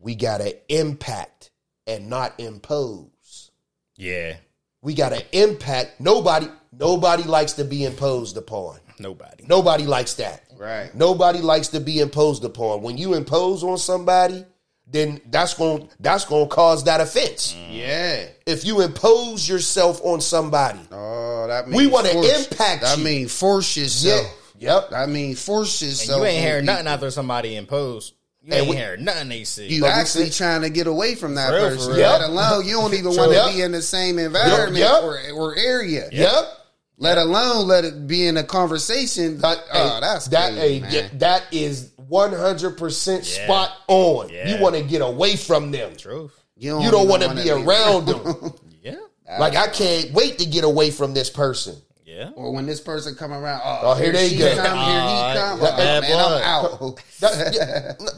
[0.00, 1.50] We gotta impact
[1.86, 3.50] and not impose.
[3.96, 4.36] Yeah,
[4.82, 6.00] We gotta impact.
[6.00, 8.78] Nobody, nobody likes to be imposed upon.
[8.98, 9.44] nobody.
[9.48, 10.42] Nobody likes that.
[10.64, 10.94] Right.
[10.94, 12.82] Nobody likes to be imposed upon.
[12.82, 14.44] When you impose on somebody,
[14.86, 17.54] then that's going that's going to cause that offense.
[17.54, 17.76] Mm.
[17.78, 18.26] Yeah.
[18.46, 23.04] If you impose yourself on somebody, Oh, that means We wanna impact That you.
[23.04, 24.54] mean force yeah, yourself.
[24.58, 24.92] yep.
[24.92, 26.18] I mean force And yourself.
[26.20, 26.74] you ain't on hearing people.
[26.74, 28.14] nothing after somebody imposed.
[28.42, 29.68] You And ain't we- hearing nothing they say.
[29.68, 31.92] You But actually said- trying to get away from that real, person.
[31.94, 32.00] real.
[32.10, 33.52] Let alone you don't even want to yep.
[33.54, 35.02] be in the same environment Yep.
[35.02, 36.08] or, or area.
[36.12, 36.58] Yep.
[36.96, 39.38] Let alone let it be in a conversation.
[39.38, 40.52] That, oh, hey, that's that.
[40.54, 40.92] crazy, hey, man.
[40.92, 44.28] yeah, that is one hundred percent spot on.
[44.28, 44.54] Yeah.
[44.56, 45.96] You want to get away from them.
[45.96, 46.32] Truth.
[46.56, 48.52] You don't even want to wanna be around them.
[48.82, 48.94] Yeah.
[49.40, 51.76] like I can't wait to get away from this person.
[52.04, 52.30] Yeah.
[52.36, 54.54] Or when this person come around, oh, Oh, here they go.
[54.54, 55.58] come, here Ah, he come.
[55.60, 56.42] that Oh, man, blood.
[56.42, 57.00] I'm out.
[57.20, 57.54] That-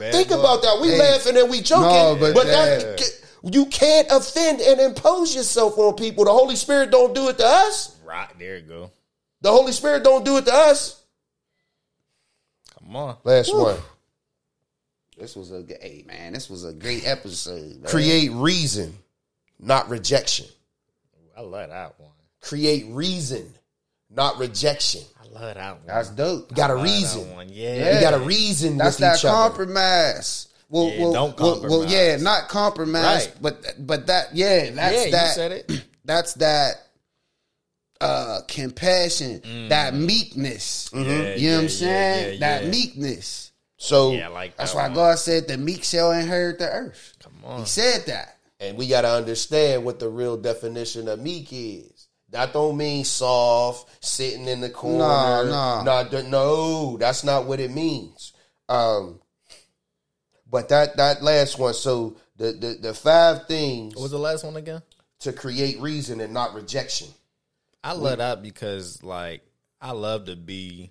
[0.01, 0.39] yeah, think boy.
[0.39, 0.79] about that.
[0.83, 0.99] We Hey.
[0.99, 3.11] laughing and we joking, No, but, but that,
[3.43, 6.27] you can't offend and impose yourself on people.
[6.27, 7.96] The Holy Spirit don't do it to us.
[8.07, 8.29] Right.
[8.39, 8.91] There you go.
[9.41, 11.03] The Holy Spirit don't do it to us.
[12.79, 13.17] Come on.
[13.25, 13.77] Last one.
[15.19, 17.81] This was a hey man, this was a great episode.
[17.81, 17.91] man.
[17.91, 18.93] Create reason,
[19.59, 20.47] not rejection.
[21.37, 22.11] I love that one.
[22.43, 23.51] Create reason,
[24.11, 25.01] not rejection.
[25.19, 25.87] I love that one.
[25.87, 26.51] That's dope.
[26.51, 27.29] You got a I love reason.
[27.29, 27.49] That one.
[27.49, 28.01] You Yeah.
[28.03, 29.35] got a reason That's with that each other.
[29.49, 30.49] compromise.
[30.69, 31.93] Well, Yeah, well, don't well, well, compromise.
[31.93, 33.35] yeah, not compromise, Right.
[33.41, 35.27] but but that, yeah, that's yeah, that.
[35.29, 35.85] you said it.
[36.05, 36.86] That's that.
[38.01, 40.91] Uh, compassion, that meekness.
[40.93, 41.59] Yeah, You know what Mm.
[41.63, 42.33] I'm saying?
[42.35, 42.71] yeah, that yeah.
[42.71, 43.53] meekness.
[43.79, 44.95] So, Yeah, like that That's why one.
[44.95, 47.15] God said the meek shall inherit the earth.
[47.23, 47.61] Come on.
[47.61, 48.37] He said that.
[48.61, 52.09] and we got to understand what the real definition of meek is.
[52.31, 54.99] That don't mean soft, sitting in the corner.
[55.07, 55.83] Nah, nah.
[55.83, 58.33] Nah, th- no, that's not what it means.
[58.69, 59.21] Um,
[60.51, 61.75] but that that last one.
[61.75, 64.83] So the the, the five things What was the last one again?
[65.21, 67.09] to create reason and not rejection.
[67.87, 69.43] I love that because like
[69.81, 70.91] I love to be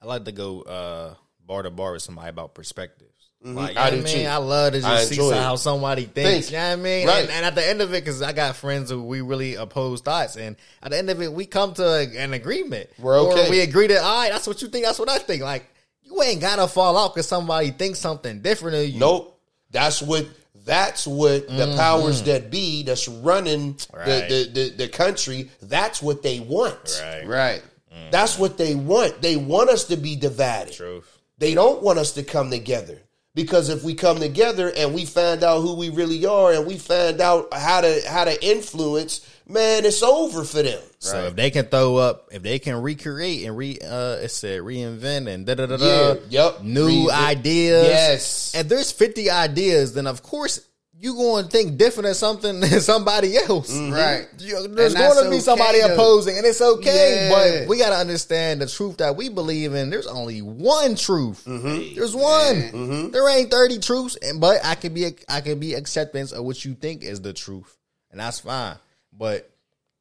[0.00, 1.14] I like to go uh
[1.44, 3.10] bar to bar with somebody about perspectives.
[3.44, 4.04] Like, you know I I mean?
[4.04, 4.24] too.
[4.24, 6.14] I love to I just see how somebody Think.
[6.14, 6.50] thinks.
[6.52, 7.06] You know what I mean?
[7.08, 7.22] Right.
[7.22, 10.00] And, and at the end of it, because I got friends who we really oppose
[10.00, 12.88] thoughts, and at the end of it, we come to a- an agreement.
[13.00, 13.48] We're okay.
[13.48, 15.42] Or we agree that, all right, that's what you think, that's what I think.
[15.42, 15.68] Like,
[16.04, 19.00] you ain't gotta fall out because somebody thinks something different than you.
[19.00, 19.40] Nope.
[19.72, 20.24] That's what
[20.64, 21.76] that's what the mm-hmm.
[21.76, 24.28] powers that be that's running Right.
[24.28, 27.00] the, the, the, the country, that's what they want.
[27.02, 27.26] Right.
[27.26, 27.62] Right.
[27.92, 28.10] Mm.
[28.10, 29.20] That's what they want.
[29.20, 30.74] They want us to be divided.
[30.74, 31.18] Truth.
[31.38, 33.02] They don't want us to come together.
[33.34, 36.76] Because if we come together and we find out who we really are and we
[36.76, 40.80] find out how to how to influence, man, it's over for them.
[40.98, 44.60] So if they can throw up, if they can recreate and re, uh, it said
[44.60, 46.62] reinvent and da da da da, yep.
[46.62, 47.86] new ideas.
[47.86, 48.54] Yes.
[48.54, 50.60] If there's 50 ideas, then of course
[51.02, 53.76] you going to think different of something than somebody else.
[53.76, 54.28] Right.
[54.38, 55.94] You- There's going to be somebody though.
[55.94, 57.28] opposing, and it's okay.
[57.28, 57.62] Yeah.
[57.62, 59.90] But we got to understand the truth that we believe in.
[59.90, 61.44] There's only one truth.
[61.44, 61.96] Mm-hmm.
[61.96, 63.10] There's one.
[63.10, 66.64] There ain't thirty truths, and but I can be I can be acceptance of what
[66.64, 67.76] you think is the truth,
[68.12, 68.76] and that's fine.
[69.12, 69.50] But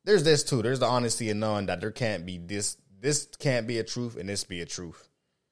[0.04, 0.62] there's this too.
[0.62, 2.78] There's the honesty of knowing that there can't be this.
[3.00, 5.10] This can't be a truth, and this be a truth.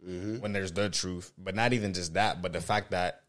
[0.07, 0.40] Mm-hmm.
[0.40, 3.23] When there's the truth, but not even just that, but the fact that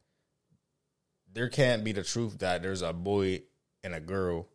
[1.32, 3.42] there can't be the truth that there's a boy
[3.82, 4.48] and a girl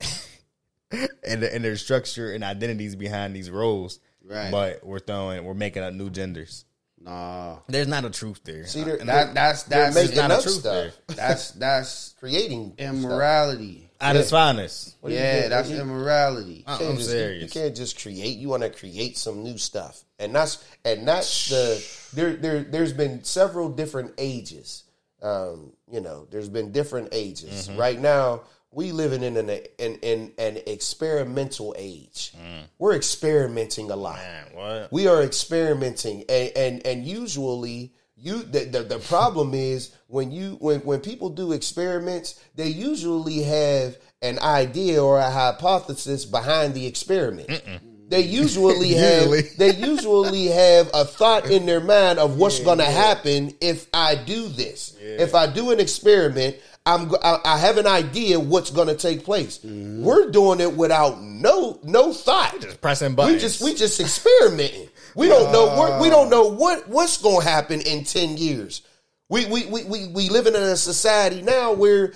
[0.90, 4.00] and, and there's structure and identities behind these roles.
[4.24, 4.50] Right.
[4.50, 6.64] But we're throwing, we're making up new genders.
[7.04, 7.56] Nah.
[7.68, 8.66] There's not a truth there.
[8.66, 10.92] See, they're, That that's they're that's making not a up truth stuff, there.
[11.16, 13.80] that's that's creating immorality.
[14.00, 14.96] At its finest.
[15.00, 15.48] What do you Yeah, do?
[15.50, 16.64] that's You- immorality.
[16.66, 17.42] Uh, You can't I'm just- serious.
[17.42, 18.36] You can't just create.
[18.38, 22.36] You want to create some new stuff, and that's and that's the there.
[22.36, 24.82] There, there's been several different ages.
[25.22, 27.68] Um, you know, there's been different ages.
[27.68, 27.78] Mm-hmm.
[27.80, 28.42] Right now,
[28.74, 32.34] we living in an in, in an experimental age.
[32.78, 34.16] We're experimenting a lot.
[34.16, 34.22] Mm.
[34.22, 34.92] Man, what?
[34.92, 40.56] We are experimenting, and and, and usually you the, the the problem is when you
[40.60, 46.86] when when people do experiments, they usually have an idea or a hypothesis behind the
[46.86, 47.62] experiment.
[48.08, 52.84] They usually have they usually have a thought in their mind of what's going to
[52.84, 54.96] happen if I do this.
[55.00, 56.56] If I do an experiment,
[56.86, 59.58] I'm I, I have an idea what's going to take place.
[59.58, 60.02] Mm-hmm.
[60.02, 62.60] We're doing it without no no thought.
[62.60, 63.36] Just pressing buttons.
[63.36, 64.88] We just we just experimenting.
[65.14, 68.82] We don't know what we don't know what what's going to happen in ten years.
[69.30, 72.12] We we we we we living in a society now where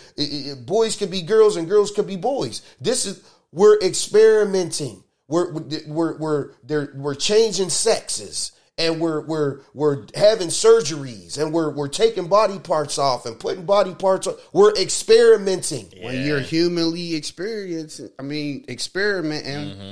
[0.66, 2.60] boys can be girls and girls can be boys.
[2.80, 3.22] This is
[3.52, 5.02] we're experimenting.
[5.28, 5.52] We're
[5.86, 11.88] we're we're they're, we're changing sexes and we're we're we're having surgeries and we're we're
[11.88, 14.36] taking body parts off and putting body parts on.
[14.52, 15.88] We're experimenting.
[16.02, 19.90] When you're humanly experiencing, I mean, experimenting, Mm-hmm.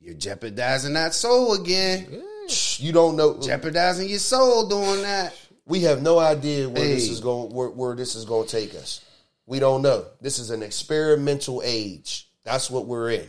[0.00, 2.22] you're jeopardizing that soul again.
[2.78, 3.40] You don't know.
[3.40, 5.34] Jeopardizing your soul doing that.
[5.66, 8.74] We have no idea where this is going where, where this is going to take
[8.74, 9.00] us.
[9.46, 10.04] We don't know.
[10.20, 12.28] This is an experimental age.
[12.44, 13.28] That's what we're in.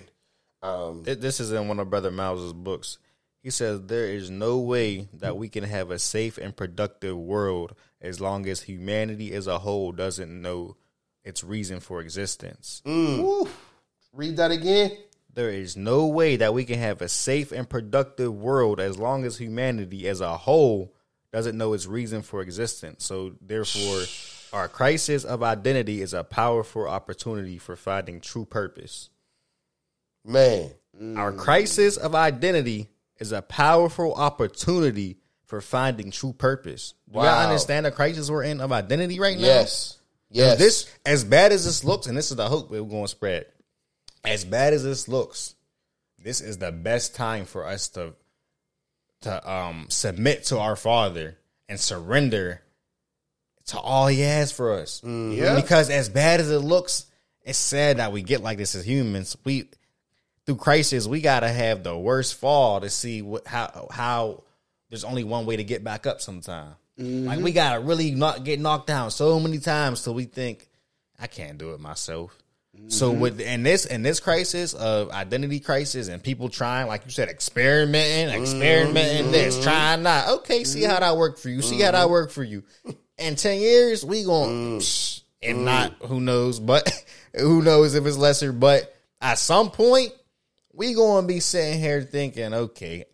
[0.61, 2.97] Um, Th- This is in one of Brother Myles' books.
[3.48, 7.76] He says there is no way that we can have a safe and productive world
[8.02, 10.76] as long as humanity as a whole doesn't know
[11.24, 12.82] its reason for existence.
[12.86, 13.24] Mm.
[13.24, 13.48] woo.
[14.11, 14.98] read that again.
[15.34, 19.24] There is no way that we can have a safe and productive world as long
[19.24, 20.94] as humanity as a whole
[21.32, 23.06] doesn't know its reason for existence.
[23.06, 24.02] So, therefore,
[24.52, 29.10] our crisis of identity is a powerful opportunity for finding true purpose.
[30.26, 30.72] Man,
[31.15, 36.94] Our crisis of identity is a powerful opportunity for finding true purpose.
[37.11, 39.45] Do y'all understand the crisis we're in of identity right now?
[39.45, 39.98] yes.
[40.30, 40.57] Yes.
[40.57, 43.45] This, as bad as this looks, and this is the hope we're going to spread.
[44.26, 45.56] As bad as this looks,
[46.22, 48.14] this is the best time for us to
[49.22, 51.38] to um submit to our Father
[51.69, 52.61] and surrender
[53.68, 55.02] to all He has for us.
[55.03, 55.56] Yeah.
[55.56, 57.06] Because as bad as it looks,
[57.44, 59.38] it's sad that we get like this as humans.
[59.45, 59.69] We
[60.48, 64.44] through crisis, we gotta have the worst fall to see what how how
[64.90, 66.74] there's only one way to get back up sometime.
[66.98, 67.28] Mm-hmm.
[67.28, 70.68] Like we gotta really not get knocked down so many times till we think
[71.19, 72.36] I can't do it myself.
[72.90, 73.19] So mm-hmm.
[73.19, 77.28] with in this in this crisis of identity crisis and people trying, like you said,
[77.28, 79.32] experimenting, experimenting mm-hmm.
[79.32, 80.30] this, trying that.
[80.30, 81.61] Okay, see how that worked for you.
[81.61, 82.64] See how that worked for you.
[83.18, 84.78] In ten years, we going mm.
[84.78, 86.60] psh, if not, who knows?
[86.60, 86.90] But
[87.38, 88.53] who knows if it's lesser?
[88.53, 90.14] But at some point,
[90.78, 93.06] we gonna be sitting here thinking, okay,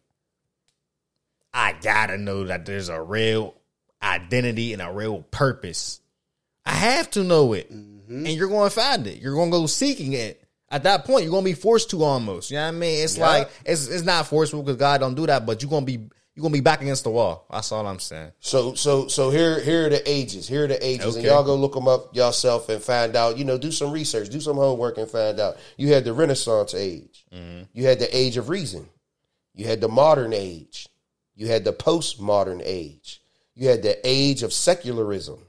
[1.54, 3.56] I gotta know that there's a real
[4.02, 6.02] identity and a real purpose.
[6.66, 7.72] I have to know it.
[7.72, 8.26] Mm-hmm.
[8.26, 9.20] And you're going to find it.
[9.20, 10.42] You're going to go seeking it.
[10.70, 12.52] At that point, you're going to be forced to almost.
[12.52, 13.04] You know what I mean?
[13.04, 13.28] It's Yeah.
[13.28, 16.10] like it's it's not forceful because God don't do that, but you're going to be
[16.36, 17.46] you're going to be back against the wall.
[17.52, 18.32] That's all I'm saying.
[18.40, 20.48] So so so here here are the ages.
[20.48, 23.38] Here are the ages, and y'all go look them up yourself and find out.
[23.38, 25.58] You know, do some research, do some homework, and find out.
[25.78, 27.26] You had the Renaissance age.
[27.34, 27.64] Mm-hmm.
[27.74, 28.90] You had the Age of Reason.
[29.54, 30.88] You had the Modern Age.
[31.36, 33.22] You had the postmodern age.
[33.56, 35.40] You had the age of secularism.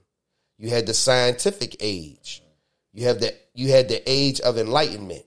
[0.59, 2.43] You had the scientific age.
[2.93, 5.25] You have the you had the age of enlightenment.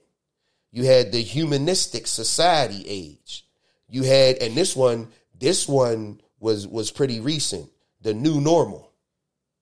[0.70, 3.46] You had the humanistic society age.
[3.88, 5.08] You had and this one
[5.38, 7.68] this one was was pretty recent.
[8.02, 8.92] The new normal.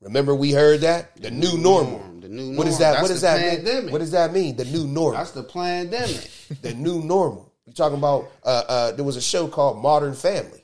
[0.01, 1.17] Remember we heard that?
[1.17, 1.99] The new normal.
[1.99, 2.93] norm, the new What is that?
[2.93, 3.51] That's what does that mean?
[3.57, 3.93] pandemic.
[3.93, 4.57] What does that mean?
[4.57, 6.31] The new normal That's the pandemic.
[6.63, 7.53] the new normal.
[7.67, 8.31] You talking about?
[8.45, 10.63] Uh, uh, there was a show called Modern Family.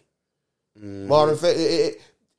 [0.77, 1.95] Modern Family.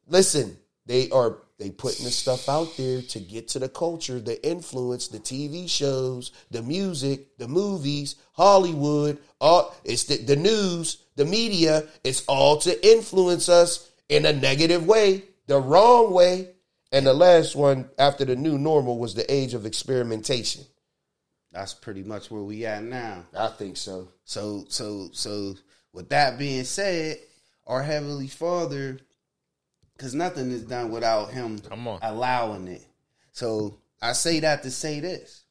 [0.08, 4.46] listen, they are they putting the stuff out there to get to the culture, the
[4.46, 9.18] influence, the TV shows, the music, the movies, Hollywood.
[9.40, 11.86] All it's the, the news, the media.
[12.04, 16.50] It's all to influence us in a negative way, the wrong way.
[16.92, 20.66] And the last one after the new normal was the age of experimentation.
[21.54, 23.24] That's pretty much where we at now.
[23.34, 24.10] I think so.
[24.26, 25.56] So so so
[25.94, 27.20] with that being said,
[27.66, 29.00] our heavenly Father,
[29.98, 31.60] because nothing is done without Him
[32.02, 32.86] allowing it.
[33.32, 35.44] So I say that to say this: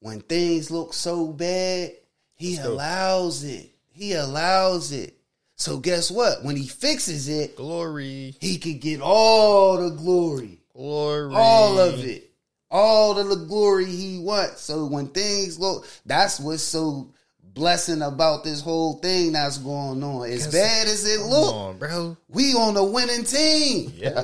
[0.00, 1.92] when things look so bad,
[2.34, 3.70] He allows it.
[3.92, 5.14] He allows it.
[5.56, 6.44] So guess what?
[6.44, 10.60] When He fixes it, Glory, He can get all the glory.
[10.72, 12.30] glory, all of it,
[12.70, 14.60] all of the glory he wants.
[14.60, 17.12] So when things look, that's what's so
[17.58, 20.30] blessing about this whole thing that's going on.
[20.30, 22.16] As bad as it look, on, bro.
[22.28, 23.92] we on the winning team.
[23.94, 24.22] Yeah,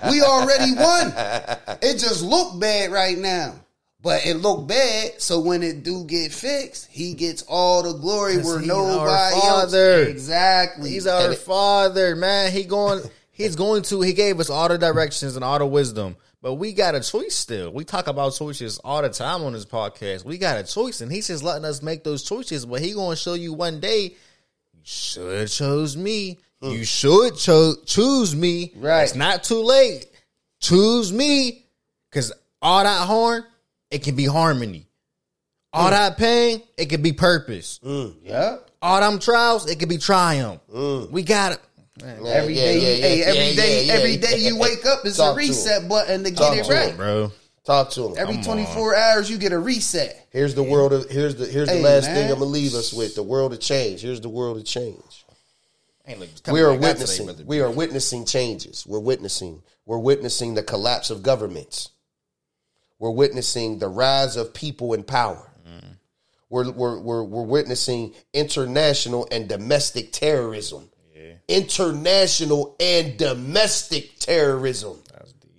[0.10, 1.12] We already won.
[1.82, 3.56] It just look bad right now.
[4.02, 8.36] But it look bad, so when it do get fixed, he gets all the glory
[8.36, 9.74] where he's our nobody else.
[9.74, 10.90] Exactly.
[10.90, 12.52] he's our And father, man.
[12.52, 13.02] He going,
[13.32, 14.02] he's going to.
[14.02, 16.14] He gave us all the directions and all the wisdom,
[16.46, 17.72] but we got a choice still.
[17.72, 20.24] We talk about choices all the time on this podcast.
[20.24, 22.64] We got a choice, and he's just letting us make those choices.
[22.64, 24.14] But he going to show you one day.
[24.72, 26.38] You should chose me.
[26.62, 28.72] You should cho- choose me.
[28.76, 29.02] Right.
[29.02, 30.06] It's not too late.
[30.60, 31.66] Choose me,
[32.08, 32.32] because
[32.62, 33.44] all that harm,
[33.90, 34.86] it can be harmony.
[35.72, 35.90] All hmm.
[35.90, 37.80] that pain, it can be purpose.
[37.82, 38.10] Hmm.
[38.22, 38.58] yeah.
[38.80, 40.60] All them trials, it could be triumph.
[40.70, 41.06] Hmm.
[41.10, 41.60] We got it.
[42.04, 44.20] Every Yeah, day, yeah, you, yeah, hey, every yeah, day, yeah, every yeah.
[44.30, 46.74] day you wake up, it's Talk a to reset button to Talk get it to
[46.74, 46.90] right.
[46.90, 46.96] him.
[46.96, 47.32] Bro.
[47.64, 48.14] Talk to him.
[48.18, 50.28] Every 24 hours, you get a reset.
[50.30, 52.14] Here's the world of here's the here's the last man.
[52.14, 53.14] thing I'm gonna leave us with.
[53.16, 54.02] The world of change.
[54.02, 55.24] Here's the world of change.
[56.06, 57.26] Like- We are witnessing.
[57.26, 58.84] today, we are witnessing changes.
[58.86, 59.62] We're witnessing.
[59.86, 61.88] We're witnessing the collapse of governments.
[63.00, 65.50] We're witnessing the rise of people in power.
[65.68, 65.96] Mm.
[66.48, 70.88] We're, we're, we're, we're witnessing international and domestic terrorism.
[71.48, 74.98] International and domestic terrorism.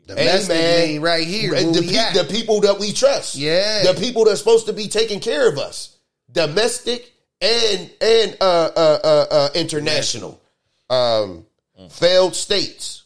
[0.07, 1.53] Domestic lane right here.
[1.53, 3.35] The, the pe- the people that we trust.
[3.35, 3.83] Yeah.
[3.83, 5.97] The people that's supposed to be taking care of us.
[6.31, 7.11] Domestic
[7.41, 10.41] and and uh uh uh, uh international.
[10.89, 11.45] Um
[11.89, 13.03] failed states.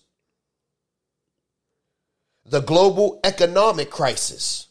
[2.45, 4.67] The global economic crisis.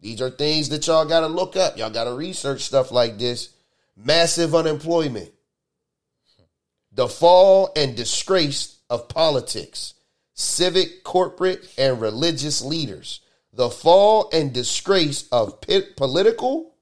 [0.00, 1.78] These are things that y'all got to look up.
[1.78, 3.54] Y'all got to research stuff like this.
[3.96, 5.32] Massive unemployment.
[6.94, 9.94] The fall and disgrace of politics,
[10.34, 13.20] civic, corporate, and religious leaders.
[13.52, 15.60] The fall and disgrace of
[15.96, 16.74] political,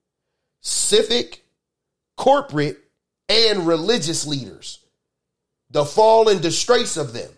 [0.60, 1.44] civic,
[2.16, 2.78] corporate,
[3.28, 4.80] and religious leaders.
[5.70, 7.30] The fall and disgrace of them.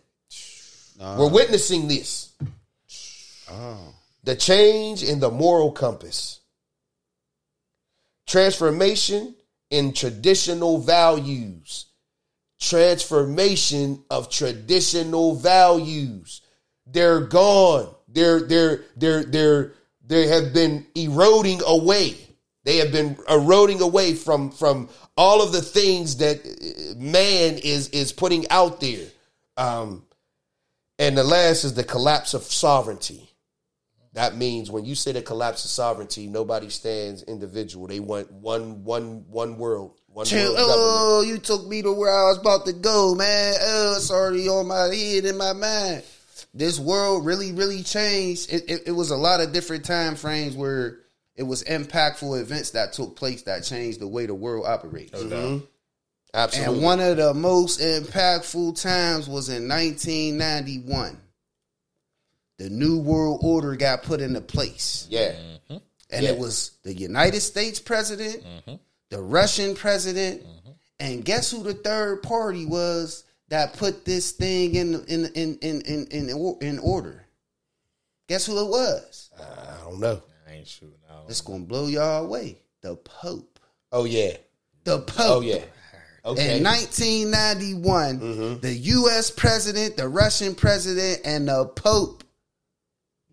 [1.01, 1.16] Uh-huh.
[1.18, 2.32] We're witnessing this.
[3.51, 3.94] Oh.
[4.24, 6.40] The change in the moral compass.
[8.26, 9.34] Transformation
[9.70, 11.86] in traditional values.
[12.69, 16.41] Transformation of traditional values.
[16.86, 17.95] They're gone.
[18.09, 19.73] They're they're they're they're
[20.07, 22.16] they have been eroding away.
[22.65, 27.89] They have been eroding away from from all of the things that uh, man is
[27.91, 29.07] is putting out there.
[29.57, 30.05] Um,
[30.99, 33.28] and the last is the collapse of sovereignty.
[34.15, 37.89] That means when you say the collapse of sovereignty, nobody stands individual.
[37.89, 40.55] They want one one one world, one Chill.
[40.55, 40.78] world government.
[40.81, 43.55] Oh, you took me to where I was about to go, man.
[43.61, 46.03] Oh, it's already on my head in my mind.
[46.55, 48.53] This world really, really changed.
[48.53, 50.99] It, it, it was a lot of different time frames where
[51.35, 55.20] it was impactful events that took place that changed the way the world operates.
[55.20, 55.65] Mm-hmm.
[56.32, 56.74] Absolutely.
[56.74, 61.20] And one of the most impactful times was in 1991.
[62.59, 65.09] The New World Order got put into place.
[65.11, 65.32] yeah.
[65.32, 65.77] Mm-hmm.
[66.11, 66.31] And Yeah.
[66.31, 68.74] it was the United States president, mm-hmm.
[69.15, 69.81] The Russian mm-hmm.
[69.81, 70.70] president, mm-hmm.
[70.99, 75.81] and guess who the third party was that put this thing in in in in
[75.82, 77.24] in in, in order?
[78.28, 79.31] Guess who it was?
[79.39, 80.20] I don't know.
[80.49, 81.27] I ain't shooting out.
[81.28, 82.59] It's gonna blow y'all away.
[82.81, 83.61] The Pope.
[83.93, 84.36] Oh yeah.
[84.82, 85.15] The Pope.
[85.19, 85.62] Oh yeah.
[86.24, 86.57] Okay.
[86.57, 88.61] In 1991, mm-hmm.
[88.61, 89.31] the U.S.
[89.31, 92.23] president, the Russian president, and the Pope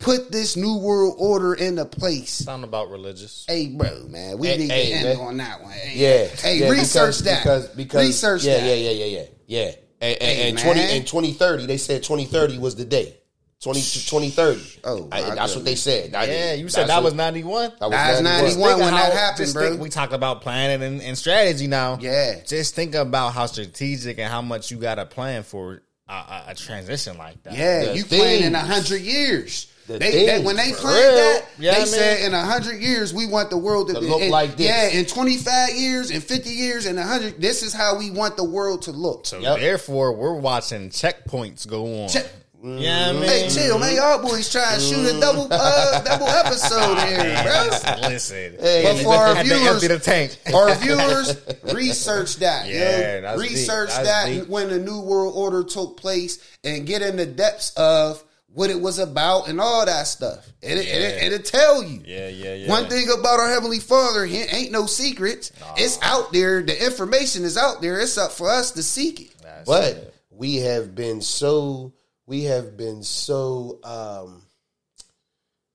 [0.01, 2.31] put this new world order into place.
[2.31, 3.45] Sound about religious.
[3.47, 5.27] Hey, bro, man, we Hey, need hey, to end man.
[5.27, 5.71] on that one.
[5.71, 6.27] Hey, Yeah.
[6.27, 7.43] Hey, yeah, research because, that.
[7.43, 8.67] Because, because research yeah, that.
[8.67, 9.71] Yeah, yeah, yeah, yeah, yeah.
[10.01, 13.17] And, and, Hey, and 20 and 2030, they said 2030 was the day.
[13.61, 14.79] 20, 2030.
[14.85, 16.15] Oh, I- my that's what they said.
[16.15, 17.71] I- Yeah, you said that's that was ninety one.
[17.79, 18.23] that was 91.
[18.23, 19.69] 91 Think when that how- happened, bro.
[19.69, 21.99] think- we talked about planning and, and strategy now.
[22.01, 22.39] Yeah.
[22.47, 26.43] Just think about how strategic and how much you got to plan for a, a,
[26.47, 27.53] a transition like that.
[27.53, 29.67] Yeah, The you plan in a hundred years.
[29.87, 31.15] The They, they- things, when they for planned real.
[31.15, 31.87] that, Yeah, they man.
[31.87, 34.67] said in a hundred years we want the world to, To look in- like this.
[34.67, 38.11] Yeah, in twenty five years, in fifty years, in a hundred, this is how we
[38.11, 39.25] want the world to look.
[39.25, 39.59] So Yep.
[39.59, 42.09] therefore, we're watching checkpoints go on.
[42.09, 42.27] Check-
[42.63, 43.95] Yeah, I mean, Hey, chill, man.
[43.95, 48.07] Y'all boys trying to shoot a double uh, double episode here, bro.
[48.09, 50.37] Listen, Hey, But for our had to empty viewers, the tank.
[50.53, 51.35] our viewers,
[51.73, 52.67] research that.
[52.67, 53.21] Yeah, yo.
[53.21, 53.49] that's deep.
[53.49, 54.47] research That's that deep.
[54.47, 58.79] when the New World Order took place and get in the depths of what it
[58.79, 60.45] was about and all that stuff.
[60.61, 62.01] It, it, it, it'll tell you.
[62.05, 62.67] Yeah, yeah, yeah.
[62.69, 65.51] One thing about our Heavenly Father, he ain't no secrets.
[65.77, 66.61] It's out there.
[66.61, 67.99] The information is out there.
[67.99, 69.35] It's up for us to seek it.
[69.41, 70.15] That's But it.
[70.29, 71.93] we have been so
[72.25, 74.41] we have been so um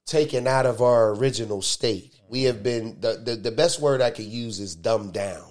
[0.06, 2.12] taken out of our original state.
[2.28, 5.44] We have been the, the the best word I could use is dumbed down.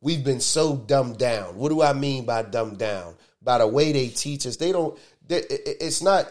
[0.00, 1.56] We've been so dumbed down.
[1.56, 3.14] What do I mean by dumbed down?
[3.42, 4.56] By the way they teach us.
[4.56, 4.98] They don't.
[5.26, 6.30] they- it- it- It's not.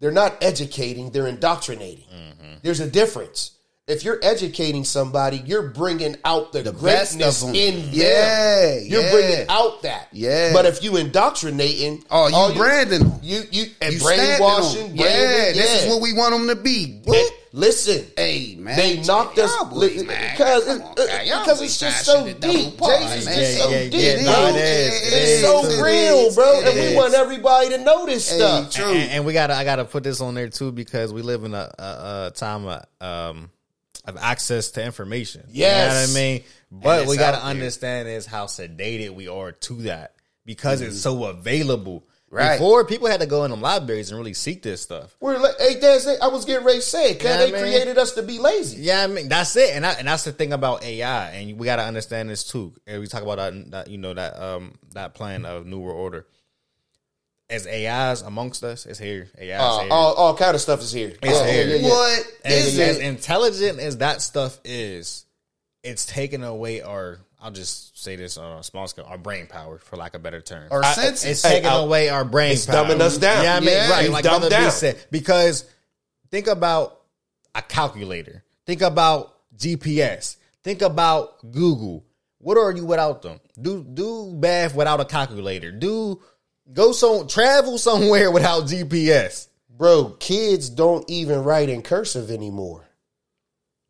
[0.00, 1.10] They're not educating.
[1.10, 2.04] They're indoctrinating.
[2.04, 2.54] Mm-hmm.
[2.62, 3.52] There's a difference.
[3.88, 7.88] If you're educating somebody, you're bringing out the, best of greatness in them.
[7.90, 9.10] Yeah, You're yeah.
[9.10, 10.08] bringing out that.
[10.12, 10.52] Yeah.
[10.52, 13.18] But if you indoctrinating, Oh, you branding them.
[13.22, 17.00] you you and You brainwashing, branding, Yeah, this is what we want them to be.
[17.06, 21.26] And listen, Hey man, they knocked us boys, li- because it- on, uh, man.
[21.26, 22.76] Y'all because it's just so shoot a double deep.
[22.78, 24.46] party, Jason, it's just so Yeah, yeah, deep, bro.
[24.48, 25.12] it is.
[25.12, 28.70] It's so real, bro, and we want everybody to know this stuff.
[28.72, 28.84] true.
[28.92, 31.54] and, and we gotta I gotta put this on there too because we live in
[31.54, 33.50] a, a, a time of um
[34.04, 35.44] of access to information.
[35.50, 35.82] Yes.
[35.84, 36.42] you know what I mean.
[36.70, 40.14] But we gotta understand is how sedated we are to that
[40.46, 42.04] because it's so available.
[42.30, 42.58] Right.
[42.58, 45.16] Before people had to go in the libraries and really seek this stuff.
[45.18, 47.62] We're like, hey, Dad, say- I was getting ready to say, cause Yeah, they man.
[47.62, 48.82] created us to be lazy.
[48.82, 51.64] Yeah, I mean that's it, and I, and that's the thing about AI, and we
[51.64, 52.74] got to understand this too.
[52.86, 55.96] And we talk about that, that you know that um that plan of New World
[55.98, 56.26] Order.
[57.50, 59.28] As AIs amongst us, it's here.
[59.38, 59.88] AI is Uh, here.
[59.90, 61.14] all, all kind of stuff is here.
[61.22, 61.66] It's Yeah, here.
[61.68, 61.88] yeah, yeah.
[61.88, 63.04] What as, is as it?
[63.04, 65.24] intelligent as that stuff is,
[65.82, 67.20] it's taking away our.
[67.40, 70.40] I'll just say this on a small scale: our brain power, for lack of better
[70.40, 70.68] term.
[70.72, 71.24] Our I- senses.
[71.24, 72.48] It's Hey, taking I'll- away our brain.
[72.48, 72.52] Power.
[72.54, 72.84] It's power.
[72.86, 73.44] dumbing us down.
[73.44, 74.04] Yeah, I mean, Yeah, right?
[74.06, 74.70] it's Like dumbed Brother B down.
[74.72, 75.64] said, because
[76.30, 77.00] think about
[77.54, 78.42] a calculator.
[78.66, 80.36] Think about GPS.
[80.64, 82.04] Think about Google.
[82.38, 83.40] What are you without them?
[83.60, 85.70] Do do bath without a calculator.
[85.72, 86.20] Do
[86.72, 89.46] go so travel somewhere without GPS.
[89.70, 92.88] Bro, kids don't even write in cursive anymore.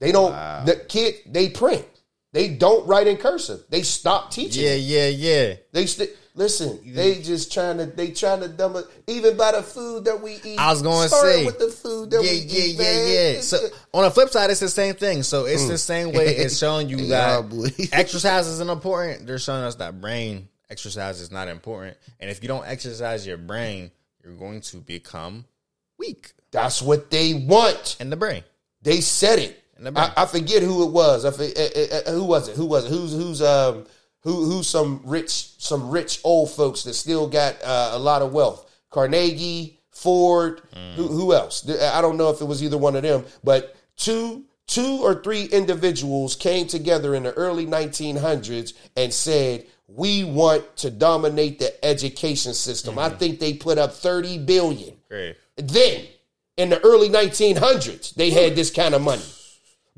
[0.00, 0.32] They don't.
[0.66, 1.86] The kid they print.
[2.32, 3.60] They don't write in cursive.
[3.70, 4.64] They stop teaching.
[4.64, 5.54] Yeah, yeah, yeah.
[5.72, 6.78] They st- listen.
[6.84, 7.86] They just trying to.
[7.86, 8.84] They trying to dumb it.
[9.06, 10.58] Even by the food that we eat.
[10.58, 12.76] I was going to say with the food that yeah, we yeah, eat.
[12.76, 13.06] yeah, man.
[13.06, 13.38] yeah.
[13.38, 13.58] It's So
[13.94, 15.22] on the flip side, it's the same thing.
[15.22, 15.78] So it's the mm.
[15.78, 19.26] same way it's showing you Yeah, that exercise isn't important.
[19.26, 23.38] They're showing us that brain exercise is not important, and if you don't exercise your
[23.38, 23.90] brain,
[24.22, 25.46] you're going to become
[25.98, 27.96] weak that's what they want.
[28.00, 28.44] in the brain.
[28.82, 29.62] They said it.
[29.78, 30.10] In the brain.
[30.16, 31.24] I, I forget who it was.
[31.24, 32.56] I uh, uh, uh, who was it?
[32.56, 32.90] Who was it?
[32.90, 33.86] Who's who's um
[34.22, 38.32] who who's some rich some rich old folks that still got uh, a lot of
[38.32, 38.68] wealth?
[38.90, 40.62] Carnegie, Ford.
[40.96, 41.68] Who who else?
[41.68, 45.44] I don't know if it was either one of them, but two two or three
[45.44, 52.52] individuals came together in the early 1900s and said we want to dominate the education
[52.52, 52.98] system.
[52.98, 55.36] I think they put up 30 billion Great.
[55.56, 56.04] then
[56.58, 59.22] in the early 1900s they had this kind of money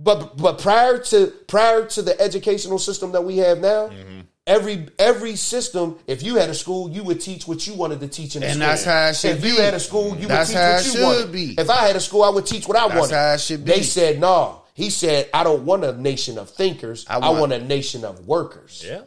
[0.02, 4.20] but but prior to prior to the educational system that we have now Mm-hmm.
[4.46, 8.08] every every system if you had a school you would teach what you wanted to
[8.08, 8.62] teach in the school.
[8.62, 9.48] And school that's how it should if be.
[9.48, 11.54] you had a school you That's would teach what you should wanted be.
[11.58, 13.64] if i had a school i would teach what i That's wanted how it should
[13.64, 13.72] be.
[13.72, 17.40] they said no he said i don't want a nation of thinkers i I want,
[17.40, 19.02] want- a nation of workers Yeah.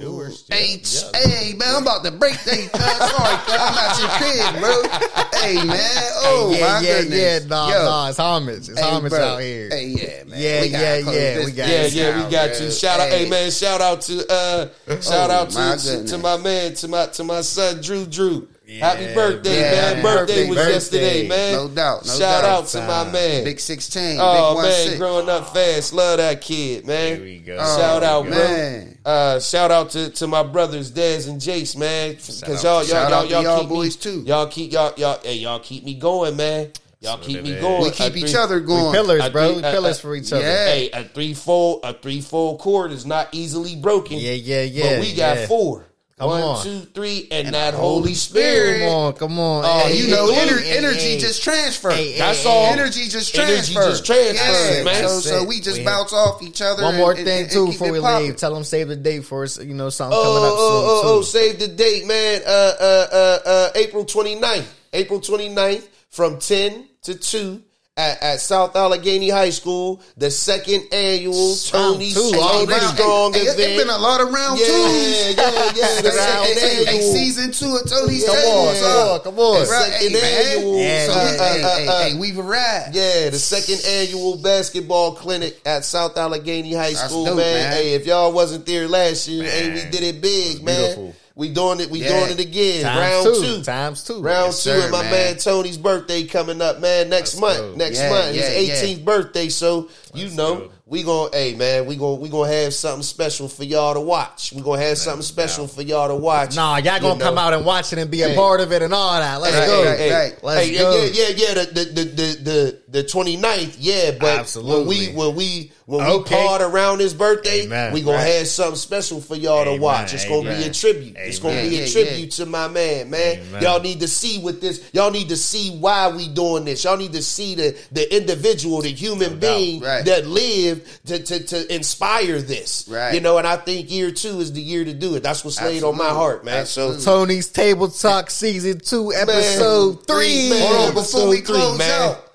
[0.00, 0.44] Doers.
[0.50, 2.70] Hey, ch- hey, man, I'm about to break that.
[2.72, 3.10] cuz.
[3.10, 5.40] Sorry, cuz, I'm at your crib, bro.
[5.40, 6.10] Hey, man.
[6.24, 7.18] Oh, yeah, my yeah, goodness.
[7.42, 7.48] yeah.
[7.48, 8.08] Nah, Yo, nah.
[8.08, 8.68] It's homage.
[8.68, 9.20] It's hey, homage bro.
[9.24, 9.68] out here.
[9.70, 10.40] Hey, yeah, man.
[10.40, 11.74] Yeah, We yeah, close yeah, this we got you.
[11.74, 12.58] yeah, yeah, down, we got bro.
[12.58, 13.08] to shout out.
[13.08, 13.30] Hey, Hey.
[13.30, 14.68] man, shout out to uh,
[15.00, 18.48] shout Oh, out my to, to my man, to my to my son Drew Drew.
[18.80, 19.74] Happy birthday, Yeah, man.
[19.84, 20.48] happy birthday, birthday.
[20.48, 20.72] was Birthday.
[20.72, 21.52] yesterday, man.
[21.54, 22.44] No doubt, no Shout doubt.
[22.44, 23.44] out to my man.
[23.44, 24.98] Big sixteen, Oh big man, six.
[24.98, 25.92] growing up fast.
[25.92, 27.16] Love that kid, man.
[27.16, 27.56] Here we go.
[27.58, 28.30] Shout Oh, out, bro.
[28.38, 28.98] man.
[29.04, 32.12] Uh, shout out to, to my brothers Dez and Jace, man.
[32.12, 34.20] Because y'all, y'all, y'all, y'all, y'all keep boys, me, too.
[34.26, 36.70] Y'all keep y'all, y'all, hey, y'all keep me going, man.
[37.00, 37.60] Y'all That's keep me it is.
[37.60, 37.82] going.
[37.82, 38.92] We A keep each three- other going.
[38.94, 39.46] Pillars, bro.
[39.48, 40.44] three- We pillars a- for each other.
[40.44, 40.66] Yeah.
[40.66, 44.18] Hey, a three fold, a three fold cord is not easily broken.
[44.18, 44.98] Yeah, yeah, yeah.
[44.98, 45.46] But we got yeah.
[45.48, 45.84] four.
[46.22, 46.62] Come One, on.
[46.64, 48.78] two, three, and, And that Holy Spirit.
[48.80, 49.64] Come on, come on.
[49.66, 51.18] Oh, Hey, you know, hey, ener- hey, energy hey.
[51.18, 52.66] just hey, That's all.
[52.66, 53.52] Energy just transfer.
[53.52, 55.08] Energy just transfers, Yeah, man.
[55.08, 56.84] So, so we just We- bounce off each other.
[56.84, 58.26] One more and- thing and too before we popping.
[58.28, 58.36] leave.
[58.36, 59.58] Tell them save the date for us.
[59.58, 61.08] You know something Oh, coming up oh, soon oh, too.
[61.18, 62.42] oh, save the date, man.
[62.46, 62.50] Uh,
[62.80, 64.64] uh, uh, uh, April 29th.
[64.92, 67.60] April 29th from 10 to 2
[67.96, 72.78] at, at South Allegheny High School, the second annual Tony two Tony.
[72.80, 73.60] Strong Hey, hey, event.
[73.60, 75.36] It's been a lot of round yeah, twos.
[75.36, 75.44] yeah,
[75.76, 77.12] yeah, the second hey, hey, annual.
[77.12, 79.24] season two of Tony's Come on, Talk.
[79.24, 79.60] come on, come on.
[79.60, 80.78] The second hey, annual.
[80.78, 82.94] Yeah, So, uh, hey, uh, hey, uh, hey, uh, hey, we've arrived.
[82.96, 87.54] Yeah, the second annual basketball clinic at South Allegheny High School, dope, man.
[87.70, 87.72] man.
[87.74, 90.76] Hey, if y'all wasn't there last year, hey, we did it big, man.
[90.80, 91.14] beautiful.
[91.34, 91.90] We doing it.
[91.90, 92.08] We Yeah.
[92.20, 92.82] doing it again.
[92.82, 93.42] Times Round two.
[93.58, 93.62] two.
[93.62, 94.20] Times two.
[94.20, 95.10] Round Yes, two, sir, and my man.
[95.10, 95.36] man.
[95.38, 97.08] Tony's birthday coming up, man.
[97.08, 97.74] Next Let's month, go.
[97.76, 98.74] next Yeah, month, yeah, his yeah.
[98.82, 99.48] 18th birthday.
[99.48, 100.70] So you know go.
[100.92, 104.52] We gonna, hey man, we gonna we gonna have something special for y'all to watch.
[104.52, 106.54] We gonna have something special for y'all to watch.
[106.54, 107.24] Nah, y'all gonna know.
[107.24, 108.34] come out and watch it and be a Hey.
[108.36, 109.40] part of it and all that.
[109.40, 109.82] Let's Hey, go.
[109.84, 110.44] hey, hey, Right.
[110.44, 110.96] Let's hey, go.
[110.96, 111.54] Yeah, yeah, yeah.
[111.54, 114.10] The the the the the, the 29th, yeah.
[114.20, 114.76] But Absolutely.
[114.80, 116.36] when we when we when Okay.
[116.36, 117.92] we part around his birthday, Amen.
[117.94, 118.34] we gonna Right.
[118.34, 120.12] have something special for y'all to watch.
[120.12, 120.72] It's gonna be a Amen.
[120.74, 121.16] tribute.
[121.18, 123.38] It's gonna be a Yeah, yeah, tribute to my man, man.
[123.48, 123.62] Amen.
[123.62, 124.82] Y'all need to see what this.
[124.92, 126.84] Y'all need to see why we doing this.
[126.84, 129.56] Y'all need to see the the individual, the human doubt.
[129.56, 130.04] being Right.
[130.04, 132.86] that lived to, to to inspire this.
[132.88, 133.14] Right.
[133.14, 135.22] You know, and I think year two is the year to do it.
[135.22, 136.58] That's what's laid on my heart, man.
[136.60, 137.00] Absolutely.
[137.00, 140.50] So Tony's Table Talk Season 2, Episode 3.
[140.50, 140.60] Man.
[140.60, 142.10] Hold on, before we Episode three, close man.
[142.10, 142.32] out,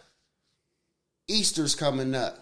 [1.28, 2.40] Easter's coming up.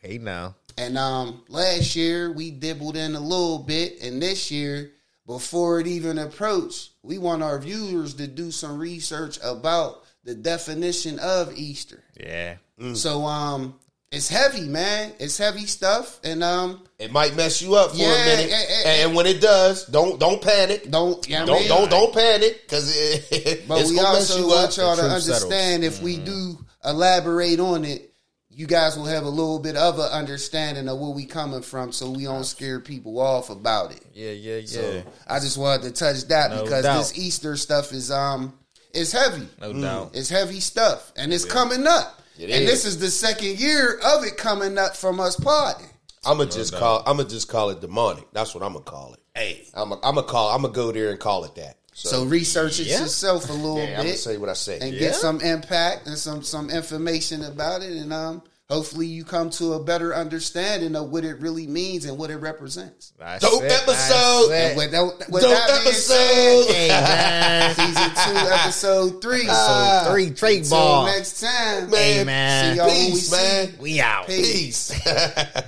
[0.00, 0.54] Hey now.
[0.78, 4.92] And um, last year we dibbled in a little bit, and this year,
[5.26, 11.18] before it even approached, we want our viewers to do some research about the definition
[11.18, 12.04] of Easter.
[12.18, 12.56] Yeah.
[12.94, 13.78] So um,
[14.12, 15.12] it's heavy, man.
[15.18, 18.64] It's heavy stuff, and um, It might mess you up for Yeah, a minute, yeah,
[18.84, 20.88] yeah, and when it does, don't don't panic.
[20.90, 21.68] don't you know what I Don't mean?
[21.68, 24.76] don't don't panic because it, But it's we gonna mess also you want up.
[24.76, 28.12] y'all to truth understand if we do elaborate on it,
[28.48, 31.92] you guys will have a little bit of an understanding of where we coming from,
[31.92, 34.00] so we don't scare people off about it.
[34.14, 34.66] Yeah, yeah, yeah.
[34.66, 36.98] So I just wanted to touch that No because doubt.
[36.98, 38.56] this Easter stuff is um
[38.94, 39.46] it's heavy.
[39.60, 40.12] no doubt.
[40.14, 42.22] It's heavy stuff, and it's coming up.
[42.38, 42.70] It and is.
[42.70, 45.88] this is the second year of it coming up from us partying.
[46.24, 47.02] I'm gonna just call.
[47.06, 48.26] I'm gonna just call it demonic.
[48.32, 49.20] That's what I'm gonna call it.
[49.34, 50.50] Hey, I'm gonna I'm gonna call.
[50.50, 51.76] I'm gonna go there and call it that.
[51.92, 53.00] So, so research it Yeah.
[53.00, 54.78] yourself a little yeah, I'm gonna bit say what I say.
[54.80, 54.98] and Yeah.
[54.98, 59.74] get some impact and some some information about it, and um, hopefully you come to
[59.74, 63.12] a better understanding of what it really means and what it represents.
[63.18, 64.48] That's Dope it, episode.
[64.48, 64.92] that's And with
[65.30, 67.86] with Dope that being said, episode.
[67.86, 69.46] Season two, episode three.
[69.48, 70.02] Ah.
[70.06, 71.06] So three trade Until ball.
[71.06, 72.72] next time, Man, Hey, man.
[72.72, 73.36] See y'all when we Peace, see.
[73.36, 73.74] man.
[73.78, 74.26] We out.
[74.26, 74.90] Peace.
[74.92, 75.02] Peace.